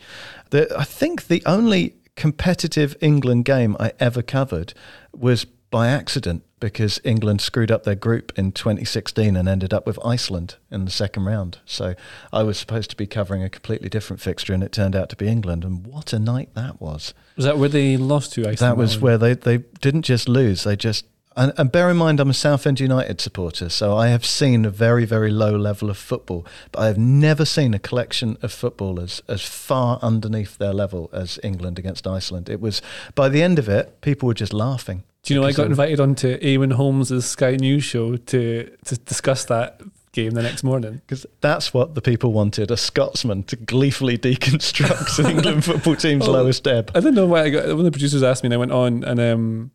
The, 0.51 0.77
I 0.77 0.85
think 0.85 1.29
the 1.29 1.43
only 1.47 1.95
competitive 2.17 2.97
England 3.01 3.45
game 3.45 3.77
I 3.81 3.93
ever 3.99 4.23
covered 4.23 4.75
was 5.15 5.47
by 5.73 5.89
accident 5.89 6.45
because 6.61 7.01
England 7.03 7.41
screwed 7.41 7.73
up 7.73 7.83
their 7.83 7.97
group 7.97 8.31
in 8.37 8.53
2016 8.53 9.35
and 9.35 9.49
ended 9.49 9.75
up 9.75 9.85
with 9.85 9.99
Iceland 10.05 10.55
in 10.71 10.85
the 10.85 10.93
second 10.93 11.25
round. 11.25 11.59
So 11.67 11.97
I 12.33 12.45
was 12.45 12.57
supposed 12.57 12.89
to 12.91 12.97
be 12.97 13.09
covering 13.09 13.43
a 13.43 13.51
completely 13.51 13.89
different 13.89 14.23
fixture, 14.23 14.55
and 14.55 14.63
it 14.63 14.71
turned 14.71 14.95
out 14.95 15.09
to 15.09 15.17
be 15.17 15.27
England. 15.27 15.65
And 15.65 15.85
what 15.85 16.13
a 16.13 16.21
night 16.21 16.51
that 16.55 16.81
was! 16.81 17.15
was 17.35 17.45
that 17.47 17.59
where 17.59 17.69
they 17.69 17.97
lost 17.97 18.35
to 18.35 18.43
Iceland? 18.43 18.59
That 18.59 18.77
was 18.77 19.01
where 19.01 19.19
they, 19.19 19.35
they 19.35 19.59
didn't 19.81 20.03
just 20.03 20.29
lose, 20.29 20.63
they 20.63 20.77
just. 20.77 21.07
And, 21.37 21.53
and 21.57 21.73
bear 21.73 21.91
in 21.91 21.97
mind, 21.97 22.21
I'm 22.21 22.31
a 22.31 22.35
Southend 22.35 22.81
United 22.81 23.21
supporter, 23.21 23.69
so 23.69 23.97
I 23.97 24.09
have 24.09 24.25
seen 24.25 24.65
a 24.65 24.71
very, 24.71 25.05
very 25.05 25.31
low 25.31 25.57
level 25.57 25.89
of 25.91 25.97
football, 25.97 26.47
but 26.73 26.81
I 26.81 26.87
have 26.87 26.99
never 26.99 27.45
seen 27.45 27.75
a 27.75 27.79
collection 27.79 28.37
of 28.43 28.53
footballers 28.53 29.23
as 29.29 29.43
far 29.43 29.99
underneath 30.03 30.59
their 30.59 30.73
level 30.73 31.09
as 31.13 31.39
England 31.43 31.79
against 31.79 32.07
Iceland. 32.07 32.49
It 32.49 32.61
was, 32.61 32.83
by 33.15 33.29
the 33.29 33.43
end 33.43 33.59
of 33.59 33.69
it, 33.69 34.01
people 34.03 34.27
were 34.27 34.35
just 34.35 34.53
laughing. 34.53 35.05
Do 35.23 35.33
you 35.35 35.41
know 35.41 35.47
I 35.47 35.53
got 35.53 35.67
invited 35.67 36.01
onto 36.01 36.39
Eamonn 36.41 36.73
Holmes' 36.73 37.25
Sky 37.25 37.57
News 37.57 37.85
show 37.85 38.17
to 38.17 38.71
to 38.87 38.97
discuss 38.99 39.45
that 39.45 39.81
game 40.11 40.33
the 40.33 40.43
next 40.43 40.65
morning? 40.65 40.95
Because 41.07 41.25
that's 41.41 41.73
what 41.73 41.95
the 41.95 42.03
people 42.03 42.33
wanted 42.33 42.73
a 42.73 42.77
Scotsman 42.77 43.45
to 43.45 43.55
gleefully 43.57 44.19
deconstruct 44.19 45.17
the 45.23 45.31
England 45.31 45.65
football 45.65 45.95
team's 45.95 46.27
Oh. 46.27 46.33
lowest 46.33 46.67
ebb. 46.67 46.91
I 46.95 47.01
don't 47.01 47.15
know 47.15 47.27
why 47.27 47.45
I 47.45 47.51
got 47.51 47.67
one 47.69 47.79
of 47.79 47.85
the 47.85 47.93
producers 47.93 48.25
asked 48.25 48.43
me 48.43 48.49
and 48.49 48.55
I 48.55 48.57
went 48.57 48.73
on 48.73 49.05
and 49.05 49.21
um 49.21 49.71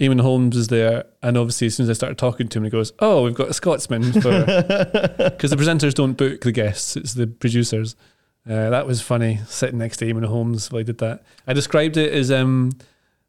Eamonn 0.00 0.20
Holmes 0.22 0.56
is 0.56 0.68
there 0.68 1.04
and 1.22 1.36
obviously 1.36 1.66
as 1.66 1.74
soon 1.76 1.84
as 1.84 1.90
I 1.90 1.92
started 1.92 2.16
talking 2.18 2.48
to 2.48 2.58
him 2.58 2.64
he 2.64 2.70
goes, 2.70 2.92
Oh, 3.00 3.22
we've 3.24 3.34
got 3.34 3.48
a 3.50 3.54
Scotsman 3.54 4.12
for 4.12 4.20
because 5.30 5.50
the 5.50 5.56
presenters 5.56 5.94
don't 5.94 6.14
book 6.14 6.40
the 6.40 6.52
guests, 6.52 6.96
it's 6.96 7.14
the 7.14 7.26
producers. 7.26 7.96
Uh, 8.48 8.70
that 8.70 8.86
was 8.86 9.02
funny 9.02 9.38
sitting 9.46 9.78
next 9.78 9.98
to 9.98 10.06
Eamonn 10.06 10.24
Holmes 10.24 10.72
while 10.72 10.80
I 10.80 10.82
did 10.84 10.98
that. 10.98 11.22
I 11.46 11.52
described 11.52 11.96
it 11.98 12.12
as 12.12 12.30
um 12.32 12.72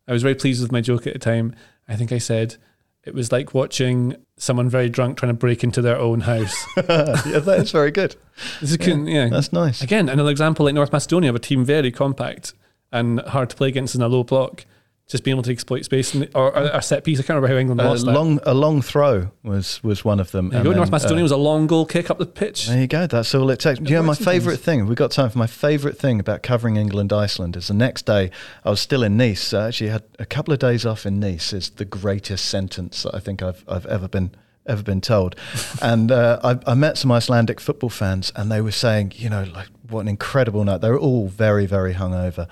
I 0.07 0.13
was 0.13 0.21
very 0.23 0.35
pleased 0.35 0.61
with 0.61 0.71
my 0.71 0.81
joke 0.81 1.05
at 1.05 1.13
the 1.13 1.19
time. 1.19 1.53
I 1.87 1.95
think 1.95 2.11
I 2.11 2.17
said 2.17 2.55
it 3.03 3.13
was 3.13 3.31
like 3.31 3.53
watching 3.53 4.15
someone 4.37 4.69
very 4.69 4.87
drunk 4.87 5.17
trying 5.17 5.31
to 5.31 5.37
break 5.37 5.63
into 5.63 5.81
their 5.81 5.97
own 5.97 6.21
house. 6.21 6.55
yeah, 6.77 7.39
that 7.39 7.59
is 7.61 7.71
very 7.71 7.91
good. 7.91 8.15
This 8.61 8.71
is 8.71 8.77
couldn't- 8.77 9.07
yeah. 9.07 9.27
That's 9.27 9.51
nice. 9.51 9.81
Again, 9.81 10.07
another 10.07 10.29
example 10.29 10.65
like 10.65 10.75
North 10.75 10.91
Macedonia 10.93 11.29
of 11.29 11.35
a 11.35 11.39
team 11.39 11.65
very 11.65 11.91
compact 11.91 12.53
and 12.91 13.19
hard 13.21 13.49
to 13.49 13.55
play 13.55 13.67
against 13.67 13.95
in 13.95 14.01
a 14.01 14.07
low 14.07 14.23
block. 14.23 14.65
Just 15.11 15.25
being 15.25 15.35
able 15.35 15.43
to 15.43 15.51
exploit 15.51 15.83
space 15.83 16.11
the, 16.11 16.29
or 16.33 16.53
a 16.55 16.81
set 16.81 17.03
piece. 17.03 17.19
I 17.19 17.23
can't 17.23 17.35
remember 17.35 17.49
how 17.49 17.59
England 17.59 17.81
lost 17.81 18.05
that. 18.05 18.13
long, 18.13 18.39
a 18.43 18.53
long 18.53 18.81
throw 18.81 19.29
was, 19.43 19.83
was 19.83 20.05
one 20.05 20.21
of 20.21 20.31
them. 20.31 20.49
There 20.49 20.57
you 20.57 20.59
and 20.59 20.63
go. 20.63 20.69
then, 20.69 20.77
North 20.77 20.91
Macedonia 20.91 21.21
uh, 21.21 21.23
was 21.23 21.31
a 21.33 21.37
long 21.37 21.67
goal 21.67 21.85
kick 21.85 22.09
up 22.09 22.17
the 22.17 22.25
pitch. 22.25 22.67
There 22.67 22.79
you 22.79 22.87
go. 22.87 23.07
That's 23.07 23.35
all 23.35 23.49
it 23.49 23.59
takes. 23.59 23.79
Do 23.79 23.91
you 23.91 23.97
know 23.97 24.03
my 24.03 24.15
favourite 24.15 24.59
thing? 24.59 24.87
We've 24.87 24.95
got 24.95 25.11
time 25.11 25.29
for 25.29 25.37
my 25.37 25.47
favourite 25.47 25.97
thing 25.97 26.21
about 26.21 26.43
covering 26.43 26.77
England 26.77 27.11
Iceland 27.11 27.57
is 27.57 27.67
the 27.67 27.73
next 27.73 28.05
day 28.05 28.31
I 28.63 28.69
was 28.69 28.79
still 28.79 29.03
in 29.03 29.17
Nice. 29.17 29.53
I 29.53 29.67
actually 29.67 29.89
had 29.89 30.03
a 30.17 30.25
couple 30.25 30.53
of 30.53 30.59
days 30.59 30.85
off 30.85 31.05
in 31.05 31.19
Nice. 31.19 31.51
Is 31.51 31.71
the 31.71 31.85
greatest 31.85 32.45
sentence 32.45 33.03
that 33.03 33.13
I 33.13 33.19
think 33.19 33.43
I've 33.43 33.65
I've 33.67 33.85
ever 33.87 34.07
been 34.07 34.31
ever 34.65 34.83
been 34.83 35.01
told. 35.01 35.35
and 35.81 36.11
uh, 36.11 36.39
I, 36.43 36.71
I 36.71 36.73
met 36.73 36.97
some 36.97 37.11
Icelandic 37.11 37.59
football 37.59 37.89
fans, 37.89 38.31
and 38.35 38.51
they 38.51 38.61
were 38.61 38.71
saying, 38.71 39.13
you 39.15 39.29
know, 39.29 39.43
like 39.43 39.67
what 39.89 40.01
an 40.01 40.07
incredible 40.07 40.63
night. 40.63 40.81
They 40.81 40.89
were 40.89 40.99
all 40.99 41.27
very 41.27 41.65
very 41.65 41.95
hungover. 41.95 42.47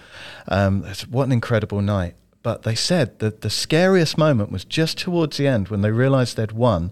Um, 0.48 0.84
what 1.10 1.24
an 1.24 1.32
incredible 1.32 1.82
night. 1.82 2.16
But 2.50 2.64
they 2.64 2.74
said 2.74 3.20
that 3.20 3.42
the 3.42 3.50
scariest 3.52 4.18
moment 4.18 4.52
was 4.52 4.66
just 4.66 4.98
towards 4.98 5.38
the 5.38 5.46
end 5.46 5.68
when 5.68 5.82
they 5.82 5.92
realised 5.92 6.36
they'd 6.36 6.52
won, 6.52 6.92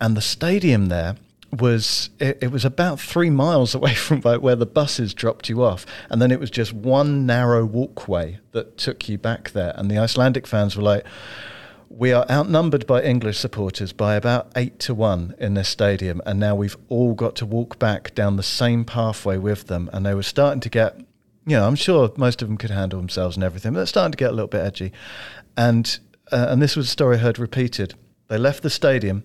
and 0.00 0.16
the 0.16 0.20
stadium 0.20 0.86
there 0.86 1.14
was 1.52 2.10
it, 2.18 2.38
it 2.42 2.50
was 2.50 2.64
about 2.64 2.98
three 2.98 3.30
miles 3.30 3.74
away 3.76 3.94
from 3.94 4.22
where 4.22 4.56
the 4.56 4.66
buses 4.66 5.14
dropped 5.14 5.48
you 5.48 5.62
off, 5.62 5.86
and 6.10 6.20
then 6.20 6.32
it 6.32 6.40
was 6.40 6.50
just 6.50 6.72
one 6.72 7.24
narrow 7.26 7.64
walkway 7.64 8.40
that 8.50 8.76
took 8.76 9.08
you 9.08 9.18
back 9.18 9.52
there. 9.52 9.72
And 9.76 9.88
the 9.88 9.98
Icelandic 9.98 10.48
fans 10.48 10.76
were 10.76 10.82
like, 10.82 11.06
"We 11.88 12.12
are 12.12 12.26
outnumbered 12.28 12.84
by 12.84 13.02
English 13.02 13.38
supporters 13.38 13.92
by 13.92 14.16
about 14.16 14.50
eight 14.56 14.80
to 14.80 14.94
one 14.94 15.36
in 15.38 15.54
this 15.54 15.68
stadium, 15.68 16.20
and 16.26 16.40
now 16.40 16.56
we've 16.56 16.76
all 16.88 17.14
got 17.14 17.36
to 17.36 17.46
walk 17.46 17.78
back 17.78 18.16
down 18.16 18.34
the 18.34 18.42
same 18.42 18.84
pathway 18.84 19.38
with 19.38 19.68
them." 19.68 19.90
And 19.92 20.04
they 20.04 20.14
were 20.14 20.24
starting 20.24 20.60
to 20.62 20.68
get 20.68 20.98
you 21.48 21.56
know, 21.56 21.66
I'm 21.66 21.74
sure 21.76 22.12
most 22.16 22.42
of 22.42 22.48
them 22.48 22.56
could 22.56 22.70
handle 22.70 22.98
themselves 23.00 23.36
and 23.36 23.42
everything, 23.44 23.72
but 23.72 23.78
they're 23.80 23.86
starting 23.86 24.12
to 24.12 24.16
get 24.18 24.30
a 24.30 24.32
little 24.34 24.48
bit 24.48 24.60
edgy. 24.64 24.92
And 25.56 25.98
uh, 26.30 26.46
and 26.50 26.60
this 26.62 26.76
was 26.76 26.86
a 26.86 26.90
story 26.90 27.16
I 27.16 27.20
heard 27.20 27.38
repeated. 27.38 27.94
They 28.28 28.38
left 28.38 28.62
the 28.62 28.70
stadium. 28.70 29.24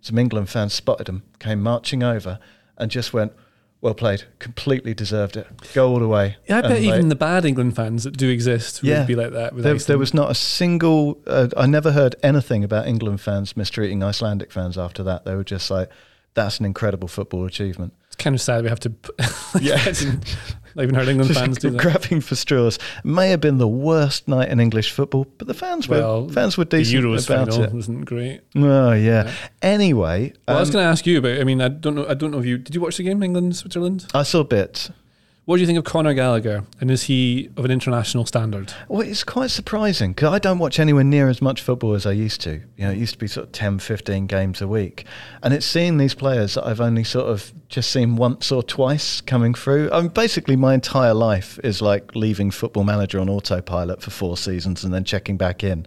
Some 0.00 0.18
England 0.18 0.48
fans 0.50 0.72
spotted 0.74 1.06
them, 1.06 1.22
came 1.38 1.60
marching 1.62 2.02
over, 2.02 2.38
and 2.78 2.90
just 2.90 3.12
went, 3.12 3.32
"Well 3.80 3.94
played, 3.94 4.24
completely 4.38 4.94
deserved 4.94 5.36
it. 5.36 5.46
Go 5.74 5.88
all 5.88 5.98
the 5.98 6.06
way." 6.08 6.36
Yeah, 6.48 6.58
I 6.58 6.62
bet 6.62 6.70
And 6.72 6.84
even 6.84 7.00
they- 7.02 7.08
the 7.08 7.14
bad 7.16 7.44
England 7.44 7.74
fans 7.74 8.04
that 8.04 8.16
do 8.16 8.28
exist 8.28 8.82
would 8.82 8.88
Yeah. 8.88 9.04
be 9.04 9.16
like 9.16 9.32
that. 9.32 9.54
With 9.54 9.64
there, 9.64 9.74
there 9.74 9.98
was 9.98 10.14
not 10.14 10.30
a 10.30 10.34
single. 10.34 11.18
Uh, 11.26 11.48
I 11.56 11.66
never 11.66 11.90
heard 11.92 12.14
anything 12.22 12.62
about 12.64 12.86
England 12.86 13.20
fans 13.20 13.56
mistreating 13.56 14.02
Icelandic 14.02 14.52
fans 14.52 14.78
after 14.78 15.02
that. 15.02 15.24
They 15.24 15.34
were 15.34 15.42
just 15.44 15.70
like, 15.70 15.88
"That's 16.34 16.60
an 16.60 16.66
incredible 16.66 17.08
football 17.08 17.44
achievement." 17.46 17.94
It's 18.06 18.16
kind 18.16 18.34
of 18.36 18.40
sad 18.40 18.62
we 18.62 18.68
have 18.68 18.80
to. 18.80 18.92
Yeah. 19.60 19.92
yeah, 20.74 20.80
not 20.80 20.82
even 20.84 20.94
heard 20.94 21.08
England 21.08 21.34
fans 21.34 21.58
do 21.58 21.70
that. 21.70 21.80
grabbing 21.80 22.20
for 22.20 22.34
straws. 22.34 22.78
May 23.04 23.30
have 23.30 23.40
been 23.40 23.58
the 23.58 23.68
worst 23.68 24.28
night 24.28 24.48
in 24.48 24.60
English 24.60 24.90
football, 24.92 25.26
but 25.38 25.46
the 25.46 25.54
fans 25.54 25.88
were 25.88 26.28
fans 26.30 26.56
were 26.56 26.64
The 26.64 26.78
decent 26.78 27.04
Euros 27.04 27.26
about 27.28 27.48
final 27.48 27.62
it. 27.64 27.72
wasn't 27.72 28.04
great. 28.04 28.40
Oh 28.56 28.92
yeah. 28.92 29.32
Anyway, 29.62 30.32
Well, 30.46 30.56
I 30.56 30.60
was 30.60 30.68
um, 30.70 30.74
going 30.74 30.84
to 30.84 30.88
ask 30.90 31.06
you 31.06 31.18
about. 31.18 31.40
I 31.40 31.44
mean, 31.44 31.60
I 31.60 31.68
don't 31.68 31.94
know. 31.94 32.06
I 32.06 32.14
don't 32.14 32.30
know 32.30 32.38
if 32.38 32.46
you 32.46 32.58
did. 32.58 32.74
You 32.74 32.80
watch 32.80 32.96
the 32.96 33.02
game, 33.02 33.22
England 33.22 33.56
Switzerland? 33.56 34.06
I 34.14 34.22
saw 34.24 34.42
bits. 34.44 34.90
What 35.46 35.56
do 35.56 35.60
you 35.60 35.66
think 35.66 35.78
of 35.78 35.84
Conor 35.84 36.14
Gallagher? 36.14 36.64
And 36.80 36.90
is 36.90 37.02
he 37.02 37.50
of 37.58 37.66
an 37.66 37.70
international 37.70 38.24
standard? 38.24 38.72
Well, 38.88 39.02
it's 39.02 39.24
quite 39.24 39.50
surprising 39.50 40.14
because 40.14 40.32
I 40.32 40.38
don't 40.38 40.58
watch 40.58 40.80
anywhere 40.80 41.04
near 41.04 41.28
as 41.28 41.42
much 41.42 41.60
football 41.60 41.92
as 41.92 42.06
I 42.06 42.12
used 42.12 42.40
to. 42.42 42.62
You 42.78 42.86
know, 42.86 42.92
it 42.92 42.96
used 42.96 43.12
to 43.12 43.18
be 43.18 43.26
sort 43.26 43.48
of 43.48 43.52
10, 43.52 43.80
15 43.80 44.26
games 44.26 44.62
a 44.62 44.68
week. 44.68 45.04
And 45.42 45.52
it's 45.52 45.66
seeing 45.66 45.98
these 45.98 46.14
players 46.14 46.54
that 46.54 46.66
I've 46.66 46.80
only 46.80 47.04
sort 47.04 47.26
of 47.26 47.52
just 47.68 47.90
seen 47.90 48.16
once 48.16 48.50
or 48.50 48.62
twice 48.62 49.20
coming 49.20 49.52
through. 49.52 49.90
I 49.92 50.00
mean, 50.00 50.08
basically, 50.08 50.56
my 50.56 50.72
entire 50.72 51.12
life 51.12 51.58
is 51.62 51.82
like 51.82 52.16
leaving 52.16 52.50
Football 52.50 52.84
Manager 52.84 53.20
on 53.20 53.28
autopilot 53.28 54.00
for 54.00 54.10
four 54.10 54.38
seasons 54.38 54.82
and 54.82 54.94
then 54.94 55.04
checking 55.04 55.36
back 55.36 55.62
in. 55.62 55.84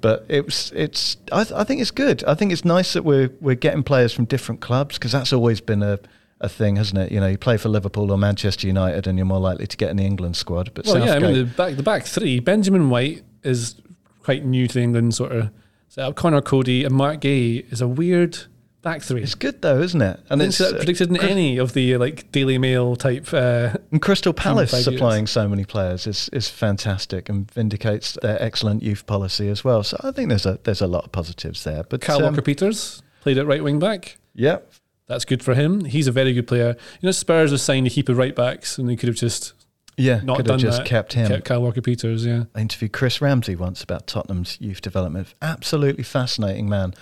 But 0.00 0.26
it's, 0.28 0.72
it's 0.72 1.16
I, 1.30 1.44
th- 1.44 1.54
I 1.54 1.62
think 1.62 1.80
it's 1.80 1.92
good. 1.92 2.24
I 2.24 2.34
think 2.34 2.50
it's 2.50 2.64
nice 2.64 2.94
that 2.94 3.04
we're, 3.04 3.30
we're 3.40 3.54
getting 3.54 3.84
players 3.84 4.12
from 4.12 4.24
different 4.24 4.60
clubs 4.60 4.98
because 4.98 5.12
that's 5.12 5.32
always 5.32 5.60
been 5.60 5.84
a, 5.84 6.00
a 6.40 6.48
thing, 6.48 6.76
hasn't 6.76 6.98
it? 6.98 7.12
You 7.12 7.20
know, 7.20 7.26
you 7.28 7.38
play 7.38 7.56
for 7.56 7.68
Liverpool 7.68 8.10
or 8.10 8.18
Manchester 8.18 8.66
United 8.66 9.06
and 9.06 9.18
you're 9.18 9.26
more 9.26 9.40
likely 9.40 9.66
to 9.66 9.76
get 9.76 9.90
in 9.90 9.96
the 9.96 10.04
England 10.04 10.36
squad. 10.36 10.72
But 10.74 10.86
Well, 10.86 11.04
yeah, 11.04 11.14
I 11.14 11.18
mean 11.18 11.34
the 11.34 11.44
back 11.44 11.76
the 11.76 11.82
back 11.82 12.04
three. 12.04 12.40
Benjamin 12.40 12.90
White 12.90 13.22
is 13.42 13.76
quite 14.22 14.44
new 14.44 14.66
to 14.66 14.74
the 14.74 14.82
England 14.82 15.14
sort 15.14 15.32
of 15.32 15.50
setup. 15.88 16.16
Conor 16.16 16.42
Coady 16.42 16.84
and 16.84 16.94
Marc 16.94 17.20
Guéhi 17.20 17.70
is 17.72 17.80
a 17.80 17.88
weird 17.88 18.38
back 18.82 19.02
three. 19.02 19.22
It's 19.22 19.34
good 19.34 19.62
though, 19.62 19.80
isn't 19.80 20.00
it? 20.02 20.20
and 20.28 20.42
it's 20.42 20.60
uh, 20.60 20.72
predicted 20.76 21.08
in 21.10 21.16
any 21.20 21.56
of 21.58 21.72
the 21.72 21.96
like 21.96 22.30
Daily 22.32 22.58
Mail 22.58 22.96
type. 22.96 23.32
Uh, 23.32 23.74
and 23.90 24.02
Crystal 24.02 24.32
Palace 24.32 24.72
years. 24.72 24.84
supplying 24.84 25.26
so 25.26 25.48
many 25.48 25.64
players 25.64 26.06
is 26.06 26.28
is 26.32 26.48
fantastic 26.48 27.28
and 27.28 27.50
vindicates 27.50 28.18
their 28.20 28.40
excellent 28.42 28.82
youth 28.82 29.06
policy 29.06 29.48
as 29.48 29.64
well. 29.64 29.82
So 29.82 29.98
I 30.04 30.10
think 30.10 30.28
there's 30.28 30.46
a 30.46 30.58
there's 30.64 30.82
a 30.82 30.86
lot 30.86 31.04
of 31.04 31.12
positives 31.12 31.64
there. 31.64 31.82
But 31.82 32.00
Kyle 32.02 32.18
um, 32.18 32.24
Walker 32.24 32.42
Peters 32.42 33.02
played 33.22 33.38
at 33.38 33.46
right 33.46 33.64
wing 33.64 33.78
back. 33.78 34.18
yeah, 34.34 34.58
That's 35.06 35.24
good 35.24 35.42
for 35.42 35.54
him. 35.54 35.84
He's 35.84 36.08
a 36.08 36.12
very 36.12 36.32
good 36.32 36.46
player. 36.48 36.76
You 37.00 37.06
know, 37.06 37.12
Spurs 37.12 37.52
have 37.52 37.60
signed 37.60 37.86
a 37.86 37.90
heap 37.90 38.08
of 38.08 38.16
right 38.16 38.34
backs, 38.34 38.76
and 38.78 38.88
they 38.88 38.96
could 38.96 39.08
have 39.08 39.16
just 39.16 39.52
yeah, 39.96 40.20
not 40.22 40.36
could 40.36 40.46
done 40.46 40.58
have 40.58 40.68
just 40.68 40.78
that. 40.78 40.86
kept 40.86 41.14
him. 41.14 41.28
Kept 41.28 41.44
Kyle 41.44 41.62
Walker 41.62 41.80
Peters. 41.80 42.26
Yeah. 42.26 42.44
I 42.54 42.60
interviewed 42.60 42.92
Chris 42.92 43.20
Ramsey 43.20 43.56
once 43.56 43.82
about 43.82 44.06
Tottenham's 44.06 44.58
youth 44.60 44.80
development. 44.80 45.34
Absolutely 45.40 46.02
fascinating 46.02 46.68
man, 46.68 46.94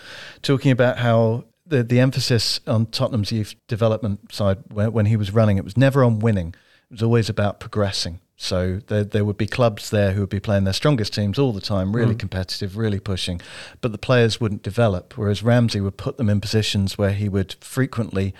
talking 0.43 0.71
about 0.71 0.99
how 0.99 1.45
the 1.67 1.83
the 1.83 1.99
emphasis 1.99 2.61
on 2.67 2.87
Tottenham's 2.87 3.33
youth 3.33 3.55
development 3.69 4.33
side 4.33 4.59
when, 4.71 4.93
when 4.93 5.07
he 5.07 5.17
was 5.17 5.33
running 5.33 5.57
it 5.57 5.64
was 5.64 5.77
never 5.77 6.05
on 6.05 6.19
winning. 6.19 6.49
It 6.90 6.95
was 6.95 7.03
always 7.03 7.29
about 7.29 7.59
progressing. 7.59 8.21
So 8.37 8.81
there 8.88 9.05
there 9.05 9.25
would 9.25 9.37
be 9.37 9.47
clubs 9.47 9.90
there 9.90 10.12
who 10.12 10.20
would 10.20 10.31
be 10.31 10.40
playing 10.40 10.64
their 10.64 10.73
strongest 10.73 11.14
teams 11.14 11.38
all 11.38 11.53
the 11.53 11.61
time, 11.61 11.94
really 11.94 12.14
mm. 12.14 12.18
competitive, 12.18 12.77
really 12.77 13.01
pushing, 13.01 13.40
but 13.81 13.92
the 13.92 13.99
players 13.99 14.40
wouldn't 14.40 14.62
develop. 14.62 15.16
Whereas 15.16 15.42
Ramsey 15.42 15.81
would 15.81 15.97
put 15.97 16.16
them 16.16 16.29
in 16.29 16.40
positions 16.40 16.99
where 16.99 17.12
he 17.12 17.29
would 17.29 17.55
frequently 17.61 18.35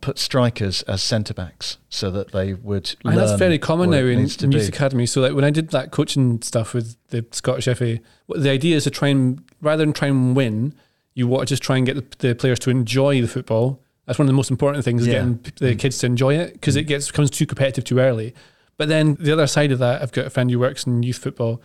put 0.00 0.18
strikers 0.18 0.82
as 0.82 1.02
centre 1.02 1.34
backs 1.34 1.78
so 1.88 2.10
that 2.10 2.32
they 2.32 2.54
would. 2.54 2.94
And 3.04 3.16
that's 3.16 3.38
very 3.38 3.58
common 3.58 3.90
now 3.90 3.98
in 3.98 4.18
needs 4.18 4.36
to 4.36 4.46
youth 4.46 4.70
be. 4.70 4.76
academies. 4.76 5.12
So 5.12 5.20
like 5.20 5.34
when 5.34 5.44
I 5.44 5.50
did 5.50 5.70
that 5.70 5.90
coaching 5.90 6.40
stuff 6.42 6.74
with 6.74 6.96
the 7.08 7.24
Scottish 7.32 7.64
FA, 7.76 7.98
the 8.28 8.50
idea 8.50 8.76
is 8.76 8.84
to 8.84 8.90
try 8.90 9.08
and 9.08 9.42
rather 9.60 9.84
than 9.84 9.92
try 9.92 10.08
and 10.08 10.36
win, 10.36 10.74
you 11.14 11.26
want 11.26 11.48
to 11.48 11.52
just 11.52 11.62
try 11.62 11.76
and 11.76 11.86
get 11.86 11.96
the, 11.96 12.28
the 12.28 12.34
players 12.34 12.58
to 12.60 12.70
enjoy 12.70 13.20
the 13.20 13.28
football. 13.28 13.80
That's 14.06 14.18
one 14.18 14.26
of 14.26 14.28
the 14.28 14.36
most 14.36 14.50
important 14.50 14.84
things 14.84 15.02
is 15.02 15.08
Yeah. 15.08 15.14
getting 15.14 15.40
the 15.56 15.74
mm. 15.74 15.78
kids 15.78 15.98
to 15.98 16.06
enjoy 16.06 16.34
it 16.34 16.54
because 16.54 16.76
it 16.76 16.84
mm. 16.84 16.88
gets 16.88 17.08
becomes 17.08 17.30
too 17.30 17.46
competitive 17.46 17.84
too 17.84 17.98
early. 17.98 18.34
But 18.78 18.88
then 18.88 19.16
the 19.20 19.32
other 19.32 19.46
side 19.46 19.70
of 19.72 19.78
that, 19.80 20.00
I've 20.00 20.12
got 20.12 20.24
a 20.26 20.30
friend 20.30 20.50
who 20.50 20.58
works 20.58 20.86
in 20.86 21.02
youth 21.02 21.18
football. 21.18 21.60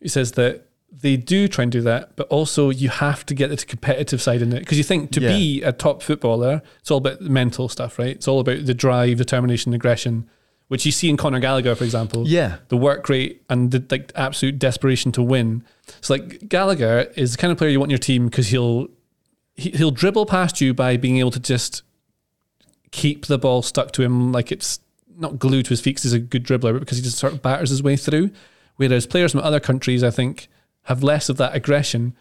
He 0.00 0.08
says 0.08 0.32
that 0.32 0.66
they 0.90 1.16
do 1.16 1.48
try 1.48 1.64
and 1.64 1.72
do 1.72 1.80
that, 1.82 2.14
but 2.14 2.28
also 2.28 2.70
you 2.70 2.88
have 2.88 3.26
to 3.26 3.34
get 3.34 3.50
the 3.50 3.56
competitive 3.56 4.22
side 4.22 4.40
in 4.40 4.52
it 4.52 4.60
because 4.60 4.78
you 4.78 4.84
think 4.84 5.10
to 5.10 5.20
Yeah. 5.20 5.30
be 5.36 5.62
a 5.62 5.72
top 5.72 6.02
footballer, 6.02 6.62
it's 6.80 6.90
all 6.90 6.98
about 6.98 7.18
the 7.18 7.28
mental 7.28 7.68
stuff, 7.68 7.98
right? 7.98 8.10
It's 8.14 8.28
all 8.28 8.38
about 8.40 8.64
the 8.66 8.74
drive, 8.74 9.18
determination, 9.18 9.74
aggression, 9.74 10.28
which 10.68 10.86
you 10.86 10.92
see 10.92 11.10
in 11.10 11.16
Conor 11.16 11.40
Gallagher, 11.40 11.74
for 11.74 11.82
example. 11.82 12.28
Yeah. 12.28 12.58
the 12.68 12.76
work 12.76 13.08
rate 13.08 13.42
and 13.50 13.72
the 13.72 13.84
like 13.90 14.12
absolute 14.14 14.58
desperation 14.60 15.10
to 15.12 15.22
win. 15.22 15.64
So 16.00 16.14
like 16.14 16.48
Gallagher 16.48 17.10
is 17.16 17.32
the 17.32 17.38
kind 17.38 17.50
of 17.50 17.58
player 17.58 17.70
you 17.70 17.80
want 17.80 17.88
in 17.88 17.94
your 17.94 17.98
team 17.98 18.26
because 18.26 18.48
he'll 18.48 18.86
he, 19.56 19.70
he'll 19.70 19.90
dribble 19.90 20.26
past 20.26 20.60
you 20.60 20.72
by 20.74 20.96
being 20.96 21.18
able 21.18 21.30
to 21.32 21.40
just 21.40 21.82
keep 22.92 23.26
the 23.26 23.38
ball 23.38 23.62
stuck 23.62 23.90
to 23.92 24.02
him 24.02 24.30
like 24.30 24.52
it's 24.52 24.78
not 25.18 25.38
glued 25.38 25.64
to 25.66 25.70
his 25.70 25.80
feet 25.80 25.96
'cause 25.96 26.04
he's 26.04 26.12
a 26.12 26.18
good 26.18 26.44
dribbler, 26.44 26.72
but 26.72 26.80
because 26.80 26.98
he 26.98 27.02
just 27.02 27.18
sort 27.18 27.32
of 27.32 27.42
batters 27.42 27.70
his 27.70 27.82
way 27.82 27.96
through. 27.96 28.30
Whereas 28.76 29.06
players 29.06 29.32
from 29.32 29.40
other 29.40 29.60
countries, 29.60 30.02
I 30.02 30.10
think, 30.10 30.48
have 30.84 31.02
less 31.02 31.28
of 31.28 31.36
that 31.36 31.54
aggression, 31.54 32.14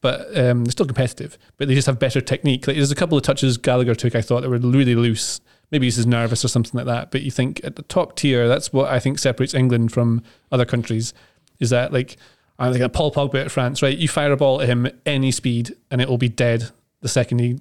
but 0.00 0.26
um, 0.38 0.64
they're 0.64 0.72
still 0.72 0.86
competitive. 0.86 1.38
But 1.56 1.68
they 1.68 1.74
just 1.74 1.86
have 1.86 1.98
better 1.98 2.20
technique. 2.20 2.66
Like, 2.66 2.76
there's 2.76 2.90
a 2.90 2.94
couple 2.94 3.16
of 3.16 3.24
touches 3.24 3.56
Gallagher 3.56 3.94
took 3.94 4.14
I 4.14 4.20
thought 4.20 4.42
that 4.42 4.50
were 4.50 4.58
really 4.58 4.94
loose. 4.94 5.40
Maybe 5.70 5.86
he's 5.86 6.06
nervous 6.06 6.44
or 6.44 6.48
something 6.48 6.76
like 6.76 6.86
that. 6.86 7.10
But 7.10 7.22
you 7.22 7.30
think 7.30 7.60
at 7.64 7.76
the 7.76 7.82
top 7.82 8.16
tier, 8.16 8.46
that's 8.46 8.72
what 8.72 8.90
I 8.90 9.00
think 9.00 9.18
separates 9.18 9.54
England 9.54 9.92
from 9.92 10.22
other 10.52 10.66
countries. 10.66 11.14
Is 11.58 11.70
that 11.70 11.92
like 11.92 12.16
I'm 12.58 12.72
think 12.72 12.92
Paul 12.92 13.12
Pogba 13.12 13.46
at 13.46 13.50
France, 13.50 13.82
right? 13.82 13.96
You 13.96 14.06
fire 14.06 14.30
a 14.30 14.36
ball 14.36 14.60
at 14.60 14.68
him 14.68 14.88
any 15.04 15.30
speed 15.30 15.74
and 15.90 16.00
it 16.00 16.08
will 16.08 16.18
be 16.18 16.28
dead 16.28 16.70
the 17.00 17.08
second 17.08 17.40
he 17.40 17.58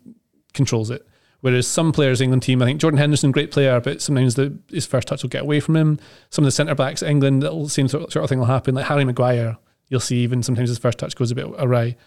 controls 0.54 0.92
it. 0.92 1.08
Whereas 1.44 1.68
some 1.68 1.92
players, 1.92 2.22
England 2.22 2.42
team, 2.42 2.62
I 2.62 2.66
think 2.66 2.80
Jordan 2.80 2.98
Henderson, 2.98 3.32
great 3.32 3.52
player, 3.52 3.82
but 3.82 4.02
sometimes 4.02 4.36
the, 4.36 4.58
his 4.72 4.86
first 4.86 5.10
touch 5.10 5.24
will 5.24 5.30
get 5.30 5.42
away 5.42 5.60
from 5.60 5.76
him. 5.76 6.00
Some 6.30 6.46
of 6.46 6.48
the 6.48 6.54
centre 6.54 6.74
backs 6.74 7.04
England, 7.04 7.44
that'll 7.44 7.68
same 7.68 7.90
sort 7.90 8.06
of, 8.06 8.14
sort 8.14 8.24
of 8.24 8.30
thing 8.30 8.40
will 8.40 8.46
happen. 8.46 8.76
Like 8.76 8.86
Harry 8.86 9.04
Maguire, 9.04 9.58
you'll 9.90 10.00
see 10.00 10.20
even 10.20 10.42
sometimes 10.42 10.70
his 10.70 10.78
first 10.78 11.00
touch 11.00 11.18
goes 11.18 11.32
a 11.32 11.36
bit 11.36 11.46
awry. 11.60 11.98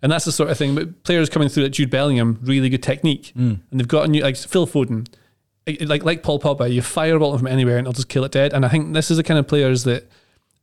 And 0.00 0.10
that's 0.10 0.24
the 0.24 0.32
sort 0.32 0.48
of 0.48 0.56
thing. 0.56 0.74
But 0.74 1.02
players 1.02 1.28
coming 1.28 1.50
through 1.50 1.64
like 1.64 1.72
Jude 1.72 1.90
Bellingham, 1.90 2.38
really 2.42 2.70
good 2.70 2.82
technique, 2.82 3.32
hmm. 3.36 3.56
and 3.70 3.78
they've 3.78 3.86
got 3.86 4.06
a 4.06 4.08
new 4.08 4.22
like 4.22 4.38
Phil 4.38 4.66
Foden, 4.66 5.06
like 5.86 6.02
like 6.02 6.22
Paul 6.22 6.40
Pogba. 6.40 6.72
You 6.72 6.80
fire 6.80 7.16
a 7.16 7.18
ball 7.18 7.36
from 7.36 7.48
anywhere 7.48 7.76
and 7.76 7.86
it'll 7.86 7.92
just 7.92 8.08
kill 8.08 8.24
it 8.24 8.32
dead. 8.32 8.54
And 8.54 8.64
I 8.64 8.70
think 8.70 8.94
this 8.94 9.10
is 9.10 9.18
the 9.18 9.22
kind 9.22 9.38
of 9.38 9.46
players 9.46 9.84
that 9.84 10.10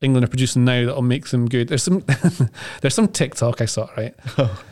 England 0.02 0.26
are 0.26 0.30
producing 0.30 0.66
now 0.66 0.84
that'll 0.84 1.04
make 1.04 1.28
them 1.28 1.48
good. 1.48 1.68
There's 1.68 1.84
some 1.84 2.04
there's 2.82 2.96
some 2.96 3.08
TikTok 3.08 3.62
I 3.62 3.66
saw 3.66 3.88
right. 3.96 4.16
Oh, 4.38 4.64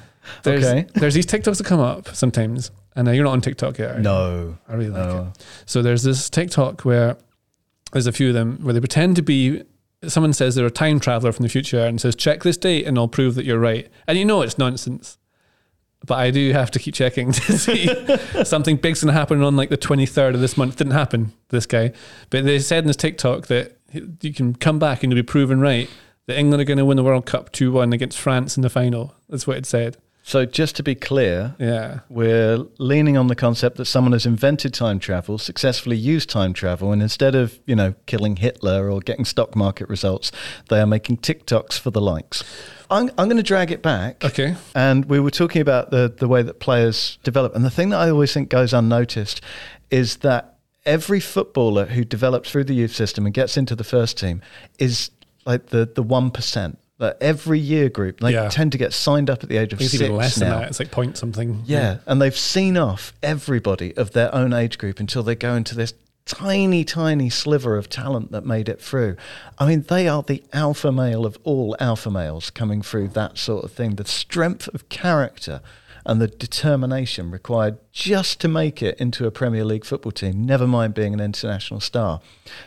there's, 0.43 0.65
Okay. 0.65 0.87
There's 0.95 1.13
these 1.13 1.25
TikToks 1.25 1.59
that 1.59 1.65
come 1.65 1.79
up 1.79 2.13
sometimes, 2.15 2.71
and 2.97 3.07
uh, 3.07 3.11
you're 3.11 3.23
not 3.23 3.31
on 3.31 3.41
TikTok 3.41 3.77
yet. 3.77 3.91
Are 3.91 3.97
you? 3.97 4.01
No. 4.03 4.57
I 4.67 4.73
really 4.73 4.89
like 4.89 5.07
No. 5.07 5.31
it. 5.33 5.45
So 5.65 5.81
there's 5.81 6.03
this 6.03 6.29
TikTok 6.29 6.81
where 6.81 7.15
there's 7.93 8.07
a 8.07 8.11
few 8.11 8.27
of 8.27 8.33
them 8.33 8.59
where 8.61 8.73
they 8.73 8.81
pretend 8.81 9.15
to 9.15 9.21
be. 9.21 9.63
Someone 10.05 10.33
says 10.33 10.55
they're 10.55 10.65
a 10.65 10.71
time 10.71 10.99
traveler 10.99 11.31
from 11.31 11.43
the 11.43 11.49
future 11.49 11.85
and 11.85 12.01
says, 12.01 12.15
"Check 12.15 12.43
this 12.43 12.57
date, 12.57 12.85
and 12.85 12.97
I'll 12.97 13.07
prove 13.07 13.35
that 13.35 13.45
you're 13.45 13.59
right." 13.59 13.87
And 14.07 14.17
you 14.17 14.25
know 14.25 14.41
it's 14.41 14.57
nonsense. 14.57 15.17
But 16.05 16.19
I 16.19 16.29
do 16.29 16.51
have 16.53 16.69
to 16.71 16.79
keep 16.79 16.93
checking 16.93 17.31
to 17.33 17.57
see 17.57 17.87
something 18.43 18.77
big's 18.77 19.03
going 19.03 19.13
to 19.13 19.19
happen 19.19 19.41
on 19.41 19.55
like 19.55 19.69
the 19.69 19.77
23rd 19.77 20.35
of 20.35 20.41
this 20.41 20.55
month. 20.57 20.75
Didn't 20.75 20.93
happen. 20.93 21.33
This 21.49 21.65
guy, 21.65 21.93
but 22.29 22.43
they 22.45 22.59
said 22.59 22.83
in 22.83 22.87
this 22.87 22.95
TikTok 22.95 23.47
that 23.47 23.77
you 24.21 24.33
can 24.33 24.53
come 24.53 24.77
back 24.79 25.01
and 25.01 25.11
you'll 25.11 25.21
be 25.21 25.25
proven 25.25 25.59
right 25.59 25.89
that 26.27 26.37
England 26.37 26.61
are 26.61 26.65
going 26.65 26.77
to 26.77 26.85
win 26.85 26.97
the 26.97 27.03
World 27.03 27.25
Cup 27.25 27.51
two 27.51 27.71
one 27.71 27.93
against 27.93 28.19
France 28.19 28.57
in 28.57 28.61
the 28.61 28.69
final. 28.69 29.15
That's 29.29 29.47
what 29.47 29.57
it 29.57 29.65
said. 29.65 29.97
So 30.27 30.45
just 30.45 30.75
to 30.75 30.83
be 30.83 30.93
clear, 30.93 31.55
Yeah. 31.57 31.99
we're 32.09 32.57
leaning 32.79 33.15
on 33.15 33.27
the 33.27 33.35
concept 33.35 33.77
that 33.77 33.85
someone 33.85 34.11
has 34.11 34.25
invented 34.25 34.73
time 34.73 34.99
travel, 34.99 35.37
successfully 35.37 35.95
used 35.95 36.29
time 36.29 36.51
travel, 36.51 36.91
and 36.91 37.01
instead 37.01 37.33
of 37.33 37.59
you 37.65 37.77
know 37.77 37.95
killing 38.07 38.35
Hitler 38.35 38.91
or 38.91 38.99
getting 38.99 39.23
stock 39.23 39.55
market 39.55 39.87
results, 39.87 40.33
they 40.67 40.81
are 40.81 40.85
making 40.85 41.19
TikToks 41.19 41.79
for 41.79 41.91
the 41.91 42.01
likes. 42.01 42.43
I'm, 42.91 43.09
I'm 43.17 43.29
going 43.29 43.37
to 43.37 43.43
drag 43.43 43.71
it 43.71 43.81
back. 43.81 44.21
Okay. 44.21 44.55
And 44.75 45.05
we 45.05 45.21
were 45.21 45.31
talking 45.31 45.61
about 45.61 45.91
the, 45.91 46.13
the 46.13 46.27
way 46.27 46.41
that 46.41 46.59
players 46.59 47.19
develop. 47.23 47.55
And 47.55 47.63
the 47.63 47.69
thing 47.69 47.87
that 47.89 47.97
I 47.99 48.09
always 48.09 48.33
think 48.33 48.49
goes 48.49 48.73
unnoticed 48.73 49.39
is 49.91 50.17
that 50.17 50.57
every 50.85 51.21
footballer 51.21 51.85
who 51.85 52.03
develops 52.03 52.51
through 52.51 52.65
the 52.65 52.73
youth 52.75 52.93
system 52.93 53.25
and 53.25 53.33
gets 53.33 53.55
into 53.55 53.77
the 53.77 53.85
first 53.85 54.17
team 54.17 54.41
is 54.77 55.09
like 55.45 55.67
the, 55.67 55.85
the 55.95 56.03
1%. 56.03 56.75
That 56.99 57.17
every 57.21 57.59
year 57.59 57.89
group, 57.89 58.21
they 58.21 58.33
Yeah. 58.33 58.49
tend 58.49 58.71
to 58.71 58.77
get 58.79 58.91
signed 58.91 59.29
up 59.29 59.43
at 59.43 59.49
the 59.49 59.57
age 59.57 59.71
of 59.71 59.79
six 59.79 59.93
it's 59.93 60.01
even 60.01 60.15
less 60.15 60.37
now. 60.39 60.49
than 60.49 60.59
that. 60.61 60.69
It's 60.69 60.79
like 60.79 60.89
point 60.89 61.15
something. 61.17 61.61
Yeah, 61.65 61.97
and 62.07 62.19
they've 62.19 62.35
seen 62.37 62.75
off 62.75 63.13
everybody 63.21 63.95
of 63.95 64.13
their 64.13 64.33
own 64.33 64.51
age 64.51 64.79
group 64.79 64.99
until 64.99 65.21
they 65.21 65.35
go 65.35 65.53
into 65.53 65.75
this 65.75 65.93
tiny, 66.25 66.83
tiny 66.83 67.29
sliver 67.29 67.77
of 67.77 67.87
talent 67.87 68.31
that 68.31 68.45
made 68.45 68.67
it 68.67 68.81
through. 68.81 69.15
I 69.59 69.67
mean, 69.67 69.85
they 69.87 70.07
are 70.07 70.23
the 70.23 70.43
alpha 70.53 70.91
male 70.91 71.25
of 71.25 71.37
all 71.43 71.75
alpha 71.79 72.09
males 72.09 72.49
coming 72.49 72.81
through 72.81 73.09
that 73.09 73.37
sort 73.37 73.63
of 73.63 73.71
thing. 73.71 73.95
The 73.95 74.05
strength 74.05 74.67
of 74.73 74.89
character 74.89 75.61
and 76.05 76.19
the 76.19 76.27
determination 76.27 77.29
required 77.31 77.77
just 77.91 78.41
to 78.41 78.47
make 78.47 78.81
it 78.81 78.97
into 78.99 79.25
a 79.27 79.31
Premier 79.31 79.63
League 79.63 79.85
football 79.85 80.11
team, 80.11 80.45
never 80.45 80.65
mind 80.65 80.93
being 80.95 81.13
an 81.13 81.19
international 81.19 81.79
star, 81.79 82.21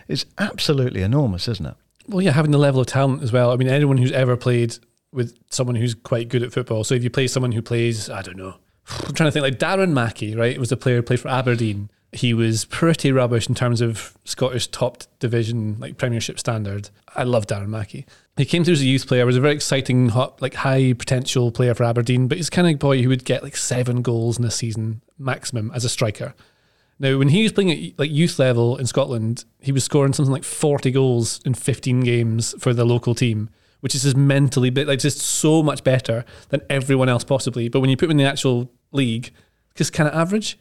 is 0.09 0.25
absolutely 0.39 1.03
enormous, 1.03 1.49
isn't 1.49 1.67
it? 1.67 1.75
Well, 2.09 2.23
yeah, 2.23 2.33
having 2.33 2.51
the 2.51 2.59
level 2.59 2.81
of 2.81 2.87
talent 2.87 3.23
as 3.23 3.33
well. 3.33 3.53
I 3.53 3.57
mean, 3.57 3.69
anyone 3.69 3.97
who's 3.97 4.13
ever 4.13 4.37
played 4.37 4.77
with 5.13 5.37
someone 5.51 5.77
who's 5.77 5.95
quite 5.95 6.29
good 6.29 6.43
at 6.43 6.53
football. 6.53 6.85
So 6.85 6.95
if 6.95 7.05
you 7.05 7.11
play 7.11 7.27
someone 7.27 7.53
who 7.53 7.63
plays, 7.63 8.09
I 8.09 8.23
don't 8.23 8.37
know, 8.37 8.57
I'm 8.89 9.15
trying 9.15 9.29
to 9.29 9.33
think 9.33 9.43
like 9.43 9.59
Darren 9.59 9.93
Mackie, 9.93 10.35
right? 10.35 10.59
Was 10.59 10.73
a 10.73 10.77
player 10.77 10.97
who 10.97 11.03
played 11.03 11.21
for 11.21 11.29
Aberdeen 11.29 11.91
he 12.13 12.35
was 12.35 12.65
pretty 12.65 13.13
rubbish 13.13 13.49
in 13.49 13.55
terms 13.55 13.81
of 13.81 14.17
Scottish 14.25 14.67
top 14.69 15.05
division, 15.21 15.77
like 15.79 15.97
Premiership 15.97 16.41
standard. 16.41 16.91
I 17.15 17.23
love 17.23 17.47
Darren 17.47 17.69
Mackie. 17.69 18.07
He 18.37 18.45
came 18.45 18.65
through 18.65 18.75
as 18.75 18.81
a 18.81 18.87
youth 18.87 19.07
player, 19.07 19.27
was 19.27 19.37
a 19.37 19.41
very 19.41 19.55
exciting, 19.55 20.09
hot, 20.09 20.41
like 20.43 20.55
high 20.55 20.93
potential 20.93 21.53
player 21.53 21.75
for 21.75 21.85
Aberdeen, 21.85 22.27
but 22.27 22.39
he's 22.39 22.51
kind 22.51 22.69
of 22.69 22.79
boy 22.79 23.03
who 23.03 23.09
would 23.09 23.25
get 23.25 23.43
like 23.43 23.57
seven 23.57 24.03
goals 24.03 24.39
in 24.39 24.45
a 24.45 24.51
season 24.51 25.03
maximum 25.19 25.71
as 25.73 25.85
a 25.85 25.89
striker. 25.89 26.35
Now, 27.01 27.17
when 27.17 27.29
he 27.29 27.43
was 27.43 27.53
playing 27.53 27.71
at 27.71 27.99
like 27.99 28.11
youth 28.11 28.39
level 28.39 28.77
in 28.77 28.87
Scotland, 28.87 29.47
he 29.59 29.73
was 29.73 29.83
scoring 29.83 30.13
something 30.13 30.33
like 30.33 30.45
40 30.45 30.91
goals 30.91 31.41
in 31.47 31.55
15 31.55 32.01
games 32.01 32.55
for 32.59 32.75
the 32.75 32.85
local 32.85 33.15
team, 33.15 33.49
which 33.81 33.95
is 33.95 34.03
just 34.03 34.19
mentally 34.19 34.69
bit 34.69 34.87
like 34.87 34.99
just 34.99 35.19
so 35.19 35.63
much 35.63 35.83
better 35.83 36.27
than 36.51 36.61
everyone 36.69 37.09
else 37.09 37.25
possibly. 37.25 37.71
But 37.71 37.81
when 37.81 37.89
you 37.89 37.97
put 37.97 38.05
him 38.05 38.13
in 38.13 38.17
the 38.19 38.25
actual 38.25 38.71
league, 38.93 39.33
just 39.75 39.95
kind 39.95 40.09
of 40.09 40.15
average. 40.15 40.59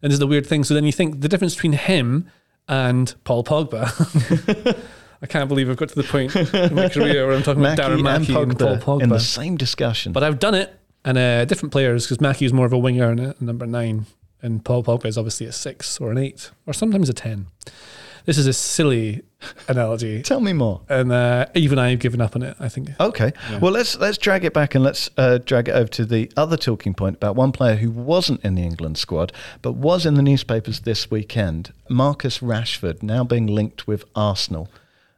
And 0.00 0.10
this 0.10 0.14
is 0.14 0.20
the 0.20 0.28
weird 0.28 0.46
thing. 0.46 0.62
So 0.62 0.74
then 0.74 0.84
you 0.84 0.92
think 0.92 1.22
the 1.22 1.28
difference 1.28 1.56
between 1.56 1.72
him 1.72 2.30
and 2.68 3.12
Paul 3.24 3.42
Pogba. 3.42 4.78
I 5.22 5.26
can't 5.26 5.48
believe 5.48 5.68
I've 5.68 5.76
got 5.76 5.88
to 5.90 5.96
the 5.96 6.04
point 6.04 6.34
in 6.34 6.74
my 6.74 6.88
career 6.88 7.26
where 7.26 7.36
I'm 7.36 7.42
talking 7.42 7.62
about 7.62 7.76
Darren 7.76 8.02
Mackie 8.02 8.32
and, 8.32 8.52
and, 8.52 8.58
Paul 8.58 8.76
Pogba 8.76 9.02
in 9.02 9.08
the 9.08 9.18
same 9.18 9.56
discussion. 9.56 10.12
But 10.12 10.22
I've 10.22 10.38
done 10.38 10.54
it, 10.54 10.74
and 11.04 11.18
uh, 11.18 11.44
different 11.44 11.72
players 11.72 12.06
because 12.06 12.20
Mackie 12.20 12.46
is 12.46 12.52
more 12.52 12.64
of 12.64 12.72
a 12.72 12.78
winger 12.78 13.10
and 13.10 13.20
a 13.20 13.34
number 13.40 13.66
nine, 13.66 14.06
and 14.42 14.64
Paul 14.64 14.84
Pogba 14.84 15.06
is 15.06 15.18
obviously 15.18 15.46
a 15.46 15.52
six 15.52 16.00
or 16.00 16.10
an 16.10 16.18
eight 16.18 16.50
or 16.66 16.72
sometimes 16.72 17.08
a 17.08 17.14
ten. 17.14 17.46
This 18.26 18.38
is 18.38 18.46
a 18.46 18.52
silly 18.52 19.22
analogy. 19.68 20.22
Tell 20.24 20.40
me 20.40 20.52
more. 20.52 20.82
And 20.88 21.10
uh, 21.10 21.46
even 21.54 21.78
I've 21.78 21.98
given 21.98 22.20
up 22.20 22.36
on 22.36 22.42
it. 22.42 22.56
I 22.60 22.68
think. 22.68 22.90
Okay. 23.00 23.32
Yeah. 23.50 23.58
Well, 23.58 23.72
let's 23.72 23.96
let's 23.98 24.18
drag 24.18 24.44
it 24.44 24.52
back 24.52 24.74
and 24.74 24.84
let's 24.84 25.10
uh, 25.16 25.38
drag 25.38 25.68
it 25.68 25.72
over 25.72 25.88
to 25.88 26.04
the 26.04 26.30
other 26.36 26.56
talking 26.56 26.94
point 26.94 27.16
about 27.16 27.36
one 27.36 27.52
player 27.52 27.76
who 27.76 27.90
wasn't 27.90 28.44
in 28.44 28.54
the 28.54 28.62
England 28.62 28.98
squad 28.98 29.32
but 29.62 29.72
was 29.72 30.06
in 30.06 30.14
the 30.14 30.22
newspapers 30.22 30.80
this 30.80 31.10
weekend. 31.10 31.72
Marcus 31.88 32.38
Rashford 32.38 33.02
now 33.02 33.24
being 33.24 33.46
linked 33.46 33.86
with 33.86 34.04
Arsenal. 34.14 34.68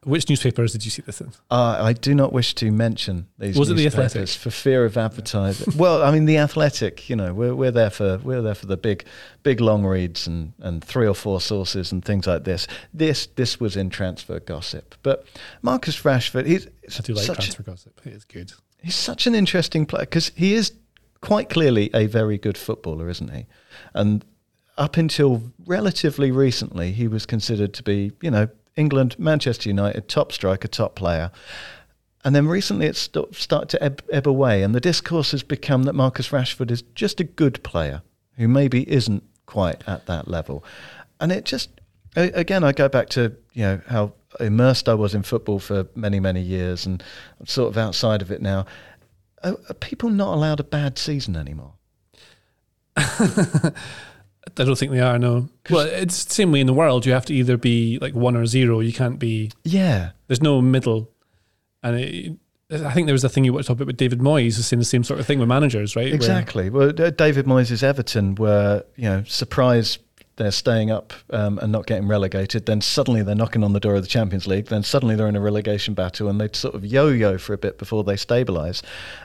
Which 0.05 0.29
newspapers 0.29 0.73
did 0.73 0.85
you 0.85 0.91
see 0.91 1.03
this 1.03 1.21
in? 1.21 1.29
Uh, 1.49 1.79
I 1.81 1.93
do 1.93 2.13
not 2.13 2.33
wish 2.33 2.55
to 2.57 2.73
mention 2.73 3.29
these. 3.39 3.57
Was 3.57 3.71
it 3.71 3.75
the 3.75 3.87
Athletic? 3.87 4.29
For 4.31 4.51
fear 4.51 4.85
of 4.85 4.97
advertising. 4.97 5.75
well, 5.77 6.03
I 6.03 6.11
mean, 6.11 6.25
the 6.25 6.39
Athletic. 6.39 7.09
You 7.09 7.15
know, 7.15 7.33
we're 7.33 7.55
we're 7.55 7.71
there 7.71 7.91
for 7.91 8.19
we're 8.19 8.43
there 8.43 8.57
for 8.57 8.67
the 8.67 8.77
big 8.77 9.05
big 9.45 9.61
long 9.61 9.85
reads 9.85 10.27
and, 10.27 10.55
and 10.59 10.83
three 10.83 11.07
or 11.07 11.15
four 11.15 11.41
sources 11.41 11.93
and 11.93 12.05
things 12.05 12.27
like 12.27 12.43
this. 12.43 12.67
This 12.93 13.27
this 13.27 13.61
was 13.61 13.77
in 13.77 13.91
transfer 13.91 14.41
gossip. 14.41 14.97
But 15.05 15.25
Marcus 15.63 16.03
Rashford, 16.03 16.47
he's 16.47 16.67
I 16.67 17.03
do 17.03 17.15
like 17.15 17.27
transfer 17.27 17.63
gossip. 17.63 18.01
It 18.05 18.13
is 18.13 18.25
good. 18.25 18.53
He's 18.83 18.97
such 18.97 19.29
an 19.29 19.37
interesting 19.37 19.87
player 19.87 20.03
because 20.05 20.33
he 20.35 20.55
is 20.55 20.73
quite 21.21 21.49
clearly 21.49 21.91
a 21.95 22.07
very 22.07 22.39
good 22.39 22.59
footballer, 22.59 23.09
isn't 23.09 23.31
he? 23.31 23.47
And 23.95 24.25
up 24.77 24.97
until 24.97 25.43
relatively 25.65 26.33
recently, 26.33 26.91
he 26.91 27.07
was 27.07 27.25
considered 27.25 27.73
to 27.75 27.83
be, 27.85 28.11
you 28.21 28.31
know, 28.31 28.49
England, 28.77 29.19
Manchester 29.19 29.69
United, 29.69 30.09
top 30.09 30.33
striker, 30.33 30.69
top 30.69 30.95
player. 30.95 31.31
And 32.25 32.35
then 32.35 32.47
recently 32.47 32.87
it's 32.87 33.01
st- 33.01 33.35
started 33.35 33.69
to 33.71 33.83
ebb, 33.83 34.03
ebb 34.11 34.29
away, 34.29 34.63
and 34.63 34.75
the 34.75 34.81
discourse 34.81 35.33
has 35.33 35.43
become 35.43 35.83
that 35.85 35.95
Marcus 35.95 36.29
Rashford 36.29 36.71
is 36.71 36.83
just 36.95 37.21
a 37.21 37.25
good 37.25 37.63
player 37.63 38.03
who 38.37 38.49
maybe 38.49 38.91
isn't 38.91 39.25
quite 39.47 39.87
at 39.87 40.07
that 40.07 40.29
level. 40.29 40.65
And 41.21 41.33
it 41.33 41.45
just, 41.45 41.71
again, 42.17 42.65
I 42.65 42.73
go 42.73 42.89
back 42.89 43.09
to 43.11 43.37
you 43.53 43.63
know 43.63 43.81
how 43.89 44.13
immersed 44.41 44.89
I 44.89 44.95
was 44.95 45.15
in 45.15 45.23
football 45.23 45.59
for 45.59 45.87
many, 45.95 46.21
many 46.21 46.41
years, 46.41 46.87
and 46.87 47.03
I'm 47.41 47.47
sort 47.47 47.71
of 47.71 47.77
outside 47.77 48.23
of 48.23 48.31
it 48.31 48.41
now. 48.41 48.67
Are, 49.43 49.57
are 49.69 49.75
people 49.75 50.09
not 50.09 50.35
allowed 50.35 50.61
a 50.61 50.65
bad 50.65 50.99
season 50.99 51.37
anymore? 51.37 51.75
I 54.47 54.65
don't 54.65 54.77
think 54.77 54.93
they 54.93 55.01
are. 55.01 55.19
No. 55.19 55.49
Well, 55.71 55.87
it's 55.87 56.25
the 56.25 56.35
same 56.35 56.53
way 56.53 56.61
in 56.61 56.67
the 56.67 56.75
world. 56.75 57.07
You 57.07 57.13
have 57.13 57.27
to 57.27 57.35
either 57.35 57.57
be 57.57 57.99
like 58.01 58.15
one 58.15 58.37
or 58.37 58.47
zero. 58.47 58.81
You 58.81 58.93
can't 58.93 59.19
be. 59.19 59.51
Yeah. 59.65 60.11
There's 60.27 60.43
no 60.43 60.61
middle, 60.61 61.11
and 61.83 62.01
it, 62.01 62.33
I 62.71 62.93
think 62.93 63.07
there 63.07 63.15
was 63.15 63.25
a 63.25 63.29
thing 63.29 63.45
you 63.45 63.53
watched 63.53 63.69
about 63.69 63.97
David 63.97 64.21
Moyes 64.21 64.55
saying 64.55 64.79
the 64.79 64.85
same 64.85 65.05
sort 65.05 65.21
of 65.21 65.27
thing 65.27 65.39
with 65.39 65.49
managers, 65.49 65.95
right? 65.95 66.13
Exactly. 66.13 66.71
Where, 66.71 66.93
well, 66.93 67.11
David 67.11 67.47
Moyes' 67.47 67.83
Everton 67.83 68.35
were 68.35 68.85
you 68.97 69.05
know 69.05 69.25
surprised 69.25 69.99
they're 70.37 70.51
staying 70.51 70.91
up 70.91 71.13
um, 71.31 71.59
and 71.59 71.71
not 71.71 71.87
getting 71.87 72.09
relegated. 72.09 72.67
Then 72.67 72.81
suddenly 72.81 73.23
they're 73.23 73.35
knocking 73.35 73.63
on 73.63 73.75
the 73.75 73.81
door 73.81 73.95
of 73.95 74.03
the 74.03 74.09
Champions 74.09 74.47
League. 74.47 74.67
Then 74.67 74.83
suddenly 74.83 75.15
they're 75.15 75.29
in 75.29 75.37
a 75.37 75.41
relegation 75.41 75.95
battle, 75.95 76.29
and 76.29 76.41
they 76.41 76.49
sort 76.53 76.75
of 76.75 76.85
yo-yo 76.85 77.37
for 77.39 77.53
a 77.53 77.59
bit 77.59 77.79
before 77.79 78.05
they 78.05 78.15
stabilise. 78.15 78.83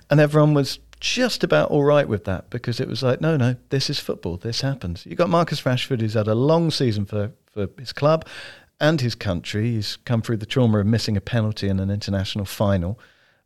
And 0.09 0.19
everyone 0.19 0.53
was 0.53 0.79
just 0.99 1.43
about 1.43 1.69
all 1.69 1.83
right 1.83 2.07
with 2.07 2.25
that 2.25 2.49
because 2.49 2.79
it 2.79 2.87
was 2.87 3.03
like, 3.03 3.21
no, 3.21 3.37
no, 3.37 3.55
this 3.69 3.89
is 3.89 3.99
football. 3.99 4.37
This 4.37 4.61
happens. 4.61 5.05
You've 5.05 5.17
got 5.17 5.29
Marcus 5.29 5.61
Rashford, 5.61 6.01
who's 6.01 6.13
had 6.13 6.27
a 6.27 6.35
long 6.35 6.71
season 6.71 7.05
for, 7.05 7.31
for 7.51 7.67
his 7.77 7.93
club 7.93 8.25
and 8.79 8.99
his 9.01 9.15
country. 9.15 9.71
He's 9.71 9.97
come 9.97 10.21
through 10.21 10.37
the 10.37 10.45
trauma 10.45 10.79
of 10.79 10.87
missing 10.87 11.17
a 11.17 11.21
penalty 11.21 11.67
in 11.67 11.79
an 11.79 11.89
international 11.89 12.45
final. 12.45 12.99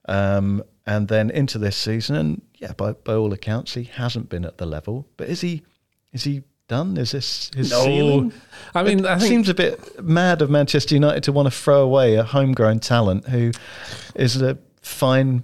Um, 0.07 0.63
and 0.85 1.07
then 1.07 1.29
into 1.29 1.57
this 1.57 1.77
season, 1.77 2.15
and 2.15 2.41
yeah, 2.57 2.73
by, 2.73 2.93
by 2.93 3.13
all 3.13 3.31
accounts, 3.33 3.75
he 3.75 3.83
hasn't 3.83 4.29
been 4.29 4.45
at 4.45 4.57
the 4.57 4.65
level. 4.65 5.07
But 5.15 5.29
is 5.29 5.41
he? 5.41 5.63
Is 6.11 6.23
he 6.23 6.41
done? 6.67 6.97
Is 6.97 7.11
this 7.11 7.51
his 7.55 7.69
no. 7.69 7.83
ceiling? 7.83 8.33
I 8.73 8.81
mean, 8.81 8.99
it 8.99 9.05
I 9.05 9.19
seems 9.19 9.47
a 9.47 9.53
bit 9.53 10.03
mad 10.03 10.41
of 10.41 10.49
Manchester 10.49 10.95
United 10.95 11.23
to 11.23 11.31
want 11.31 11.45
to 11.45 11.51
throw 11.51 11.83
away 11.83 12.15
a 12.15 12.23
homegrown 12.23 12.79
talent 12.79 13.27
who 13.27 13.51
is 14.15 14.41
a 14.41 14.57
fine 14.81 15.43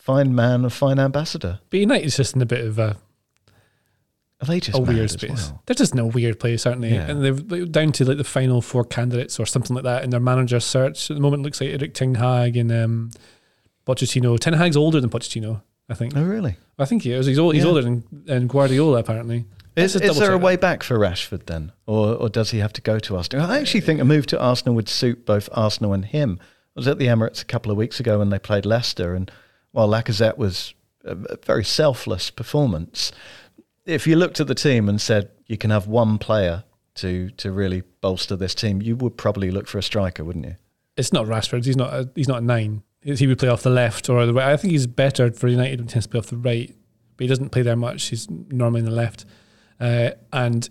fine 0.00 0.34
man, 0.34 0.64
a 0.64 0.70
fine 0.70 0.98
ambassador. 0.98 1.60
But 1.70 1.80
United's 1.80 2.16
just 2.16 2.34
in 2.34 2.42
a 2.42 2.46
bit 2.46 2.64
of 2.64 2.78
a 2.78 2.96
are 4.42 4.46
they 4.46 4.60
just 4.60 4.78
a 4.78 4.80
weird 4.80 5.10
space? 5.10 5.50
Well? 5.50 5.62
They're 5.66 5.74
just 5.74 5.92
in 5.92 5.98
a 5.98 6.06
weird 6.06 6.40
place, 6.40 6.64
aren't 6.64 6.80
they? 6.80 6.94
Yeah. 6.94 7.10
And 7.10 7.22
they're 7.22 7.66
down 7.66 7.92
to 7.92 8.06
like 8.06 8.16
the 8.16 8.24
final 8.24 8.62
four 8.62 8.84
candidates 8.84 9.38
or 9.38 9.44
something 9.44 9.74
like 9.74 9.84
that 9.84 10.02
in 10.02 10.10
their 10.10 10.20
manager 10.20 10.60
search. 10.60 11.10
At 11.10 11.14
the 11.14 11.20
moment, 11.20 11.42
looks 11.42 11.60
like 11.60 11.70
Erik 11.70 11.92
Ten 11.92 12.14
Hag 12.14 12.56
and 12.56 12.72
um, 12.72 13.10
Pochettino. 13.86 14.38
Ten 14.38 14.54
Hag's 14.54 14.78
older 14.78 14.98
than 14.98 15.10
Pochettino, 15.10 15.60
I 15.90 15.94
think. 15.94 16.16
Oh, 16.16 16.24
really? 16.24 16.56
I 16.78 16.86
think 16.86 17.02
he 17.02 17.12
is. 17.12 17.26
He's, 17.26 17.38
old, 17.38 17.54
he's 17.54 17.64
yeah. 17.64 17.68
older 17.68 17.82
than, 17.82 18.04
than 18.10 18.46
Guardiola, 18.46 19.00
apparently. 19.00 19.44
Is, 19.76 19.94
is 19.94 20.18
there 20.18 20.32
a 20.32 20.38
way 20.38 20.56
back 20.56 20.82
for 20.82 20.98
Rashford 20.98 21.44
then? 21.44 21.72
Or, 21.86 22.14
or 22.14 22.28
does 22.30 22.50
he 22.50 22.58
have 22.58 22.72
to 22.74 22.80
go 22.80 22.98
to 22.98 23.16
Arsenal? 23.16 23.46
I 23.46 23.58
actually 23.58 23.82
think 23.82 24.00
a 24.00 24.04
move 24.04 24.26
to 24.26 24.40
Arsenal 24.40 24.74
would 24.74 24.88
suit 24.88 25.26
both 25.26 25.50
Arsenal 25.52 25.92
and 25.92 26.04
him. 26.04 26.38
I 26.40 26.80
was 26.80 26.88
at 26.88 26.98
the 26.98 27.06
Emirates 27.06 27.42
a 27.42 27.44
couple 27.44 27.70
of 27.70 27.78
weeks 27.78 28.00
ago 28.00 28.18
when 28.18 28.30
they 28.30 28.38
played 28.38 28.64
Leicester, 28.64 29.14
and 29.14 29.30
while 29.72 29.88
Lacazette 29.88 30.36
was 30.36 30.74
a 31.04 31.36
very 31.44 31.64
selfless 31.64 32.30
performance, 32.30 33.12
if 33.86 34.06
you 34.06 34.16
looked 34.16 34.40
at 34.40 34.46
the 34.46 34.54
team 34.54 34.88
and 34.88 35.00
said 35.00 35.30
you 35.46 35.56
can 35.56 35.70
have 35.70 35.86
one 35.86 36.18
player 36.18 36.64
to 36.96 37.30
to 37.30 37.52
really 37.52 37.82
bolster 38.00 38.36
this 38.36 38.54
team, 38.54 38.82
you 38.82 38.96
would 38.96 39.16
probably 39.16 39.50
look 39.50 39.66
for 39.66 39.78
a 39.78 39.82
striker, 39.82 40.24
wouldn't 40.24 40.44
you? 40.44 40.56
It's 40.96 41.12
not 41.12 41.26
Rashford. 41.26 41.64
He's 41.64 41.76
not. 41.76 41.92
A, 41.92 42.10
he's 42.14 42.28
not 42.28 42.42
a 42.42 42.44
nine. 42.44 42.82
He 43.02 43.26
would 43.26 43.38
play 43.38 43.48
off 43.48 43.62
the 43.62 43.70
left 43.70 44.10
or 44.10 44.26
the 44.26 44.34
right. 44.34 44.52
I 44.52 44.56
think 44.58 44.72
he's 44.72 44.86
better 44.86 45.32
for 45.32 45.48
United 45.48 45.80
he 45.80 45.86
tends 45.86 46.06
to 46.06 46.10
play 46.10 46.18
off 46.18 46.26
the 46.26 46.36
right, 46.36 46.74
but 47.16 47.24
he 47.24 47.28
doesn't 47.28 47.48
play 47.48 47.62
there 47.62 47.76
much. 47.76 48.06
He's 48.06 48.28
normally 48.28 48.80
in 48.80 48.84
the 48.84 48.90
left, 48.90 49.24
uh, 49.80 50.10
and 50.32 50.68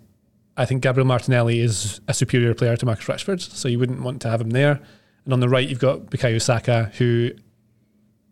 I 0.55 0.65
think 0.65 0.83
Gabriel 0.83 1.07
Martinelli 1.07 1.59
is 1.59 2.01
a 2.07 2.13
superior 2.13 2.53
player 2.53 2.77
to 2.77 2.85
Marcus 2.85 3.05
Rashford, 3.05 3.41
so 3.41 3.67
you 3.67 3.79
wouldn't 3.79 4.01
want 4.01 4.21
to 4.21 4.29
have 4.29 4.41
him 4.41 4.51
there. 4.51 4.79
And 5.25 5.33
on 5.33 5.39
the 5.39 5.49
right, 5.49 5.67
you've 5.67 5.79
got 5.79 6.07
Bukayo 6.07 6.39
Saka, 6.39 6.91
who 6.97 7.31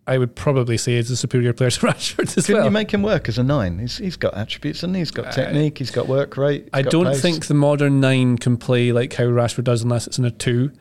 I 0.08 0.18
would 0.18 0.36
probably 0.36 0.78
say 0.78 0.94
is 0.94 1.12
a 1.12 1.18
superior 1.18 1.52
player 1.54 1.70
to 1.70 1.80
Rashford 1.86 2.38
as 2.38 2.46
Couldn't 2.46 2.56
well. 2.56 2.66
you 2.66 2.72
make 2.72 2.92
him 2.92 3.04
work 3.04 3.28
as 3.28 3.38
a 3.38 3.44
nine? 3.44 3.78
He's, 3.80 3.98
he's 3.98 4.16
got 4.16 4.34
attributes 4.36 4.82
and 4.82 4.96
he? 4.96 5.00
has 5.00 5.12
got 5.12 5.28
uh, 5.28 5.32
technique, 5.32 5.78
he's 5.78 5.92
got 5.92 6.08
work 6.08 6.38
rate. 6.38 6.70
I 6.74 6.82
don't 6.82 7.06
pace. 7.08 7.22
think 7.22 7.48
the 7.48 7.54
modern 7.54 8.00
nine 8.00 8.38
can 8.38 8.56
play 8.58 8.92
like 8.94 9.14
how 9.14 9.26
Rashford 9.26 9.66
does 9.66 9.84
unless 9.84 10.08
it's 10.08 10.18
in 10.18 10.26
a 10.26 10.32
two, 10.32 10.72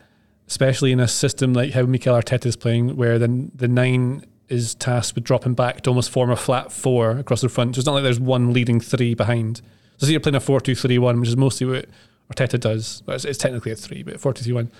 especially 0.47 0.91
in 0.93 0.99
a 1.01 1.07
system 1.07 1.53
like 1.53 1.73
how 1.73 1.83
Mikel 1.83 2.15
Arteta 2.15 2.45
is 2.45 2.55
playing, 2.55 2.95
where 2.95 3.19
the, 3.19 3.49
the 3.53 3.67
nine 3.67 4.23
is 4.47 4.75
tasked 4.75 5.15
with 5.15 5.25
dropping 5.25 5.53
back 5.53 5.81
to 5.81 5.89
almost 5.89 6.09
form 6.09 6.29
a 6.29 6.37
flat 6.37 6.71
four 6.71 7.11
across 7.11 7.41
the 7.41 7.49
front. 7.49 7.75
So 7.75 7.79
it's 7.79 7.85
not 7.85 7.93
like 7.93 8.03
there's 8.03 8.19
one 8.19 8.53
leading 8.53 8.79
three 8.79 9.13
behind. 9.13 9.61
So 9.97 10.05
you're 10.07 10.19
playing 10.19 10.35
a 10.35 10.39
4 10.39 10.61
2 10.61 10.75
3 10.75 10.97
1, 10.99 11.19
which 11.19 11.29
is 11.29 11.37
mostly 11.37 11.67
what 11.67 11.89
Arteta 12.33 12.59
does. 12.59 13.03
Well, 13.05 13.15
it's, 13.15 13.25
it's 13.25 13.37
technically 13.37 13.71
a 13.71 13.75
three, 13.75 14.03
but 14.03 14.19
4 14.19 14.31
2 14.33 14.43
3 14.43 14.53
1. 14.53 14.71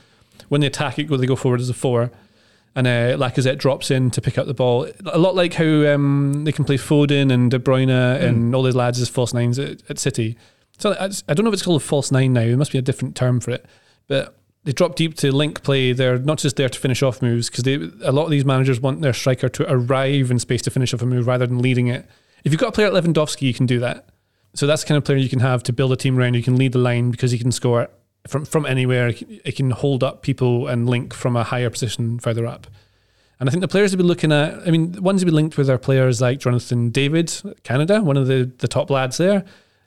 When 0.48 0.62
they 0.62 0.68
attack 0.68 1.00
it, 1.00 1.10
they 1.10 1.26
go 1.26 1.36
forward 1.36 1.60
as 1.60 1.70
a 1.70 1.74
four 1.74 2.12
and 2.78 2.86
uh, 2.86 3.18
Lacazette 3.18 3.58
drops 3.58 3.90
in 3.90 4.12
to 4.12 4.22
pick 4.22 4.38
up 4.38 4.46
the 4.46 4.54
ball. 4.54 4.88
A 5.08 5.18
lot 5.18 5.34
like 5.34 5.56
how 5.56 5.66
um, 5.66 6.44
they 6.44 6.52
can 6.52 6.64
play 6.64 6.78
Foden 6.78 7.34
and 7.34 7.50
De 7.50 7.58
Bruyne 7.58 7.88
mm. 7.88 8.22
and 8.22 8.54
all 8.54 8.62
those 8.62 8.76
lads 8.76 9.02
as 9.02 9.10
false 9.10 9.34
nines 9.34 9.58
at, 9.58 9.82
at, 9.90 9.98
City. 9.98 10.38
So 10.78 10.92
I 10.92 11.10
I 11.28 11.34
don't 11.34 11.44
know 11.44 11.50
if 11.50 11.56
it's 11.56 11.64
called 11.64 11.82
a 11.82 11.84
false 11.84 12.12
nine 12.12 12.34
now. 12.34 12.42
There 12.42 12.56
must 12.56 12.72
be 12.72 12.78
a 12.78 12.84
different 12.84 13.16
term 13.16 13.40
for 13.40 13.50
it. 13.50 13.66
But 14.06 14.38
they 14.64 14.74
drop 14.74 14.96
deep 14.96 15.16
to 15.16 15.32
link 15.32 15.64
play. 15.64 15.92
They're 15.92 16.20
not 16.20 16.38
just 16.38 16.56
there 16.56 16.70
to 16.70 16.80
finish 16.80 17.02
off 17.02 17.20
moves 17.20 17.50
because 17.50 17.66
a 17.66 18.12
lot 18.12 18.26
of 18.26 18.30
these 18.30 18.46
managers 18.46 18.80
want 18.80 19.02
their 19.02 19.14
striker 19.14 19.50
to 19.50 19.66
arrive 19.68 20.30
in 20.30 20.38
space 20.38 20.62
to 20.62 20.70
finish 20.70 20.94
off 20.94 21.02
a 21.02 21.08
move 21.08 21.26
rather 21.26 21.48
than 21.48 21.64
leading 21.64 21.88
it. 21.88 22.08
If 22.44 22.52
you've 22.52 22.62
got 22.62 22.70
a 22.70 22.74
player 22.74 22.92
like 22.92 23.04
Lewandowski, 23.04 23.42
you 23.42 23.56
can 23.56 23.66
do 23.66 23.80
that. 23.80 24.08
So 24.54 24.68
that's 24.68 24.84
the 24.84 24.90
kind 24.90 25.00
of 25.00 25.04
player 25.04 25.18
you 25.18 25.30
can 25.30 25.40
have 25.40 25.64
to 25.64 25.74
build 25.74 25.94
a 25.94 25.96
team 25.96 26.16
around. 26.20 26.36
You 26.36 26.44
can 26.44 26.58
lead 26.58 26.74
the 26.74 26.80
line 26.80 27.10
because 27.10 27.32
he 27.32 27.40
can 27.40 27.52
score 27.52 27.90
from 28.28 28.46
from 28.46 28.66
anywhere. 28.66 29.08
It 29.08 29.56
can 29.56 29.72
hold 29.72 30.04
up 30.04 30.22
people 30.22 30.68
and 30.68 30.90
link 30.90 31.14
from 31.14 31.36
a 31.36 31.44
higher 31.44 31.70
position 31.70 32.20
further 32.20 32.46
up. 32.46 32.68
And 33.40 33.48
I 33.48 33.52
think 33.52 33.62
the 33.62 33.68
players 33.68 33.92
have 33.92 33.98
been 33.98 34.08
looking 34.08 34.32
at, 34.32 34.68
I 34.68 34.72
mean, 34.72 34.94
the 34.94 35.02
ones 35.02 35.22
who've 35.22 35.28
been 35.28 35.36
linked 35.36 35.58
with 35.58 35.70
are 35.70 35.78
players 35.78 36.20
like 36.20 36.40
Jonathan 36.40 36.90
David, 36.90 37.32
Canada, 37.64 38.02
one 38.02 38.18
of 38.18 38.26
the, 38.26 38.52
the 38.58 38.68
top 38.68 38.90
lads 38.90 39.18
there, 39.18 39.46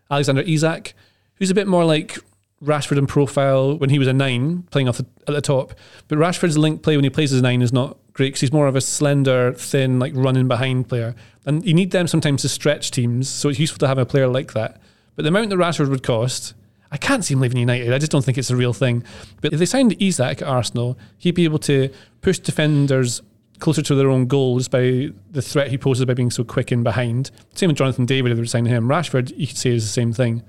Alexander 0.08 0.42
Isak, 0.42 0.94
who's 1.34 1.50
a 1.50 1.54
bit 1.54 1.66
more 1.66 1.84
like 1.84 2.18
Rashford 2.62 2.98
in 2.98 3.08
profile 3.08 3.76
when 3.76 3.90
he 3.90 3.98
was 3.98 4.06
a 4.06 4.12
nine, 4.12 4.62
playing 4.70 4.88
off 4.88 4.98
the, 4.98 5.06
at 5.26 5.34
the 5.34 5.40
top. 5.40 5.74
But 6.06 6.18
Rashford's 6.18 6.58
link 6.58 6.82
play 6.82 6.96
when 6.96 7.04
he 7.04 7.10
plays 7.10 7.32
as 7.32 7.40
a 7.40 7.42
nine 7.42 7.60
is 7.60 7.72
not 7.72 7.96
great 8.12 8.28
because 8.28 8.42
he's 8.42 8.52
more 8.52 8.68
of 8.68 8.76
a 8.76 8.80
slender, 8.80 9.52
thin, 9.54 9.98
like 9.98 10.12
running 10.14 10.46
behind 10.46 10.88
player. 10.88 11.16
And 11.44 11.64
you 11.66 11.74
need 11.74 11.90
them 11.90 12.06
sometimes 12.06 12.42
to 12.42 12.48
stretch 12.48 12.92
teams, 12.92 13.28
so 13.28 13.48
it's 13.48 13.58
useful 13.58 13.78
to 13.78 13.88
have 13.88 13.98
a 13.98 14.06
player 14.06 14.28
like 14.28 14.52
that. 14.52 14.80
But 15.16 15.22
the 15.22 15.28
amount 15.28 15.50
that 15.50 15.56
Rashford 15.56 15.88
would 15.88 16.02
cost, 16.04 16.54
I 16.92 16.96
can't 16.96 17.24
see 17.24 17.34
him 17.34 17.40
leaving 17.40 17.58
United. 17.58 17.92
I 17.92 17.98
just 17.98 18.10
don't 18.10 18.24
think 18.24 18.36
it's 18.36 18.50
a 18.50 18.56
real 18.56 18.72
thing. 18.72 19.04
But 19.40 19.52
if 19.52 19.58
they 19.58 19.66
signed 19.66 20.00
Isak 20.02 20.42
at 20.42 20.48
Arsenal, 20.48 20.98
he'd 21.18 21.34
be 21.34 21.44
able 21.44 21.60
to 21.60 21.90
push 22.20 22.38
defenders 22.38 23.22
closer 23.60 23.82
to 23.82 23.94
their 23.94 24.08
own 24.08 24.26
goal 24.26 24.58
just 24.58 24.70
by 24.70 25.10
the 25.30 25.42
threat 25.42 25.68
he 25.68 25.78
poses 25.78 26.04
by 26.06 26.14
being 26.14 26.30
so 26.30 26.42
quick 26.42 26.72
in 26.72 26.82
behind. 26.82 27.30
Same 27.54 27.68
with 27.68 27.76
Jonathan 27.76 28.06
David 28.06 28.32
if 28.32 28.36
they 28.36 28.42
were 28.42 28.46
signing 28.46 28.72
him. 28.72 28.88
Rashford, 28.88 29.32
you 29.36 29.46
could 29.46 29.56
say, 29.56 29.70
is 29.70 29.84
the 29.84 29.92
same 29.92 30.12
thing. 30.12 30.42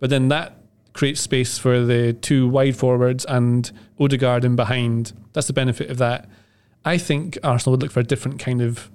But 0.00 0.10
then 0.10 0.28
that 0.28 0.58
creates 0.94 1.20
space 1.20 1.58
for 1.58 1.84
the 1.84 2.12
two 2.12 2.48
wide 2.48 2.76
forwards 2.76 3.24
and 3.26 3.70
Odegaard 4.00 4.44
in 4.44 4.56
behind. 4.56 5.12
That's 5.32 5.46
the 5.46 5.52
benefit 5.52 5.90
of 5.90 5.98
that. 5.98 6.28
I 6.84 6.98
think 6.98 7.38
Arsenal 7.42 7.72
would 7.72 7.82
look 7.82 7.92
for 7.92 8.00
a 8.00 8.04
different 8.04 8.38
kind 8.40 8.62
of. 8.62 8.90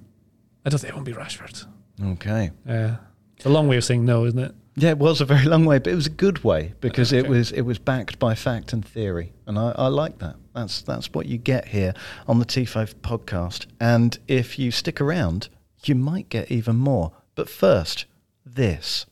I 0.66 0.70
don't 0.70 0.80
think 0.80 0.92
it 0.92 0.96
won't 0.96 1.06
be 1.06 1.14
Rashford. 1.14 1.66
Okay. 2.04 2.52
Yeah. 2.68 2.98
It's 3.38 3.46
a 3.46 3.50
long 3.50 3.68
way 3.68 3.78
of 3.78 3.86
saying 3.86 4.04
no, 4.04 4.26
isn't 4.26 4.40
it? 4.40 4.54
Yeah, 4.82 4.92
it 4.92 4.98
was 4.98 5.20
a 5.20 5.26
very 5.26 5.46
long 5.46 5.66
way, 5.66 5.78
but 5.80 5.92
it 5.92 5.96
was 5.96 6.08
a 6.08 6.12
good 6.12 6.44
way 6.44 6.74
because 6.80 7.12
Okay. 7.14 7.20
it 7.20 7.30
was 7.30 7.52
it 7.52 7.62
was 7.62 7.80
backed 7.80 8.18
by 8.20 8.34
fact 8.36 8.72
and 8.74 8.86
theory, 8.86 9.34
and 9.46 9.58
I, 9.60 9.72
I 9.78 9.88
like 9.88 10.20
that. 10.20 10.36
That's 10.56 10.82
that's 10.82 11.12
what 11.14 11.26
you 11.26 11.38
get 11.38 11.68
here 11.70 11.94
on 12.28 12.40
the 12.40 12.46
Tifo 12.46 12.86
podcast. 13.02 13.66
And 13.80 14.18
if 14.28 14.58
you 14.58 14.72
stick 14.72 15.02
around, 15.02 15.50
you 15.84 15.96
might 15.96 16.30
get 16.30 16.50
even 16.52 16.76
more. 16.78 17.12
But 17.36 17.50
first, 17.50 18.06
this. 18.46 19.06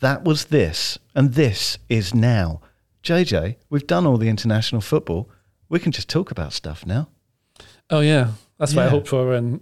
That 0.00 0.24
was 0.24 0.46
this, 0.46 0.98
and 1.14 1.34
this 1.34 1.78
is 1.88 2.12
now. 2.14 2.60
JJ, 3.04 3.56
we've 3.70 3.86
done 3.86 4.06
all 4.06 4.18
the 4.18 4.28
international 4.28 4.80
football. 4.80 5.28
We 5.68 5.78
can 5.78 5.92
just 5.92 6.08
talk 6.08 6.30
about 6.30 6.52
stuff 6.52 6.84
now. 6.84 7.08
Oh, 7.88 8.00
yeah. 8.00 8.32
That's 8.58 8.74
what 8.74 8.86
I 8.86 8.88
hoped 8.88 9.08
for 9.08 9.30
when 9.30 9.60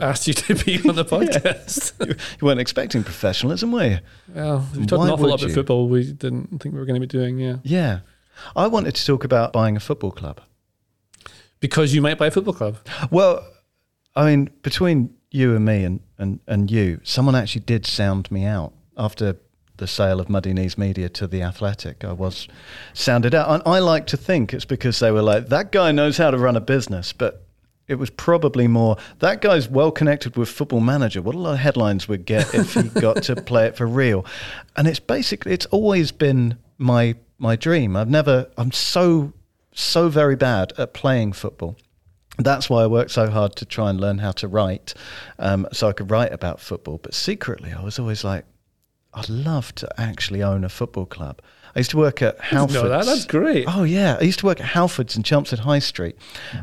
I 0.00 0.06
asked 0.06 0.26
you 0.26 0.32
to 0.32 0.54
be 0.54 0.78
on 0.88 0.94
the 0.94 1.04
podcast. 1.16 1.92
You 2.40 2.46
weren't 2.46 2.60
expecting 2.60 3.04
professionalism, 3.04 3.72
were 3.72 3.84
you? 3.84 3.98
Well, 4.34 4.66
we 4.74 4.86
talked 4.86 5.04
an 5.04 5.10
awful 5.10 5.28
lot 5.28 5.42
about 5.42 5.54
football 5.54 5.88
we 5.88 6.12
didn't 6.12 6.60
think 6.60 6.74
we 6.74 6.80
were 6.80 6.86
going 6.86 7.00
to 7.00 7.06
be 7.06 7.06
doing, 7.06 7.38
yeah. 7.38 7.56
Yeah. 7.62 8.00
I 8.56 8.66
wanted 8.68 8.94
to 8.94 9.04
talk 9.04 9.24
about 9.24 9.52
buying 9.52 9.76
a 9.76 9.80
football 9.80 10.12
club. 10.12 10.40
Because 11.60 11.94
you 11.94 12.00
might 12.00 12.18
buy 12.18 12.28
a 12.28 12.30
football 12.30 12.54
club. 12.54 12.78
Well, 13.10 13.46
I 14.14 14.26
mean, 14.26 14.50
between 14.62 15.14
you 15.30 15.54
and 15.54 15.64
me 15.64 15.84
and, 15.84 16.00
and, 16.18 16.40
and 16.46 16.70
you, 16.70 17.00
someone 17.02 17.34
actually 17.34 17.62
did 17.62 17.84
sound 17.84 18.30
me 18.30 18.44
out 18.44 18.72
after 18.96 19.36
the 19.76 19.86
sale 19.86 20.20
of 20.20 20.28
Muddy 20.28 20.52
Knees 20.52 20.76
Media 20.78 21.08
to 21.10 21.26
The 21.26 21.42
Athletic. 21.42 22.04
I 22.04 22.12
was 22.12 22.48
sounded 22.94 23.34
out. 23.34 23.48
And 23.50 23.62
I 23.66 23.78
like 23.78 24.06
to 24.08 24.16
think 24.16 24.52
it's 24.52 24.64
because 24.64 24.98
they 25.00 25.10
were 25.10 25.22
like, 25.22 25.48
that 25.48 25.72
guy 25.72 25.92
knows 25.92 26.18
how 26.18 26.30
to 26.30 26.38
run 26.38 26.56
a 26.56 26.60
business. 26.60 27.12
But 27.12 27.46
it 27.88 27.96
was 27.96 28.10
probably 28.10 28.68
more, 28.68 28.96
that 29.18 29.40
guy's 29.40 29.68
well 29.68 29.90
connected 29.90 30.36
with 30.36 30.48
Football 30.48 30.80
Manager. 30.80 31.22
What 31.22 31.34
a 31.34 31.38
lot 31.38 31.54
of 31.54 31.58
headlines 31.58 32.06
we'd 32.06 32.26
get 32.26 32.54
if 32.54 32.74
he 32.74 32.82
got 33.00 33.22
to 33.24 33.36
play 33.36 33.66
it 33.66 33.76
for 33.76 33.86
real. 33.86 34.24
And 34.76 34.86
it's 34.86 35.00
basically, 35.00 35.52
it's 35.52 35.66
always 35.66 36.12
been 36.12 36.58
my 36.76 37.16
my 37.38 37.56
dream. 37.56 37.96
I've 37.96 38.10
never, 38.10 38.50
I'm 38.56 38.72
so, 38.72 39.32
so 39.72 40.08
very 40.08 40.36
bad 40.36 40.72
at 40.76 40.92
playing 40.92 41.32
football. 41.32 41.76
That's 42.38 42.68
why 42.70 42.82
I 42.82 42.86
worked 42.86 43.10
so 43.10 43.30
hard 43.30 43.56
to 43.56 43.64
try 43.64 43.90
and 43.90 44.00
learn 44.00 44.18
how 44.18 44.32
to 44.32 44.48
write, 44.48 44.94
um, 45.38 45.66
so 45.72 45.88
I 45.88 45.92
could 45.92 46.10
write 46.10 46.32
about 46.32 46.60
football. 46.60 46.98
But 46.98 47.14
secretly, 47.14 47.72
I 47.72 47.82
was 47.82 47.98
always 47.98 48.22
like, 48.22 48.44
I'd 49.12 49.28
love 49.28 49.74
to 49.76 50.00
actually 50.00 50.42
own 50.42 50.62
a 50.62 50.68
football 50.68 51.06
club. 51.06 51.40
I 51.78 51.80
used 51.80 51.92
to 51.92 51.96
work 51.96 52.22
at 52.22 52.40
Halfords. 52.40 52.72
That, 52.88 53.06
that's 53.06 53.24
great. 53.24 53.64
Oh 53.68 53.84
yeah, 53.84 54.18
I 54.20 54.24
used 54.24 54.40
to 54.40 54.46
work 54.46 54.60
at 54.60 54.66
Halfords 54.66 55.16
in 55.16 55.22
Chelmsford 55.22 55.60
High 55.60 55.78
Street, 55.78 56.16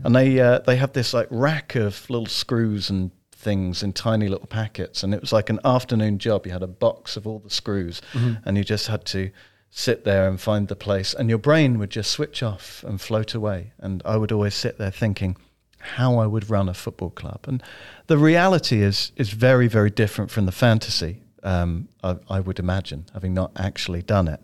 and 0.03 0.13
they 0.13 0.41
uh, 0.41 0.59
they 0.59 0.75
have 0.75 0.91
this 0.91 1.13
like 1.13 1.29
rack 1.31 1.75
of 1.75 2.09
little 2.09 2.25
screws 2.25 2.89
and 2.89 3.11
things 3.31 3.81
in 3.81 3.93
tiny 3.93 4.27
little 4.27 4.47
packets, 4.47 5.03
and 5.03 5.13
it 5.13 5.21
was 5.21 5.31
like 5.31 5.49
an 5.49 5.61
afternoon 5.63 6.19
job. 6.19 6.45
You 6.45 6.51
had 6.51 6.63
a 6.63 6.67
box 6.67 7.15
of 7.15 7.25
all 7.25 7.39
the 7.39 7.49
screws, 7.49 8.01
and 8.43 8.57
you 8.57 8.65
just 8.65 8.87
had 8.87 9.05
to 9.05 9.31
sit 9.69 10.03
there 10.03 10.27
and 10.27 10.41
find 10.41 10.67
the 10.67 10.75
place, 10.75 11.13
and 11.13 11.29
your 11.29 11.37
brain 11.37 11.79
would 11.79 11.91
just 11.91 12.11
switch 12.11 12.43
off 12.43 12.83
and 12.85 12.99
float 12.99 13.33
away. 13.33 13.71
And 13.79 14.01
I 14.03 14.17
would 14.17 14.33
always 14.33 14.53
sit 14.53 14.77
there 14.77 14.91
thinking 14.91 15.37
how 15.79 16.17
I 16.17 16.25
would 16.25 16.49
run 16.49 16.67
a 16.67 16.73
football 16.73 17.11
club, 17.11 17.45
and 17.47 17.63
the 18.07 18.17
reality 18.17 18.81
is 18.81 19.13
is 19.15 19.29
very 19.29 19.69
very 19.69 19.91
different 19.91 20.29
from 20.29 20.45
the 20.45 20.51
fantasy. 20.51 21.21
Um, 21.41 21.87
I, 22.03 22.17
I 22.29 22.39
would 22.41 22.59
imagine, 22.59 23.05
having 23.13 23.33
not 23.33 23.51
actually 23.55 24.01
done 24.01 24.27
it, 24.27 24.41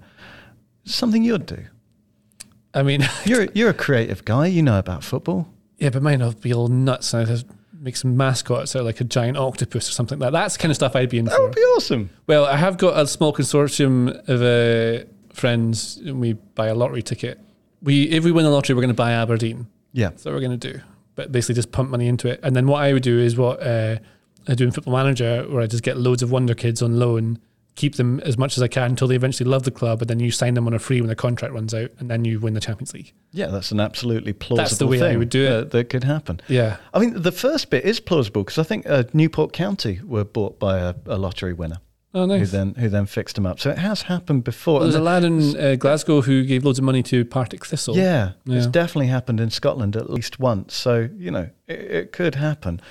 something 0.86 1.24
you'd 1.24 1.46
do. 1.46 1.64
I 2.74 2.84
mean, 2.84 3.02
You're 3.26 3.48
you're 3.54 3.70
a 3.70 3.74
creative 3.74 4.24
guy. 4.26 4.48
You 4.48 4.64
know 4.64 4.80
about 4.80 5.04
football. 5.04 5.48
yeah, 5.78 5.90
but 5.90 6.02
mine 6.02 6.20
will 6.22 6.34
be 6.34 6.54
all 6.54 6.68
nuts 6.70 7.14
and 7.14 7.30
I'd 7.30 7.44
make 7.82 7.96
some 7.96 8.16
mascots 8.16 8.76
out 8.76 8.82
of 8.82 8.86
like 8.86 9.02
a 9.02 9.04
giant 9.04 9.38
octopus 9.38 9.90
or 9.90 9.92
something 9.92 10.20
like 10.20 10.28
that. 10.32 10.40
That's 10.40 10.56
the 10.56 10.62
kind 10.62 10.72
of 10.72 10.76
stuff 10.76 10.96
I'd 10.96 11.10
be 11.10 11.18
in 11.18 11.26
That 11.26 11.36
for. 11.36 11.44
would 11.48 11.56
be 11.56 11.62
awesome. 11.62 12.10
Well, 12.28 12.46
I 12.46 12.56
have 12.58 12.78
got 12.78 12.98
a 13.00 13.08
small 13.08 13.34
consortium 13.34 14.10
of 14.30 14.42
uh, 14.42 15.06
friends, 15.34 15.98
and 15.98 16.20
we 16.22 16.34
buy 16.34 16.68
a 16.68 16.76
lottery 16.76 17.02
ticket. 17.02 17.40
We, 17.82 18.04
if 18.04 18.24
we 18.24 18.32
win 18.32 18.46
the 18.46 18.52
lottery, 18.52 18.76
we're 18.76 18.82
going 18.84 18.90
to 18.94 18.94
buy 18.94 19.14
Aberdeen. 19.14 19.66
Yeah. 19.94 20.10
That's 20.10 20.26
what 20.26 20.34
we're 20.36 20.42
going 20.42 20.60
to 20.60 20.72
do. 20.74 20.80
But 21.16 21.32
basically, 21.32 21.56
just 21.56 21.72
pump 21.72 21.90
money 21.90 22.08
into 22.08 22.28
it. 22.30 22.40
And 22.44 22.56
then 22.56 22.68
what 22.68 22.84
I 22.84 22.94
would 22.94 23.02
do 23.04 23.18
is 23.20 23.36
what 23.36 23.62
uh, 23.64 23.98
I 24.48 24.54
do 24.54 24.64
in 24.66 24.72
Football 24.72 24.94
Manager, 24.94 25.44
where 25.50 25.62
I 25.64 25.68
just 25.68 25.82
get 25.84 25.98
loads 25.98 26.22
of 26.22 26.30
wonder 26.32 26.54
kids 26.54 26.82
on 26.84 27.00
loan, 27.00 27.40
keep 27.76 27.96
them 27.96 28.20
as 28.22 28.38
much 28.38 28.58
as 28.58 28.64
I 28.64 28.68
can 28.68 28.92
until 28.92 29.08
they 29.08 29.16
eventually 29.16 29.50
love 29.50 29.64
the 29.64 29.72
club, 29.72 30.02
and 30.02 30.10
then 30.10 30.20
you 30.20 30.32
sign 30.32 30.54
them 30.54 30.68
on 30.68 30.74
a 30.74 30.80
free 30.80 31.02
when 31.02 31.10
the 31.10 31.16
contract 31.16 31.54
runs 31.54 31.74
out, 31.74 31.92
and 32.00 32.10
then 32.10 32.26
you 32.26 32.40
win 32.40 32.54
the 32.54 32.60
Champions 32.60 32.94
League. 32.94 33.14
Yeah, 33.32 33.48
that's 33.48 33.72
an 33.72 33.80
absolutely 33.80 34.34
plausible 34.34 34.58
That's 34.58 34.78
the 34.78 34.88
way 34.88 35.02
I 35.02 35.16
would 35.16 35.30
do 35.30 35.46
it. 35.46 35.50
That, 35.50 35.72
that 35.72 35.90
could 35.90 36.04
happen. 36.04 36.42
Yeah. 36.48 36.78
I 36.94 37.00
mean, 37.00 37.22
the 37.22 37.32
first 37.32 37.70
bit 37.70 37.86
is 37.86 38.00
plausible 38.00 38.44
because 38.44 38.58
I 38.58 38.64
think 38.64 38.88
uh, 38.88 39.04
Newport 39.14 39.54
County 39.54 40.02
were 40.04 40.24
bought 40.24 40.60
by 40.60 40.80
a, 40.80 40.96
a 41.06 41.18
lottery 41.18 41.54
winner 41.54 41.78
Oh, 42.14 42.28
who 42.28 42.46
then 42.46 42.74
who 42.76 42.90
then 42.90 43.06
fixed 43.06 43.36
them 43.36 43.46
up. 43.46 43.60
So 43.60 43.70
it 43.70 43.78
has 43.78 44.04
happened 44.04 44.44
before. 44.44 44.80
Well, 44.80 44.84
there's 44.84 44.96
a 44.96 45.02
lad 45.02 45.24
in 45.24 45.56
uh, 45.58 45.76
Glasgow 45.76 46.22
who 46.22 46.44
gave 46.44 46.66
loads 46.66 46.78
of 46.78 46.84
money 46.84 47.02
to 47.04 47.24
Partick 47.24 47.66
Thistle. 47.66 47.96
Yeah, 47.96 48.34
it's 48.46 48.68
definitely 48.68 49.08
happened 49.08 49.40
in 49.40 49.50
Scotland 49.50 49.96
at 49.96 50.10
least 50.10 50.38
once. 50.38 50.76
So, 50.76 51.08
you 51.16 51.32
know, 51.32 51.50
it, 51.68 51.80
it 51.80 52.12
could 52.12 52.36
happen. 52.36 52.82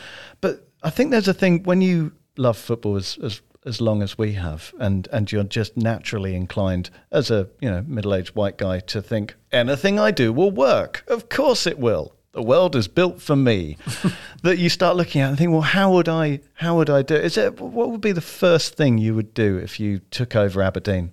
But 0.41 0.66
I 0.83 0.89
think 0.89 1.11
there's 1.11 1.28
a 1.28 1.35
thing 1.35 1.64
when 1.64 1.83
you 1.83 2.12
love 2.39 2.57
football 2.57 2.97
as, 2.97 3.18
as 3.22 3.43
as 3.66 3.80
long 3.80 4.02
as 4.02 4.16
we 4.16 4.32
have 4.32 4.72
and 4.78 5.06
and 5.12 5.30
you're 5.30 5.44
just 5.44 5.76
naturally 5.76 6.34
inclined 6.34 6.90
as 7.12 7.30
a, 7.30 7.48
you 7.61 7.70
know, 7.70 7.84
middle-aged 7.86 8.34
white 8.34 8.56
guy 8.58 8.80
to 8.80 9.02
think 9.02 9.34
anything 9.52 9.98
I 9.98 10.11
do 10.11 10.32
will 10.32 10.50
work. 10.50 11.04
Of 11.08 11.28
course 11.28 11.66
it 11.66 11.78
will. 11.78 12.14
The 12.32 12.42
world 12.42 12.76
is 12.76 12.86
built 12.88 13.20
for 13.20 13.34
me. 13.36 13.76
that 14.44 14.58
you 14.58 14.68
start 14.68 14.96
looking 14.96 15.20
at 15.20 15.28
and 15.30 15.36
think, 15.38 15.50
well, 15.50 15.61
how 15.62 15.92
would 15.92 16.08
I 16.08 16.40
how 16.54 16.76
would 16.76 16.88
I 16.88 17.02
do 17.02 17.14
it? 17.16 17.24
Is 17.24 17.36
it 17.36 17.61
what 17.61 17.90
would 17.90 18.00
be 18.00 18.12
the 18.12 18.20
first 18.20 18.76
thing 18.76 18.98
you 18.98 19.14
would 19.14 19.34
do 19.34 19.58
if 19.58 19.78
you 19.80 19.98
took 20.11 20.34
over 20.36 20.62
Aberdeen? 20.62 21.12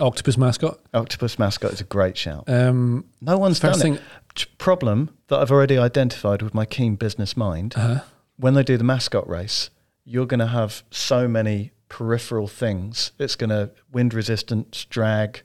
Octopus 0.00 0.36
mascot. 0.36 0.80
Octopus 0.94 1.38
mascot 1.38 1.72
is 1.72 1.80
a 1.80 1.84
great 1.84 2.16
shout. 2.16 2.44
Um, 2.48 3.04
No 3.20 3.38
one's 3.38 3.60
First 3.60 3.80
done 3.80 3.96
thing- 3.96 4.02
it. 4.34 4.46
Problem 4.58 5.10
that 5.28 5.38
I've 5.38 5.52
already 5.52 5.78
identified 5.78 6.42
with 6.42 6.52
my 6.52 6.64
keen 6.66 6.96
business 6.96 7.36
mind. 7.36 7.74
uh 7.76 8.00
When 8.36 8.54
they 8.54 8.64
do 8.64 8.76
the 8.76 8.84
mascot 8.84 9.28
race, 9.28 9.70
you're 10.04 10.26
going 10.26 10.40
to 10.40 10.48
have 10.48 10.82
so 10.90 11.26
many 11.28 11.70
peripheral 11.88 12.48
things. 12.48 13.12
It's 13.18 13.36
going 13.36 13.50
to 13.50 13.70
wind 13.92 14.14
resistance, 14.14 14.84
drag. 14.86 15.42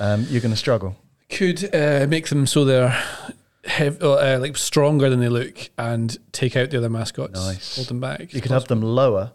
Um, 0.00 0.26
you're 0.30 0.40
going 0.40 0.52
to 0.52 0.56
struggle. 0.56 0.96
could 1.30 1.74
uh, 1.74 2.06
make 2.08 2.28
them 2.28 2.46
so 2.46 2.64
they're 2.64 2.96
hev- 3.64 4.02
uh, 4.02 4.38
like 4.40 4.56
stronger 4.56 5.10
than 5.10 5.20
they 5.20 5.28
look 5.28 5.70
and 5.78 6.16
take 6.32 6.56
out 6.56 6.70
the 6.70 6.78
other 6.78 6.88
mascots. 6.90 7.34
Nice. 7.34 7.76
Hold 7.76 7.88
them 7.88 8.00
back. 8.00 8.32
You 8.32 8.40
could 8.40 8.50
have 8.52 8.68
them 8.68 8.80
lower. 8.82 9.32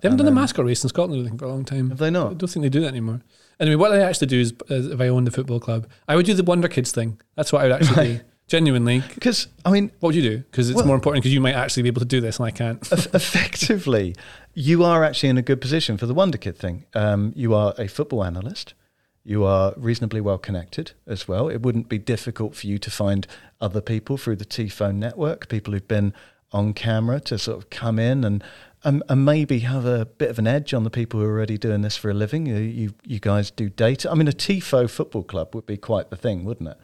They 0.00 0.08
haven't 0.08 0.18
done 0.24 0.28
a 0.32 0.34
mascot 0.34 0.64
race 0.64 0.82
in 0.82 0.88
Scotland 0.88 1.22
I 1.22 1.28
think, 1.28 1.38
for 1.40 1.44
a 1.44 1.48
long 1.50 1.64
time. 1.64 1.90
Have 1.90 1.98
they 1.98 2.10
not? 2.10 2.30
I 2.30 2.34
don't 2.34 2.48
think 2.48 2.62
they 2.62 2.70
do 2.70 2.80
that 2.80 2.88
anymore. 2.88 3.20
Anyway, 3.60 3.76
what 3.76 3.92
I 3.92 4.00
actually 4.00 4.28
do 4.28 4.40
is, 4.40 4.54
is 4.70 4.86
if 4.86 4.98
I 5.00 5.08
owned 5.08 5.26
the 5.26 5.30
football 5.30 5.60
club, 5.60 5.86
I 6.08 6.16
would 6.16 6.24
do 6.24 6.32
the 6.32 6.42
Wonder 6.42 6.68
Kids 6.68 6.90
thing. 6.92 7.20
That's 7.36 7.52
what 7.52 7.60
I 7.60 7.64
would 7.64 7.72
actually 7.82 8.14
do. 8.16 8.20
Genuinely. 8.48 9.04
Because 9.14 9.46
I 9.64 9.70
mean, 9.70 9.92
What 10.00 10.08
would 10.08 10.14
you 10.16 10.22
do? 10.22 10.38
Because 10.38 10.70
it's 10.70 10.76
Well- 10.78 10.86
more 10.86 10.94
important 10.96 11.22
because 11.22 11.34
you 11.34 11.40
might 11.42 11.54
actually 11.54 11.82
be 11.84 11.88
able 11.88 12.00
to 12.00 12.06
do 12.06 12.20
this 12.22 12.38
and 12.38 12.46
I 12.46 12.50
can't. 12.50 12.80
effectively, 12.90 14.16
you 14.54 14.84
are 14.84 15.04
actually 15.04 15.28
in 15.28 15.38
a 15.38 15.42
good 15.42 15.60
position 15.60 15.96
for 15.96 16.06
the 16.06 16.14
Wonder 16.14 16.38
Kid 16.38 16.56
thing. 16.56 16.84
Um, 16.94 17.32
you 17.36 17.54
are 17.54 17.74
a 17.78 17.88
football 17.88 18.24
analyst. 18.24 18.74
You 19.22 19.44
are 19.44 19.74
reasonably 19.76 20.20
well 20.20 20.38
connected 20.38 20.92
as 21.06 21.28
well. 21.28 21.48
It 21.48 21.62
wouldn't 21.62 21.88
be 21.88 21.98
difficult 21.98 22.56
for 22.56 22.66
you 22.66 22.78
to 22.78 22.90
find 22.90 23.26
other 23.60 23.80
people 23.80 24.16
through 24.16 24.36
the 24.36 24.44
Tifo 24.44 24.94
network, 24.94 25.48
people 25.48 25.72
who've 25.72 25.86
been 25.86 26.14
on 26.52 26.74
camera 26.74 27.20
to 27.20 27.38
sort 27.38 27.58
of 27.58 27.70
come 27.70 27.98
in 27.98 28.24
and, 28.24 28.42
and 28.82 29.02
and 29.08 29.24
maybe 29.24 29.60
have 29.60 29.84
a 29.84 30.06
bit 30.06 30.30
of 30.30 30.38
an 30.38 30.46
edge 30.46 30.74
on 30.74 30.84
the 30.84 30.90
people 30.90 31.20
who 31.20 31.26
are 31.26 31.30
already 31.30 31.58
doing 31.58 31.82
this 31.82 31.96
for 31.96 32.10
a 32.10 32.14
living. 32.14 32.46
You 32.46 32.56
you, 32.56 32.94
you 33.04 33.20
guys 33.20 33.50
do 33.50 33.68
data. 33.68 34.10
I 34.10 34.14
mean, 34.14 34.26
a 34.26 34.32
TIFO 34.32 34.88
football 34.90 35.22
club 35.22 35.54
would 35.54 35.66
be 35.66 35.76
quite 35.76 36.10
the 36.10 36.16
thing, 36.16 36.44
wouldn't 36.44 36.70
it? 36.70 36.78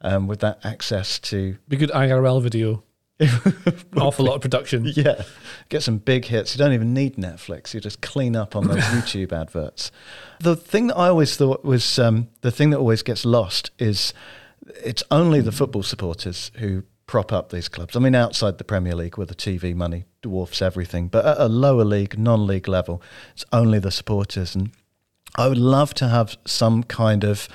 Um, 0.00 0.26
with 0.26 0.40
that 0.40 0.64
access 0.64 1.18
to 1.18 1.58
Be 1.68 1.76
good 1.76 1.90
IRL 1.90 2.42
video. 2.42 2.84
Awful 3.96 4.24
lot 4.24 4.36
of 4.36 4.40
production. 4.40 4.84
yeah, 4.94 5.22
get 5.68 5.82
some 5.82 5.98
big 5.98 6.24
hits. 6.24 6.54
You 6.54 6.58
don't 6.58 6.72
even 6.72 6.94
need 6.94 7.16
Netflix. 7.16 7.74
You 7.74 7.80
just 7.80 8.00
clean 8.00 8.34
up 8.34 8.56
on 8.56 8.66
those 8.66 8.78
YouTube 8.84 9.32
adverts. 9.32 9.90
The 10.40 10.56
thing 10.56 10.88
that 10.88 10.96
I 10.96 11.08
always 11.08 11.36
thought 11.36 11.64
was 11.64 11.98
um, 11.98 12.28
the 12.40 12.50
thing 12.50 12.70
that 12.70 12.78
always 12.78 13.02
gets 13.02 13.24
lost 13.24 13.70
is 13.78 14.14
it's 14.82 15.02
only 15.10 15.40
the 15.40 15.52
football 15.52 15.82
supporters 15.82 16.50
who 16.56 16.84
prop 17.06 17.32
up 17.32 17.50
these 17.50 17.68
clubs. 17.68 17.96
I 17.96 17.98
mean, 17.98 18.14
outside 18.14 18.58
the 18.58 18.64
Premier 18.64 18.94
League, 18.94 19.18
where 19.18 19.26
the 19.26 19.34
TV 19.34 19.74
money 19.74 20.04
dwarfs 20.22 20.62
everything, 20.62 21.08
but 21.08 21.26
at 21.26 21.38
a 21.38 21.48
lower 21.48 21.84
league, 21.84 22.18
non-league 22.18 22.68
level, 22.68 23.02
it's 23.32 23.44
only 23.52 23.80
the 23.80 23.90
supporters. 23.90 24.54
And 24.54 24.70
I 25.34 25.48
would 25.48 25.58
love 25.58 25.92
to 25.94 26.08
have 26.08 26.36
some 26.46 26.84
kind 26.84 27.24
of 27.24 27.48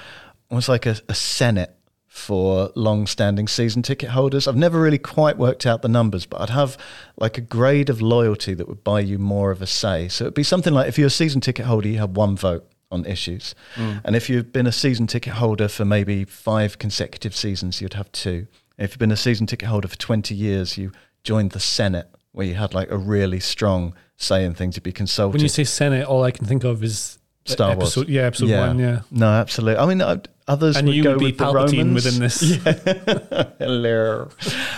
almost 0.50 0.70
like 0.70 0.86
a, 0.86 0.98
a 1.08 1.16
senate 1.16 1.75
for 2.16 2.72
long-standing 2.76 3.46
season 3.46 3.82
ticket 3.82 4.10
holders. 4.12 4.48
I've 4.48 4.56
never 4.56 4.80
really 4.80 4.98
quite 4.98 5.38
worked 5.38 5.66
out 5.66 5.82
the 5.82 5.90
numbers, 5.90 6.26
but 6.26 6.40
I'd 6.40 6.50
have 6.50 6.78
like 7.18 7.38
a 7.38 7.42
grade 7.42 7.90
of 7.90 8.02
loyalty 8.02 8.54
that 8.54 8.70
would 8.70 8.86
buy 8.86 9.02
you 9.02 9.20
more 9.20 9.52
of 9.52 9.62
a 9.62 9.68
say. 9.68 10.08
So 10.08 10.24
it'd 10.24 10.34
be 10.34 10.42
something 10.42 10.74
like 10.74 10.88
if 10.88 10.98
you're 10.98 11.08
a 11.08 11.12
season 11.12 11.42
ticket 11.42 11.66
holder, 11.66 11.90
you 11.90 11.98
have 11.98 12.12
one 12.12 12.38
vote 12.38 12.72
on 12.90 13.06
issues. 13.06 13.54
And 13.76 14.16
if 14.16 14.30
you've 14.30 14.54
been 14.54 14.66
a 14.66 14.72
season 14.72 15.08
ticket 15.08 15.34
holder 15.34 15.68
for 15.68 15.84
maybe 15.84 16.24
five 16.24 16.80
consecutive 16.80 17.36
seasons, 17.36 17.82
you'd 17.82 17.96
have 17.96 18.10
two. 18.14 18.48
If 18.78 18.92
you've 18.92 19.00
been 19.00 19.12
a 19.12 19.18
season 19.18 19.46
ticket 19.46 19.68
holder 19.68 19.90
for 19.90 19.98
20 19.98 20.34
years, 20.34 20.78
you 20.78 20.94
joined 21.24 21.52
the 21.52 21.60
Senate 21.60 22.08
where 22.32 22.48
you 22.48 22.54
had 22.54 22.74
like 22.74 22.90
a 22.92 22.98
really 22.98 23.42
strong 23.42 23.94
say 24.16 24.46
in 24.46 24.54
things. 24.54 24.78
You'd 24.78 24.84
be 24.84 24.94
consulted. 24.94 25.34
When 25.34 25.42
you 25.42 25.50
say 25.50 25.66
Senate, 25.66 26.08
all 26.08 26.24
I 26.24 26.32
can 26.32 26.46
think 26.46 26.64
of 26.64 26.82
is 26.82 27.20
Star 27.44 27.76
Wars. 27.76 27.90
episode, 27.90 28.08
Yeah, 28.08 28.22
episode 28.24 28.50
one. 28.52 28.80
Yeah, 28.80 29.02
No, 29.12 29.28
absolutely. 29.28 29.84
I 29.84 29.86
mean, 29.86 30.02
uh, 30.02 30.18
others 30.48 30.78
and 30.78 30.88
would 30.88 30.96
you 30.96 31.04
go 31.04 31.12
would 31.12 31.20
be 31.20 31.26
with 31.26 31.38
the 31.38 31.46
Palpatine 31.46 31.78
Romans. 31.78 32.06
within 32.06 32.20
this. 32.20 33.56
Hello. 33.60 34.30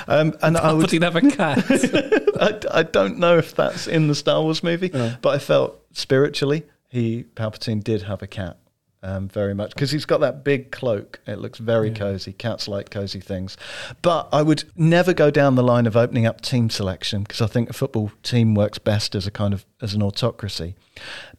Um, 0.08 0.34
and 0.42 0.58
I 0.58 0.74
would 0.74 0.88
Palpatine 0.88 1.04
have 1.04 1.16
a 1.16 1.22
cat. 1.22 1.66
I, 2.74 2.80
I 2.80 2.84
don't 2.84 3.20
know 3.20 3.38
if 3.38 3.56
that's 3.56 3.88
in 3.88 4.08
the 4.08 4.16
Star 4.16 4.42
Wars 4.42 4.64
movie, 4.64 4.90
but 4.90 5.28
I 5.28 5.40
felt 5.40 5.82
spiritually 5.92 6.64
he 6.90 7.26
Palpatine 7.36 7.84
did 7.84 8.04
have 8.04 8.22
a 8.22 8.28
cat. 8.28 8.58
Um, 9.04 9.28
very 9.30 9.54
much 9.54 9.76
because 9.76 9.92
he's 9.92 10.06
got 10.06 10.22
that 10.22 10.44
big 10.44 10.72
cloak. 10.72 11.20
It 11.28 11.38
looks 11.38 11.60
very 11.60 11.92
cozy. 11.92 12.34
Cats 12.34 12.68
like 12.68 12.90
cozy 12.90 13.20
things, 13.20 13.56
but 14.02 14.28
I 14.34 14.42
would 14.42 14.64
never 14.76 15.14
go 15.14 15.30
down 15.30 15.54
the 15.54 15.64
line 15.64 15.86
of 15.86 15.96
opening 15.96 16.26
up 16.26 16.42
team 16.42 16.72
selection 16.72 17.22
because 17.22 17.40
I 17.40 17.46
think 17.46 17.70
a 17.70 17.74
football 17.74 18.12
team 18.24 18.56
works 18.56 18.80
best 18.80 19.14
as 19.14 19.28
a 19.28 19.32
kind 19.32 19.54
of 19.54 19.68
as 19.84 19.94
an 19.94 20.02
autocracy. 20.02 20.76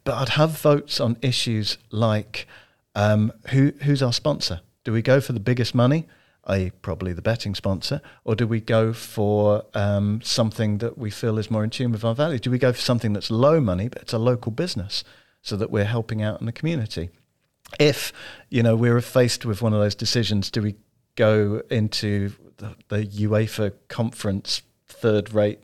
But 0.04 0.14
I'd 0.14 0.28
have 0.30 0.52
votes 0.52 1.00
on 1.00 1.16
issues 1.20 1.78
like 1.90 2.46
um, 2.98 3.32
who 3.50 3.72
who's 3.82 4.02
our 4.02 4.12
sponsor? 4.12 4.60
Do 4.84 4.92
we 4.92 5.02
go 5.02 5.20
for 5.20 5.32
the 5.32 5.40
biggest 5.40 5.74
money? 5.74 6.06
i.e., 6.48 6.72
probably 6.82 7.12
the 7.12 7.22
betting 7.22 7.54
sponsor, 7.54 8.00
or 8.24 8.34
do 8.34 8.46
we 8.46 8.60
go 8.60 8.92
for 8.92 9.64
um, 9.74 10.20
something 10.22 10.78
that 10.78 10.96
we 10.96 11.10
feel 11.10 11.38
is 11.38 11.50
more 11.50 11.62
in 11.62 11.68
tune 11.68 11.92
with 11.92 12.04
our 12.04 12.14
values? 12.14 12.40
Do 12.40 12.50
we 12.50 12.58
go 12.58 12.72
for 12.72 12.80
something 12.80 13.12
that's 13.12 13.30
low 13.30 13.60
money, 13.60 13.88
but 13.88 14.02
it's 14.02 14.14
a 14.14 14.18
local 14.18 14.50
business 14.50 15.04
so 15.42 15.56
that 15.56 15.70
we're 15.70 15.84
helping 15.84 16.22
out 16.22 16.40
in 16.40 16.46
the 16.46 16.52
community? 16.52 17.10
If, 17.78 18.14
you 18.48 18.62
know, 18.62 18.76
we're 18.76 19.00
faced 19.02 19.44
with 19.44 19.60
one 19.60 19.74
of 19.74 19.80
those 19.80 19.94
decisions, 19.94 20.50
do 20.50 20.62
we 20.62 20.76
go 21.16 21.62
into 21.70 22.32
the, 22.56 22.74
the 22.88 23.04
UEFA 23.04 23.74
conference 23.88 24.62
third 24.86 25.34
rate 25.34 25.60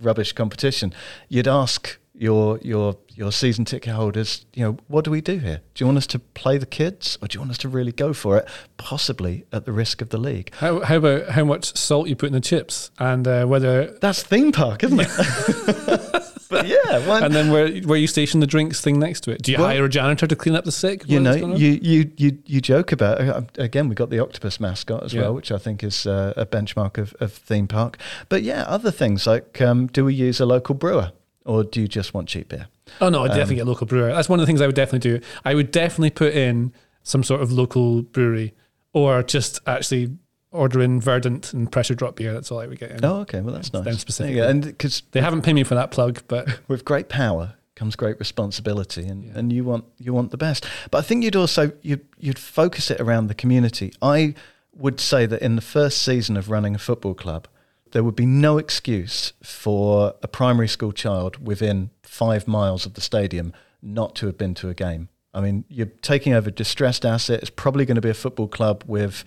rubbish 0.00 0.32
competition? 0.32 0.94
You'd 1.28 1.48
ask 1.48 1.98
your 2.14 2.58
your 2.62 2.96
your 3.14 3.32
season 3.32 3.64
ticket 3.64 3.94
holders, 3.94 4.44
you 4.54 4.64
know, 4.64 4.76
what 4.88 5.04
do 5.04 5.10
we 5.10 5.20
do 5.20 5.38
here? 5.38 5.60
Do 5.74 5.82
you 5.82 5.86
want 5.86 5.98
us 5.98 6.06
to 6.08 6.18
play 6.18 6.58
the 6.58 6.66
kids, 6.66 7.18
or 7.22 7.28
do 7.28 7.36
you 7.36 7.40
want 7.40 7.50
us 7.50 7.58
to 7.58 7.68
really 7.68 7.92
go 7.92 8.12
for 8.12 8.36
it, 8.38 8.48
possibly 8.76 9.44
at 9.52 9.64
the 9.64 9.72
risk 9.72 10.00
of 10.02 10.10
the 10.10 10.18
league? 10.18 10.52
how, 10.56 10.80
how 10.80 10.96
about 10.96 11.30
how 11.30 11.44
much 11.44 11.76
salt 11.76 12.08
you 12.08 12.16
put 12.16 12.26
in 12.28 12.32
the 12.32 12.40
chips 12.40 12.90
and 12.98 13.26
uh, 13.26 13.44
whether 13.46 13.86
That's 14.00 14.22
theme 14.22 14.52
park, 14.52 14.82
isn't 14.84 15.00
it? 15.00 15.08
but 16.50 16.66
yeah, 16.66 17.06
why, 17.06 17.20
and 17.22 17.34
then 17.34 17.50
where 17.50 17.70
where 17.82 17.98
you 17.98 18.06
station 18.06 18.40
the 18.40 18.46
drinks 18.46 18.80
thing 18.80 18.98
next 18.98 19.22
to 19.22 19.30
it? 19.30 19.42
Do 19.42 19.52
you 19.52 19.58
Well, 19.58 19.68
hire 19.68 19.84
a 19.84 19.88
janitor 19.88 20.26
to 20.26 20.36
clean 20.36 20.54
up 20.54 20.64
the 20.64 20.72
sick? 20.72 21.04
you 21.06 21.18
know, 21.20 21.30
it's 21.30 21.40
going 21.40 21.54
on? 21.54 21.58
you, 21.60 21.78
you 21.82 22.10
you 22.16 22.38
you 22.46 22.60
joke 22.60 22.92
about 22.92 23.20
uh, 23.20 23.42
again. 23.56 23.88
We 23.88 23.94
got 23.94 24.10
the 24.10 24.18
octopus 24.20 24.60
mascot 24.60 25.02
as 25.04 25.14
Yeah. 25.14 25.22
well, 25.22 25.34
which 25.34 25.50
I 25.50 25.58
think 25.58 25.82
is 25.82 26.06
uh, 26.06 26.34
a 26.36 26.44
benchmark 26.46 26.98
of, 26.98 27.14
of 27.20 27.32
theme 27.32 27.66
park. 27.68 27.98
But 28.28 28.42
yeah, 28.42 28.62
other 28.66 28.90
things 28.90 29.26
like 29.26 29.60
um, 29.60 29.86
do 29.86 30.04
we 30.04 30.14
use 30.14 30.40
a 30.40 30.46
local 30.46 30.74
brewer 30.74 31.12
or 31.44 31.64
do 31.64 31.80
you 31.80 31.88
just 31.88 32.14
want 32.14 32.28
cheap 32.28 32.48
beer? 32.48 32.66
Oh 33.00 33.08
no, 33.08 33.20
I'd 33.24 33.30
Um, 33.30 33.36
definitely 33.36 33.56
get 33.56 33.62
a 33.66 33.70
local 33.70 33.86
brewer. 33.86 34.08
That's 34.12 34.28
one 34.28 34.38
of 34.38 34.42
the 34.42 34.46
things 34.46 34.60
I 34.60 34.66
would 34.66 34.74
definitely 34.76 35.18
do. 35.18 35.24
I 35.44 35.54
would 35.54 35.70
definitely 35.70 36.10
put 36.10 36.34
in 36.34 36.72
some 37.02 37.22
sort 37.24 37.40
of 37.40 37.50
local 37.52 38.02
brewery, 38.02 38.54
or 38.92 39.22
just 39.22 39.60
actually 39.66 40.16
order 40.50 40.80
in 40.82 41.00
Verdant 41.00 41.52
and 41.54 41.72
pressure 41.72 41.94
drop 41.94 42.16
beer. 42.16 42.32
That's 42.34 42.50
all 42.52 42.60
I 42.60 42.66
would 42.66 42.78
get 42.78 42.90
in. 42.90 43.04
Oh, 43.04 43.20
okay, 43.20 43.40
well 43.40 43.54
that's 43.54 43.70
Them 43.70 43.84
nice. 43.84 43.98
specifically. 43.98 44.36
Yeah, 44.38 44.48
and 44.50 44.62
because 44.64 45.02
They 45.12 45.20
haven't 45.22 45.42
paid 45.42 45.54
me 45.54 45.64
for 45.64 45.74
that 45.74 45.90
plug, 45.90 46.22
but 46.28 46.60
with 46.68 46.84
great 46.84 47.08
power 47.08 47.54
comes 47.74 47.96
great 47.96 48.18
responsibility 48.18 49.06
and, 49.06 49.24
Yeah. 49.24 49.32
and 49.36 49.52
you 49.52 49.64
want 49.64 49.84
you 49.98 50.12
want 50.12 50.30
the 50.30 50.36
best 50.36 50.66
but 50.90 50.98
i 50.98 51.00
think 51.00 51.24
you'd 51.24 51.34
also 51.34 51.72
you'd, 51.80 52.04
you'd 52.18 52.38
focus 52.38 52.90
it 52.90 53.00
around 53.00 53.28
the 53.28 53.34
community 53.34 53.92
i 54.02 54.34
would 54.76 55.00
say 55.00 55.24
that 55.24 55.40
in 55.40 55.56
the 55.56 55.62
first 55.62 56.02
season 56.02 56.36
of 56.36 56.50
running 56.50 56.74
a 56.74 56.78
football 56.78 57.14
club 57.14 57.48
there 57.92 58.04
would 58.04 58.16
be 58.16 58.26
no 58.26 58.58
excuse 58.58 59.32
for 59.42 60.14
a 60.22 60.28
primary 60.28 60.68
school 60.68 60.92
child 60.92 61.46
within 61.46 61.90
five 62.02 62.46
miles 62.48 62.84
of 62.84 62.94
the 62.94 63.00
stadium 63.00 63.52
not 63.80 64.14
to 64.14 64.26
have 64.26 64.36
been 64.36 64.54
to 64.54 64.68
a 64.68 64.74
game 64.74 65.08
i 65.32 65.40
mean 65.40 65.64
you're 65.68 65.86
taking 65.86 66.32
over 66.32 66.48
a 66.48 66.52
distressed 66.52 67.04
asset 67.04 67.40
it's 67.40 67.50
probably 67.50 67.84
going 67.84 67.94
to 67.94 68.00
be 68.02 68.10
a 68.10 68.14
football 68.14 68.48
club 68.48 68.84
with 68.86 69.24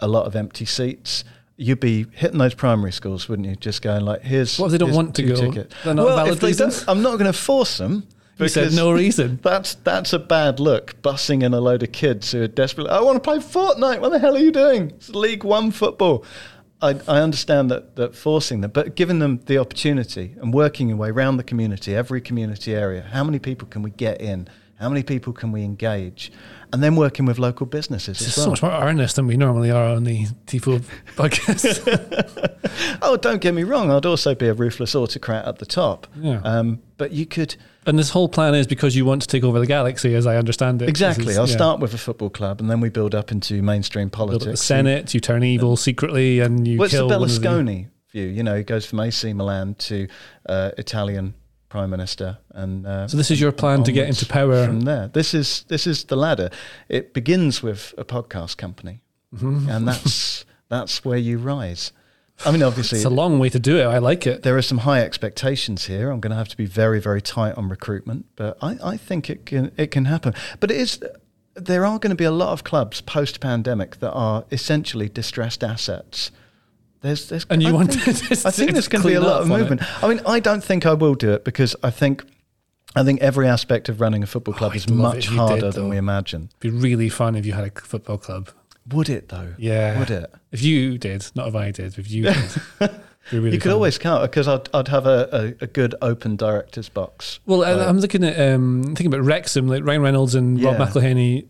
a 0.00 0.08
lot 0.08 0.26
of 0.26 0.34
empty 0.34 0.64
seats 0.64 1.24
you'd 1.56 1.80
be 1.80 2.06
hitting 2.12 2.38
those 2.38 2.54
primary 2.54 2.92
schools, 2.92 3.28
wouldn't 3.28 3.48
you? 3.48 3.56
Just 3.56 3.82
going 3.82 4.04
like, 4.04 4.22
"Here's 4.22 4.58
What 4.58 4.66
if 4.66 4.72
they 4.72 4.78
don't 4.78 4.92
want 4.92 5.14
to 5.16 5.22
go? 5.22 5.36
tickets." 5.36 5.74
They're 5.84 5.94
not 5.94 6.06
well, 6.06 6.16
valid 6.16 6.32
if 6.34 6.40
they 6.40 6.48
reasons? 6.48 6.84
don't, 6.84 6.88
I'm 6.96 7.02
not 7.02 7.18
going 7.18 7.32
to 7.32 7.38
force 7.38 7.78
them. 7.78 8.06
you 8.38 8.48
said 8.48 8.72
no 8.72 8.92
reason. 8.92 9.38
That's 9.42 9.74
that's 9.76 10.12
a 10.12 10.18
bad 10.18 10.58
look. 10.58 11.00
Bussing 11.02 11.42
in 11.42 11.54
a 11.54 11.60
load 11.60 11.82
of 11.82 11.92
kids 11.92 12.32
who 12.32 12.42
are 12.42 12.48
desperately. 12.48 12.90
I 12.92 13.00
want 13.00 13.16
to 13.16 13.20
play 13.20 13.38
Fortnite. 13.38 14.00
What 14.00 14.10
the 14.10 14.18
hell 14.18 14.34
are 14.34 14.40
you 14.40 14.50
doing? 14.50 14.90
It's 14.90 15.10
League 15.10 15.44
One 15.44 15.70
football. 15.70 16.24
I, 16.84 17.00
I 17.08 17.20
understand 17.22 17.70
that 17.70 17.96
that 17.96 18.14
forcing 18.14 18.60
them, 18.60 18.70
but 18.70 18.94
giving 18.94 19.18
them 19.18 19.40
the 19.46 19.56
opportunity 19.56 20.34
and 20.40 20.52
working 20.52 20.88
your 20.88 20.98
way 20.98 21.08
around 21.08 21.38
the 21.38 21.44
community, 21.44 21.96
every 21.96 22.20
community 22.20 22.74
area. 22.74 23.02
How 23.02 23.24
many 23.24 23.38
people 23.38 23.66
can 23.68 23.82
we 23.82 23.90
get 23.90 24.20
in? 24.20 24.48
How 24.78 24.88
many 24.88 25.02
people 25.02 25.32
can 25.32 25.52
we 25.52 25.62
engage? 25.62 26.32
And 26.72 26.82
then 26.82 26.96
working 26.96 27.26
with 27.26 27.38
local 27.38 27.66
businesses 27.66 28.20
It's 28.20 28.36
as 28.36 28.44
so 28.44 28.50
much 28.50 28.62
more 28.62 28.72
earnest 28.72 29.16
than 29.16 29.26
we 29.26 29.36
normally 29.36 29.70
are 29.70 29.86
on 29.86 30.04
the 30.04 30.26
Tifo 30.46 30.80
podcast. 31.16 32.50
Oh, 33.02 33.16
don't 33.16 33.40
get 33.40 33.54
me 33.54 33.62
wrong. 33.62 33.90
I'd 33.90 34.06
also 34.06 34.34
be 34.34 34.48
a 34.48 34.54
ruthless 34.54 34.94
autocrat 34.94 35.46
at 35.46 35.58
the 35.58 35.66
top. 35.66 36.06
Yeah. 36.16 36.40
Um, 36.42 36.80
but 36.96 37.12
you 37.12 37.26
could 37.26 37.56
and 37.86 37.98
this 37.98 38.10
whole 38.10 38.28
plan 38.28 38.54
is 38.54 38.66
because 38.66 38.96
you 38.96 39.04
want 39.04 39.22
to 39.22 39.28
take 39.28 39.44
over 39.44 39.58
the 39.60 39.66
galaxy, 39.66 40.14
as 40.14 40.26
I 40.26 40.36
understand 40.36 40.80
it. 40.80 40.88
Exactly. 40.88 41.32
is- 41.32 41.38
I'll 41.38 41.46
yeah. 41.46 41.54
start 41.54 41.80
with 41.80 41.92
a 41.92 41.98
football 41.98 42.30
club, 42.30 42.60
and 42.60 42.70
then 42.70 42.80
we 42.80 42.88
build 42.88 43.14
up 43.14 43.30
into 43.30 43.62
mainstream 43.62 44.08
politics. 44.08 44.44
the 44.46 44.56
Senate, 44.56 45.12
you 45.12 45.20
turn 45.20 45.42
evil 45.44 45.76
secretly, 45.76 46.40
and 46.40 46.66
you 46.66 46.78
What's 46.78 46.92
the 46.92 47.02
of 47.04 47.10
the- 47.10 47.18
Berlusconi 47.18 47.88
view? 48.10 48.26
You 48.26 48.42
know, 48.42 48.56
he 48.56 48.62
goes 48.62 48.86
from 48.86 49.00
AC 49.00 49.32
Milan 49.34 49.74
to 49.80 50.08
uh, 50.48 50.70
Italian 50.78 51.34
prime 51.74 51.90
minister, 51.90 52.38
and 52.50 52.86
uh, 52.86 53.08
So 53.08 53.16
this 53.16 53.30
is 53.32 53.40
your 53.40 53.50
plan 53.52 53.82
to 53.82 53.90
get 53.92 54.06
into 54.08 54.26
power. 54.26 54.64
from 54.64 54.82
there. 54.82 55.08
This 55.12 55.34
is 55.34 55.64
this 55.68 55.86
is 55.86 56.04
the 56.04 56.14
ladder. 56.16 56.48
It 56.88 57.12
begins 57.12 57.62
with 57.64 57.92
a 57.98 58.04
podcast 58.04 58.56
company, 58.58 59.00
Mm-hmm. 59.34 59.68
and 59.68 59.88
that's 59.88 60.44
that's 60.68 61.04
where 61.04 61.18
you 61.18 61.38
rise. 61.38 61.92
I 62.46 62.50
mean, 62.52 62.62
obviously, 62.62 62.98
It's 62.98 63.04
a 63.04 63.10
long 63.22 63.40
way 63.40 63.48
to 63.50 63.58
do 63.58 63.76
it. 63.78 63.84
I 63.96 63.98
like 63.98 64.24
it. 64.30 64.42
there 64.42 64.56
are 64.56 64.62
some 64.62 64.78
high 64.78 65.02
expectations 65.02 65.86
here. 65.86 66.10
I'm 66.10 66.20
going 66.20 66.30
to 66.36 66.36
have 66.42 66.48
to 66.48 66.56
be 66.56 66.66
very, 66.66 67.00
very 67.00 67.22
tight 67.22 67.54
on 67.56 67.68
recruitment, 67.68 68.26
but 68.36 68.56
I, 68.62 68.76
I 68.92 68.96
think 68.96 69.28
it 69.30 69.44
can 69.46 69.70
it 69.76 69.90
can 69.90 70.04
happen. 70.04 70.32
But 70.60 70.70
it 70.70 70.76
is 70.76 71.00
there 71.70 71.84
are 71.84 71.98
going 71.98 72.16
to 72.16 72.22
be 72.24 72.28
a 72.34 72.36
lot 72.44 72.52
of 72.52 72.62
clubs 72.62 73.00
post 73.02 73.40
pandemic 73.40 73.98
that 73.98 74.12
are 74.12 74.44
essentially 74.50 75.08
distressed 75.08 75.64
assets. 75.64 76.30
There's, 77.04 77.28
there's 77.28 77.44
And 77.50 77.62
you 77.62 77.68
I 77.68 77.72
want 77.72 77.92
think, 77.94 78.16
to 78.40 78.48
I 78.48 78.50
think 78.50 78.72
there's 78.72 78.88
going 78.88 79.02
to 79.02 79.08
be 79.08 79.14
a 79.14 79.20
lot 79.20 79.42
of 79.42 79.48
movement. 79.48 79.82
I 80.02 80.08
mean, 80.08 80.20
I 80.26 80.40
don't 80.40 80.64
think 80.64 80.86
I 80.86 80.94
will 80.94 81.14
do 81.14 81.32
it 81.34 81.44
because 81.44 81.76
I 81.82 81.90
think 81.90 82.24
I 82.96 83.04
think 83.04 83.20
every 83.20 83.46
aspect 83.46 83.88
of 83.90 84.00
running 84.00 84.22
a 84.22 84.26
football 84.26 84.54
club 84.54 84.72
Oh, 84.72 84.76
is 84.76 84.84
I'd 84.86 84.90
love 84.92 85.12
it 85.14 85.16
much 85.16 85.26
harder 85.28 85.60
did, 85.60 85.72
than 85.74 85.88
we 85.90 85.96
imagine. 85.98 86.48
It'd 86.60 86.60
be 86.60 86.70
really 86.70 87.08
fun 87.10 87.34
if 87.36 87.44
you 87.44 87.52
had 87.52 87.64
a 87.76 87.80
football 87.80 88.16
club. 88.18 88.48
Would 88.90 89.08
it 89.10 89.28
though? 89.28 89.54
Yeah. 89.58 89.98
Would 89.98 90.10
it? 90.10 90.32
If 90.50 90.62
you 90.62 90.96
did, 90.96 91.26
not 91.34 91.48
if 91.48 91.54
I 91.54 91.70
did. 91.72 91.98
If 91.98 92.10
you 92.10 92.22
did, 92.24 92.36
really 93.32 93.50
you 93.52 93.58
could 93.58 93.64
fun. 93.64 93.72
always 93.72 93.98
count 93.98 94.22
because 94.22 94.48
I'd, 94.48 94.68
I'd 94.72 94.88
have 94.88 95.06
a, 95.06 95.28
a, 95.60 95.64
a 95.64 95.66
good 95.66 95.94
open 96.00 96.36
director's 96.36 96.88
box. 96.88 97.38
Well, 97.44 97.60
Right. 97.62 97.76
I'm 97.86 97.98
looking 97.98 98.24
at 98.24 98.38
um, 98.54 98.82
thinking 98.82 99.06
about 99.08 99.22
Wrexham, 99.22 99.68
like 99.68 99.84
Ryan 99.84 100.00
Reynolds 100.02 100.34
and 100.34 100.62
Rob 100.62 100.78
Yeah. 100.78 100.86
McElhenney. 100.86 101.46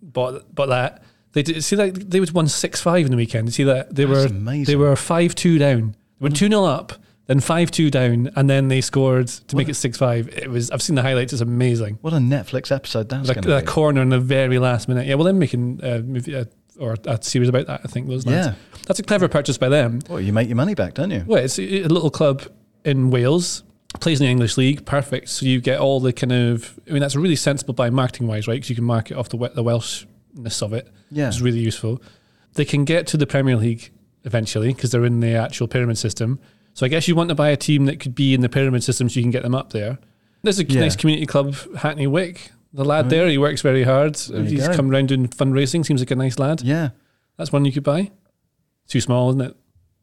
bought 0.00 0.54
bought 0.54 0.68
that. 0.68 1.02
They 1.34 1.42
did 1.42 1.62
see 1.62 1.76
that 1.76 2.10
they 2.10 2.20
was 2.20 2.32
won 2.32 2.48
six 2.48 2.80
five 2.80 3.04
in 3.04 3.10
the 3.10 3.16
weekend. 3.16 3.48
You 3.48 3.52
see 3.52 3.64
that 3.64 3.94
they 3.94 4.04
That's 4.04 4.30
were 4.32 4.36
amazing. 4.36 4.64
they 4.64 4.76
were 4.76 4.96
five 4.96 5.34
two 5.34 5.58
down. 5.58 5.94
They 6.20 6.24
went 6.24 6.36
two 6.36 6.48
0 6.48 6.64
up, 6.64 6.92
then 7.26 7.40
five 7.40 7.70
two 7.70 7.90
down, 7.90 8.30
and 8.36 8.48
then 8.48 8.68
they 8.68 8.80
scored 8.80 9.26
to 9.28 9.56
make 9.56 9.68
it 9.68 9.74
six 9.74 9.98
five. 9.98 10.28
It 10.28 10.48
was 10.48 10.70
I've 10.70 10.80
seen 10.82 10.96
the 10.96 11.02
highlights. 11.02 11.32
It's 11.32 11.42
amazing. 11.42 11.98
What 12.00 12.12
a 12.12 12.16
Netflix 12.16 12.70
episode 12.70 13.08
going 13.08 13.24
the 13.24 13.34
to 13.34 13.60
be. 13.60 13.66
corner 13.66 14.00
in 14.00 14.08
the 14.10 14.20
very 14.20 14.58
last 14.58 14.88
minute. 14.88 15.06
Yeah, 15.06 15.16
well, 15.16 15.24
they're 15.24 15.34
making 15.34 15.80
a 15.82 15.98
movie 16.00 16.36
uh, 16.36 16.44
or 16.78 16.96
a 17.06 17.22
series 17.22 17.48
about 17.48 17.66
that. 17.66 17.80
I 17.84 17.88
think 17.88 18.08
those 18.08 18.26
lads. 18.26 18.48
Yeah. 18.48 18.54
That's 18.86 18.98
a 19.00 19.02
clever 19.02 19.28
purchase 19.28 19.58
by 19.58 19.68
them. 19.68 20.00
Well, 20.08 20.20
you 20.20 20.32
make 20.32 20.48
your 20.48 20.56
money 20.56 20.74
back, 20.74 20.94
don't 20.94 21.10
you? 21.10 21.24
Well, 21.26 21.42
it's 21.42 21.58
a 21.58 21.82
a 21.82 21.88
little 21.88 22.10
club 22.10 22.42
in 22.84 23.10
Wales, 23.10 23.64
plays 24.00 24.20
in 24.20 24.26
the 24.26 24.30
English 24.30 24.56
league, 24.56 24.84
perfect. 24.84 25.30
So 25.30 25.46
you 25.46 25.60
get 25.60 25.80
all 25.80 25.98
the 26.00 26.12
kind 26.12 26.32
of, 26.32 26.78
I 26.88 26.92
mean, 26.92 27.00
that's 27.00 27.16
really 27.16 27.36
sensible 27.36 27.74
by 27.74 27.90
marketing 27.90 28.26
wise, 28.26 28.46
right? 28.46 28.54
Because 28.54 28.68
you 28.70 28.76
can 28.76 28.84
market 28.84 29.16
off 29.16 29.28
the 29.30 29.38
the 29.54 29.62
Welshness 30.36 30.62
of 30.62 30.72
it, 30.72 30.88
Yeah. 31.10 31.28
is 31.28 31.40
really 31.42 31.60
useful. 31.60 32.02
They 32.54 32.64
can 32.64 32.84
get 32.84 33.06
to 33.08 33.16
the 33.16 33.26
Premier 33.26 33.56
League 33.56 33.90
eventually 34.24 34.72
because 34.72 34.90
they're 34.90 35.04
in 35.04 35.20
the 35.20 35.34
actual 35.34 35.68
pyramid 35.68 35.98
system. 35.98 36.38
So 36.72 36.86
I 36.86 36.88
guess 36.88 37.06
you 37.08 37.14
want 37.14 37.28
to 37.28 37.34
buy 37.34 37.50
a 37.50 37.56
team 37.56 37.84
that 37.86 38.00
could 38.00 38.14
be 38.14 38.34
in 38.34 38.40
the 38.40 38.48
pyramid 38.48 38.82
system 38.82 39.08
so 39.08 39.16
you 39.20 39.22
can 39.24 39.30
get 39.30 39.42
them 39.42 39.54
up 39.54 39.70
there. 39.72 39.98
There's 40.42 40.58
a 40.58 40.64
Yeah. 40.64 40.80
nice 40.80 40.96
community 40.96 41.26
club, 41.26 41.54
Hackney 41.76 42.06
Wick. 42.06 42.50
The 42.72 42.84
lad 42.84 43.08
there, 43.10 43.28
he 43.28 43.38
works 43.38 43.62
very 43.62 43.84
hard. 43.84 44.18
you 44.28 44.42
He's 44.42 44.66
come 44.68 44.90
around 44.90 45.08
doing 45.08 45.28
fundraising. 45.28 45.86
Seems 45.86 46.00
like 46.00 46.10
a 46.10 46.16
nice 46.16 46.38
lad. 46.38 46.62
Yeah. 46.62 46.90
That's 47.36 47.52
one 47.52 47.64
you 47.64 47.72
could 47.72 47.84
buy. 47.84 48.10
Too 48.88 49.00
small, 49.00 49.30
isn't 49.30 49.40
it? 49.40 49.56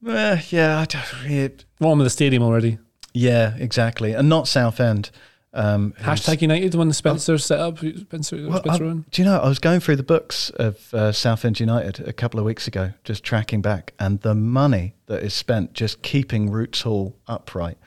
Uh, 0.07 0.37
yeah, 0.49 0.79
I 0.79 0.85
don't 0.85 1.23
really. 1.23 1.51
One 1.79 1.97
with 1.97 2.05
the 2.05 2.09
stadium 2.09 2.41
already. 2.43 2.79
Yeah, 3.13 3.55
exactly. 3.57 4.13
And 4.13 4.29
not 4.29 4.47
Southend. 4.47 5.11
Um, 5.53 5.93
Hashtag 5.99 6.41
United, 6.41 6.71
the 6.71 6.77
one 6.77 6.87
that 6.87 6.93
Spencer 6.93 7.37
set 7.37 7.59
up. 7.59 7.79
Spencer, 7.79 8.47
Well, 8.47 8.59
Spencer 8.59 8.85
I- 8.85 8.93
do 9.11 9.21
you 9.21 9.25
know, 9.25 9.37
I 9.37 9.49
was 9.49 9.59
going 9.59 9.81
through 9.81 9.97
the 9.97 10.03
books 10.03 10.49
of 10.51 10.93
uh, 10.93 11.11
Southend 11.11 11.59
United 11.59 12.07
a 12.07 12.13
couple 12.13 12.39
of 12.39 12.45
weeks 12.45 12.67
ago, 12.67 12.93
just 13.03 13.23
tracking 13.23 13.61
back, 13.61 13.93
and 13.99 14.21
the 14.21 14.33
money 14.33 14.95
that 15.07 15.23
is 15.23 15.33
spent 15.33 15.73
just 15.73 16.01
keeping 16.03 16.49
Roots 16.49 16.81
Hall 16.83 17.17
upright 17.27 17.77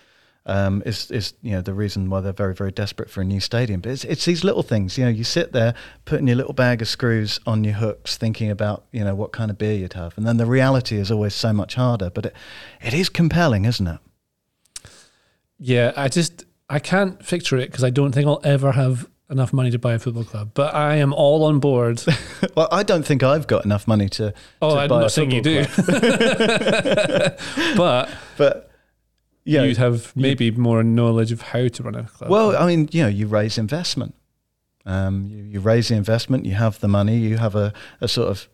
um, 0.44 0.82
is, 0.84 1.10
is 1.10 1.32
you 1.40 1.52
know 1.52 1.62
the 1.62 1.72
reason 1.72 2.10
why 2.10 2.20
they're 2.20 2.34
very 2.34 2.54
very 2.54 2.70
desperate 2.70 3.08
for 3.08 3.22
a 3.22 3.24
new 3.24 3.40
stadium. 3.40 3.80
But 3.80 3.92
it's, 3.92 4.04
it's 4.04 4.26
these 4.26 4.44
little 4.44 4.62
things, 4.62 4.98
you 4.98 5.04
know, 5.04 5.10
you 5.10 5.24
sit 5.24 5.52
there 5.52 5.72
putting 6.04 6.26
your 6.26 6.36
little 6.36 6.52
bag 6.52 6.82
of 6.82 6.88
screws 6.88 7.40
on 7.46 7.64
your 7.64 7.72
hooks, 7.74 8.18
thinking 8.18 8.50
about 8.50 8.84
you 8.92 9.02
know 9.02 9.14
what 9.14 9.32
kind 9.32 9.50
of 9.50 9.56
beer 9.56 9.72
you'd 9.72 9.94
have, 9.94 10.18
and 10.18 10.26
then 10.26 10.36
the 10.36 10.44
reality 10.44 10.96
is 10.96 11.10
always 11.10 11.32
so 11.34 11.50
much 11.54 11.76
harder. 11.76 12.10
But 12.10 12.26
it, 12.26 12.36
it 12.82 12.92
is 12.92 13.08
compelling, 13.08 13.64
isn't 13.64 13.86
it? 13.86 14.00
Yeah, 15.58 15.92
I 15.96 16.08
just 16.08 16.44
I 16.68 16.78
can't 16.78 17.18
picture 17.24 17.56
it 17.56 17.70
because 17.70 17.84
I 17.84 17.90
don't 17.90 18.12
think 18.12 18.26
I'll 18.26 18.40
ever 18.44 18.72
have 18.72 19.08
enough 19.30 19.52
money 19.52 19.70
to 19.70 19.78
buy 19.78 19.94
a 19.94 19.98
football 19.98 20.24
club. 20.24 20.50
But 20.54 20.74
I 20.74 20.96
am 20.96 21.12
all 21.12 21.44
on 21.44 21.58
board. 21.60 22.02
Well, 22.54 22.68
I 22.70 22.82
don't 22.84 23.04
think 23.04 23.24
I've 23.24 23.48
got 23.48 23.64
enough 23.64 23.88
money 23.88 24.08
to. 24.10 24.32
Oh, 24.62 24.74
to 24.74 24.80
I'm 24.82 24.88
buy 24.88 25.00
not 25.00 25.10
saying 25.10 25.32
you 25.32 25.42
do, 25.42 25.64
but 27.76 28.10
but 28.36 28.70
yeah, 29.44 29.62
you'd 29.64 29.78
have 29.78 30.14
maybe 30.14 30.52
more 30.52 30.84
knowledge 30.84 31.32
of 31.32 31.40
how 31.42 31.66
to 31.66 31.82
run 31.82 31.96
a 31.96 32.04
club. 32.04 32.30
Well, 32.30 32.56
I 32.56 32.66
mean, 32.66 32.88
you 32.92 33.02
know, 33.02 33.08
you 33.08 33.26
raise 33.26 33.58
investment. 33.58 34.14
Um, 34.86 35.26
you, 35.26 35.42
you 35.42 35.60
raise 35.60 35.88
the 35.88 35.96
investment. 35.96 36.44
You 36.46 36.54
have 36.54 36.78
the 36.78 36.86
money. 36.86 37.16
You 37.16 37.38
have 37.38 37.56
a, 37.56 37.72
a 38.00 38.06
sort 38.06 38.28
of 38.28 38.48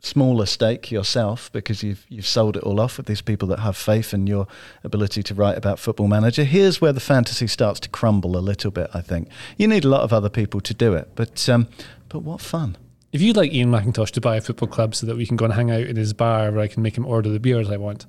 smaller 0.00 0.46
stake 0.46 0.90
yourself 0.90 1.50
because 1.52 1.82
you've 1.82 2.04
you've 2.08 2.26
sold 2.26 2.56
it 2.56 2.62
all 2.62 2.80
off 2.80 2.96
with 2.96 3.06
these 3.06 3.22
people 3.22 3.48
that 3.48 3.60
have 3.60 3.76
faith 3.76 4.14
in 4.14 4.26
your 4.26 4.46
ability 4.84 5.22
to 5.24 5.34
write 5.34 5.56
about 5.58 5.78
Football 5.78 6.08
Manager. 6.08 6.44
Here's 6.44 6.80
where 6.80 6.92
the 6.92 7.00
fantasy 7.00 7.46
starts 7.46 7.80
to 7.80 7.88
crumble 7.88 8.36
a 8.36 8.40
little 8.40 8.70
bit. 8.70 8.90
I 8.94 9.00
think 9.00 9.28
you 9.56 9.66
need 9.66 9.84
a 9.84 9.88
lot 9.88 10.02
of 10.02 10.12
other 10.12 10.28
people 10.28 10.60
to 10.60 10.74
do 10.74 10.94
it, 10.94 11.10
but 11.14 11.48
um, 11.48 11.68
but 12.08 12.20
what 12.20 12.40
fun! 12.40 12.76
if 13.12 13.22
you'd 13.22 13.36
like 13.36 13.50
Iain 13.52 13.70
Macintosh 13.70 14.10
to 14.12 14.20
buy 14.20 14.36
a 14.36 14.40
football 14.40 14.68
club 14.68 14.94
so 14.94 15.06
that 15.06 15.16
we 15.16 15.26
can 15.26 15.36
go 15.36 15.46
and 15.46 15.54
hang 15.54 15.70
out 15.70 15.80
in 15.82 15.96
his 15.96 16.12
bar 16.12 16.50
where 16.52 16.60
I 16.60 16.68
can 16.68 16.82
make 16.82 16.96
him 16.98 17.06
order 17.06 17.30
the 17.30 17.40
beers 17.40 17.70
I 17.70 17.78
want, 17.78 18.04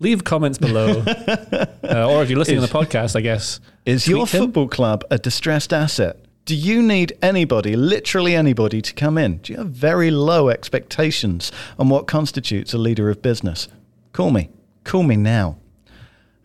leave 0.00 0.24
comments 0.24 0.56
below. 0.58 1.02
uh, 1.06 1.66
or 2.10 2.22
if 2.22 2.30
you're 2.30 2.38
listening 2.38 2.58
on 2.58 2.62
the 2.66 2.72
podcast, 2.72 3.16
I 3.16 3.20
guess 3.20 3.60
Is 3.84 4.08
your 4.08 4.26
him. 4.26 4.44
football 4.44 4.68
club 4.68 5.04
a 5.10 5.18
distressed 5.18 5.72
asset? 5.72 6.16
Do 6.46 6.54
you 6.54 6.80
need 6.80 7.12
anybody, 7.22 7.74
literally 7.74 8.36
anybody, 8.36 8.80
to 8.80 8.94
come 8.94 9.18
in? 9.18 9.38
Do 9.38 9.52
you 9.52 9.58
have 9.58 9.70
very 9.70 10.12
low 10.12 10.48
expectations 10.48 11.50
on 11.76 11.88
what 11.88 12.06
constitutes 12.06 12.72
a 12.72 12.78
leader 12.78 13.10
of 13.10 13.20
business? 13.20 13.66
Call 14.12 14.30
me. 14.30 14.50
Call 14.84 15.02
me 15.02 15.16
now. 15.16 15.58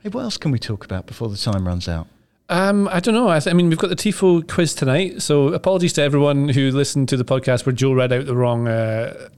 Hey, 0.01 0.09
what 0.09 0.23
else 0.23 0.37
can 0.37 0.49
we 0.49 0.57
talk 0.57 0.83
about 0.83 1.05
before 1.05 1.29
the 1.29 1.37
time 1.37 1.67
runs 1.67 1.87
out? 1.87 2.07
Um, 2.49 2.87
I 2.91 2.99
don't 2.99 3.13
know. 3.13 3.29
I, 3.29 3.39
th- 3.39 3.53
I 3.53 3.55
mean, 3.55 3.69
we've 3.69 3.77
got 3.77 3.91
the 3.91 3.95
TIFO 3.95 4.47
quiz 4.47 4.73
tonight, 4.73 5.21
so 5.21 5.49
apologies 5.49 5.93
to 5.93 6.01
everyone 6.01 6.49
who 6.49 6.71
listened 6.71 7.07
to 7.09 7.15
the 7.15 7.23
podcast 7.23 7.67
where 7.67 7.73
Joe 7.73 7.93
read 7.93 8.11
out 8.11 8.25
the 8.25 8.35
wrong 8.35 8.67
uh, 8.67 9.29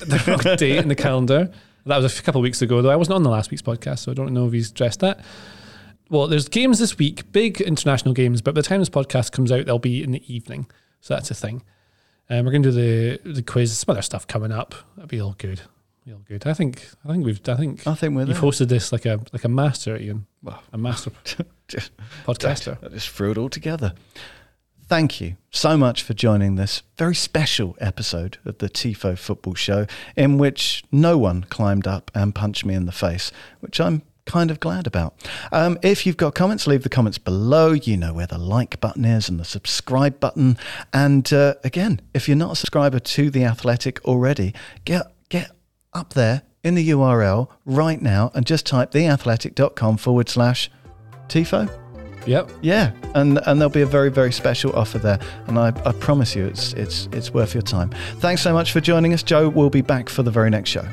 the 0.00 0.24
wrong 0.26 0.56
date 0.56 0.78
in 0.78 0.88
the 0.88 0.96
calendar. 0.96 1.52
That 1.86 1.98
was 1.98 2.18
a 2.18 2.22
couple 2.22 2.40
of 2.40 2.42
weeks 2.42 2.62
ago, 2.62 2.82
though. 2.82 2.90
I 2.90 2.96
wasn't 2.96 3.14
on 3.14 3.22
the 3.22 3.30
last 3.30 3.52
week's 3.52 3.62
podcast, 3.62 4.00
so 4.00 4.10
I 4.10 4.14
don't 4.14 4.34
know 4.34 4.48
if 4.48 4.52
he's 4.52 4.72
dressed 4.72 4.98
that. 5.00 5.20
Well, 6.10 6.26
there's 6.26 6.48
games 6.48 6.78
this 6.80 6.98
week, 6.98 7.30
big 7.32 7.60
international 7.60 8.14
games, 8.14 8.42
but 8.42 8.54
by 8.54 8.60
the 8.60 8.66
time 8.66 8.80
this 8.80 8.90
podcast 8.90 9.32
comes 9.32 9.50
out, 9.52 9.64
they'll 9.66 9.78
be 9.78 10.02
in 10.02 10.10
the 10.10 10.34
evening, 10.34 10.68
so 11.00 11.14
that's 11.14 11.30
a 11.30 11.34
thing. 11.34 11.62
Um, 12.28 12.44
we're 12.44 12.50
going 12.52 12.62
to 12.64 12.72
do 12.72 13.18
the 13.22 13.32
the 13.32 13.42
quiz, 13.42 13.76
some 13.78 13.92
other 13.92 14.02
stuff 14.02 14.26
coming 14.26 14.52
up. 14.52 14.74
That'll 14.96 15.08
be 15.08 15.20
all 15.20 15.34
good. 15.38 15.62
Be 16.04 16.12
all 16.12 16.22
good. 16.26 16.46
I 16.46 16.54
think. 16.54 16.88
I 17.04 17.12
think 17.12 17.24
we've. 17.24 17.40
I 17.48 17.54
think. 17.56 17.86
I 17.86 17.94
think 17.94 18.14
we're 18.14 18.20
You've 18.26 18.40
there. 18.40 18.50
hosted 18.50 18.68
this 18.68 18.90
like 18.92 19.06
a 19.06 19.20
like 19.32 19.44
a 19.44 19.48
master, 19.48 19.96
Iain. 19.96 20.26
Well, 20.42 20.62
A 20.72 20.78
master 20.78 21.12
just, 21.68 21.90
podcaster. 22.26 22.78
I 22.84 22.88
just 22.88 23.08
threw 23.08 23.30
it 23.32 23.38
all 23.38 23.48
together. 23.48 23.94
Thank 24.88 25.20
you 25.20 25.36
so 25.52 25.76
much 25.76 26.02
for 26.02 26.14
joining 26.14 26.56
this 26.56 26.82
very 26.96 27.14
special 27.14 27.76
episode 27.80 28.38
of 28.44 28.58
the 28.58 28.68
TIFO 28.68 29.16
Football 29.16 29.54
Show, 29.54 29.86
in 30.16 30.36
which 30.36 30.82
no 30.90 31.16
one 31.16 31.44
climbed 31.44 31.86
up 31.86 32.10
and 32.12 32.34
punched 32.34 32.64
me 32.64 32.74
in 32.74 32.86
the 32.86 32.92
face, 32.92 33.30
which 33.60 33.80
I'm 33.80 34.02
kind 34.26 34.50
of 34.50 34.60
glad 34.60 34.86
about. 34.86 35.14
Um, 35.52 35.78
if 35.82 36.06
you've 36.06 36.16
got 36.16 36.34
comments, 36.34 36.66
leave 36.66 36.82
the 36.82 36.88
comments 36.88 37.18
below. 37.18 37.72
You 37.72 37.96
know 37.96 38.12
where 38.12 38.26
the 38.26 38.38
like 38.38 38.80
button 38.80 39.04
is 39.04 39.28
and 39.28 39.38
the 39.38 39.44
subscribe 39.44 40.20
button. 40.20 40.56
And 40.92 41.30
uh, 41.32 41.54
again, 41.64 42.00
if 42.14 42.28
you're 42.28 42.36
not 42.36 42.52
a 42.52 42.56
subscriber 42.56 42.98
to 42.98 43.30
The 43.30 43.44
Athletic 43.44 44.04
already, 44.04 44.54
get, 44.84 45.06
get 45.28 45.50
up 45.92 46.14
there 46.14 46.42
in 46.62 46.74
the 46.74 46.90
URL 46.90 47.48
right 47.64 48.00
now 48.00 48.30
and 48.34 48.46
just 48.46 48.66
type 48.66 48.92
theathletic.com 48.92 49.96
forward 49.96 50.28
slash 50.28 50.70
TIFO. 51.28 51.80
Yep. 52.26 52.50
Yeah, 52.60 52.92
and 53.14 53.38
and 53.46 53.60
there'll 53.60 53.70
be 53.70 53.80
a 53.80 53.86
very 53.86 54.10
very 54.10 54.32
special 54.32 54.76
offer 54.76 54.98
there, 54.98 55.18
and 55.46 55.58
I, 55.58 55.68
I 55.86 55.92
promise 55.92 56.36
you 56.36 56.44
it's 56.44 56.74
it's 56.74 57.08
it's 57.12 57.32
worth 57.32 57.54
your 57.54 57.62
time. 57.62 57.90
Thanks 58.18 58.42
so 58.42 58.52
much 58.52 58.72
for 58.72 58.80
joining 58.80 59.14
us, 59.14 59.22
Joe. 59.22 59.48
We'll 59.48 59.70
be 59.70 59.80
back 59.80 60.08
for 60.10 60.22
the 60.22 60.30
very 60.30 60.50
next 60.50 60.70
show. 60.70 60.86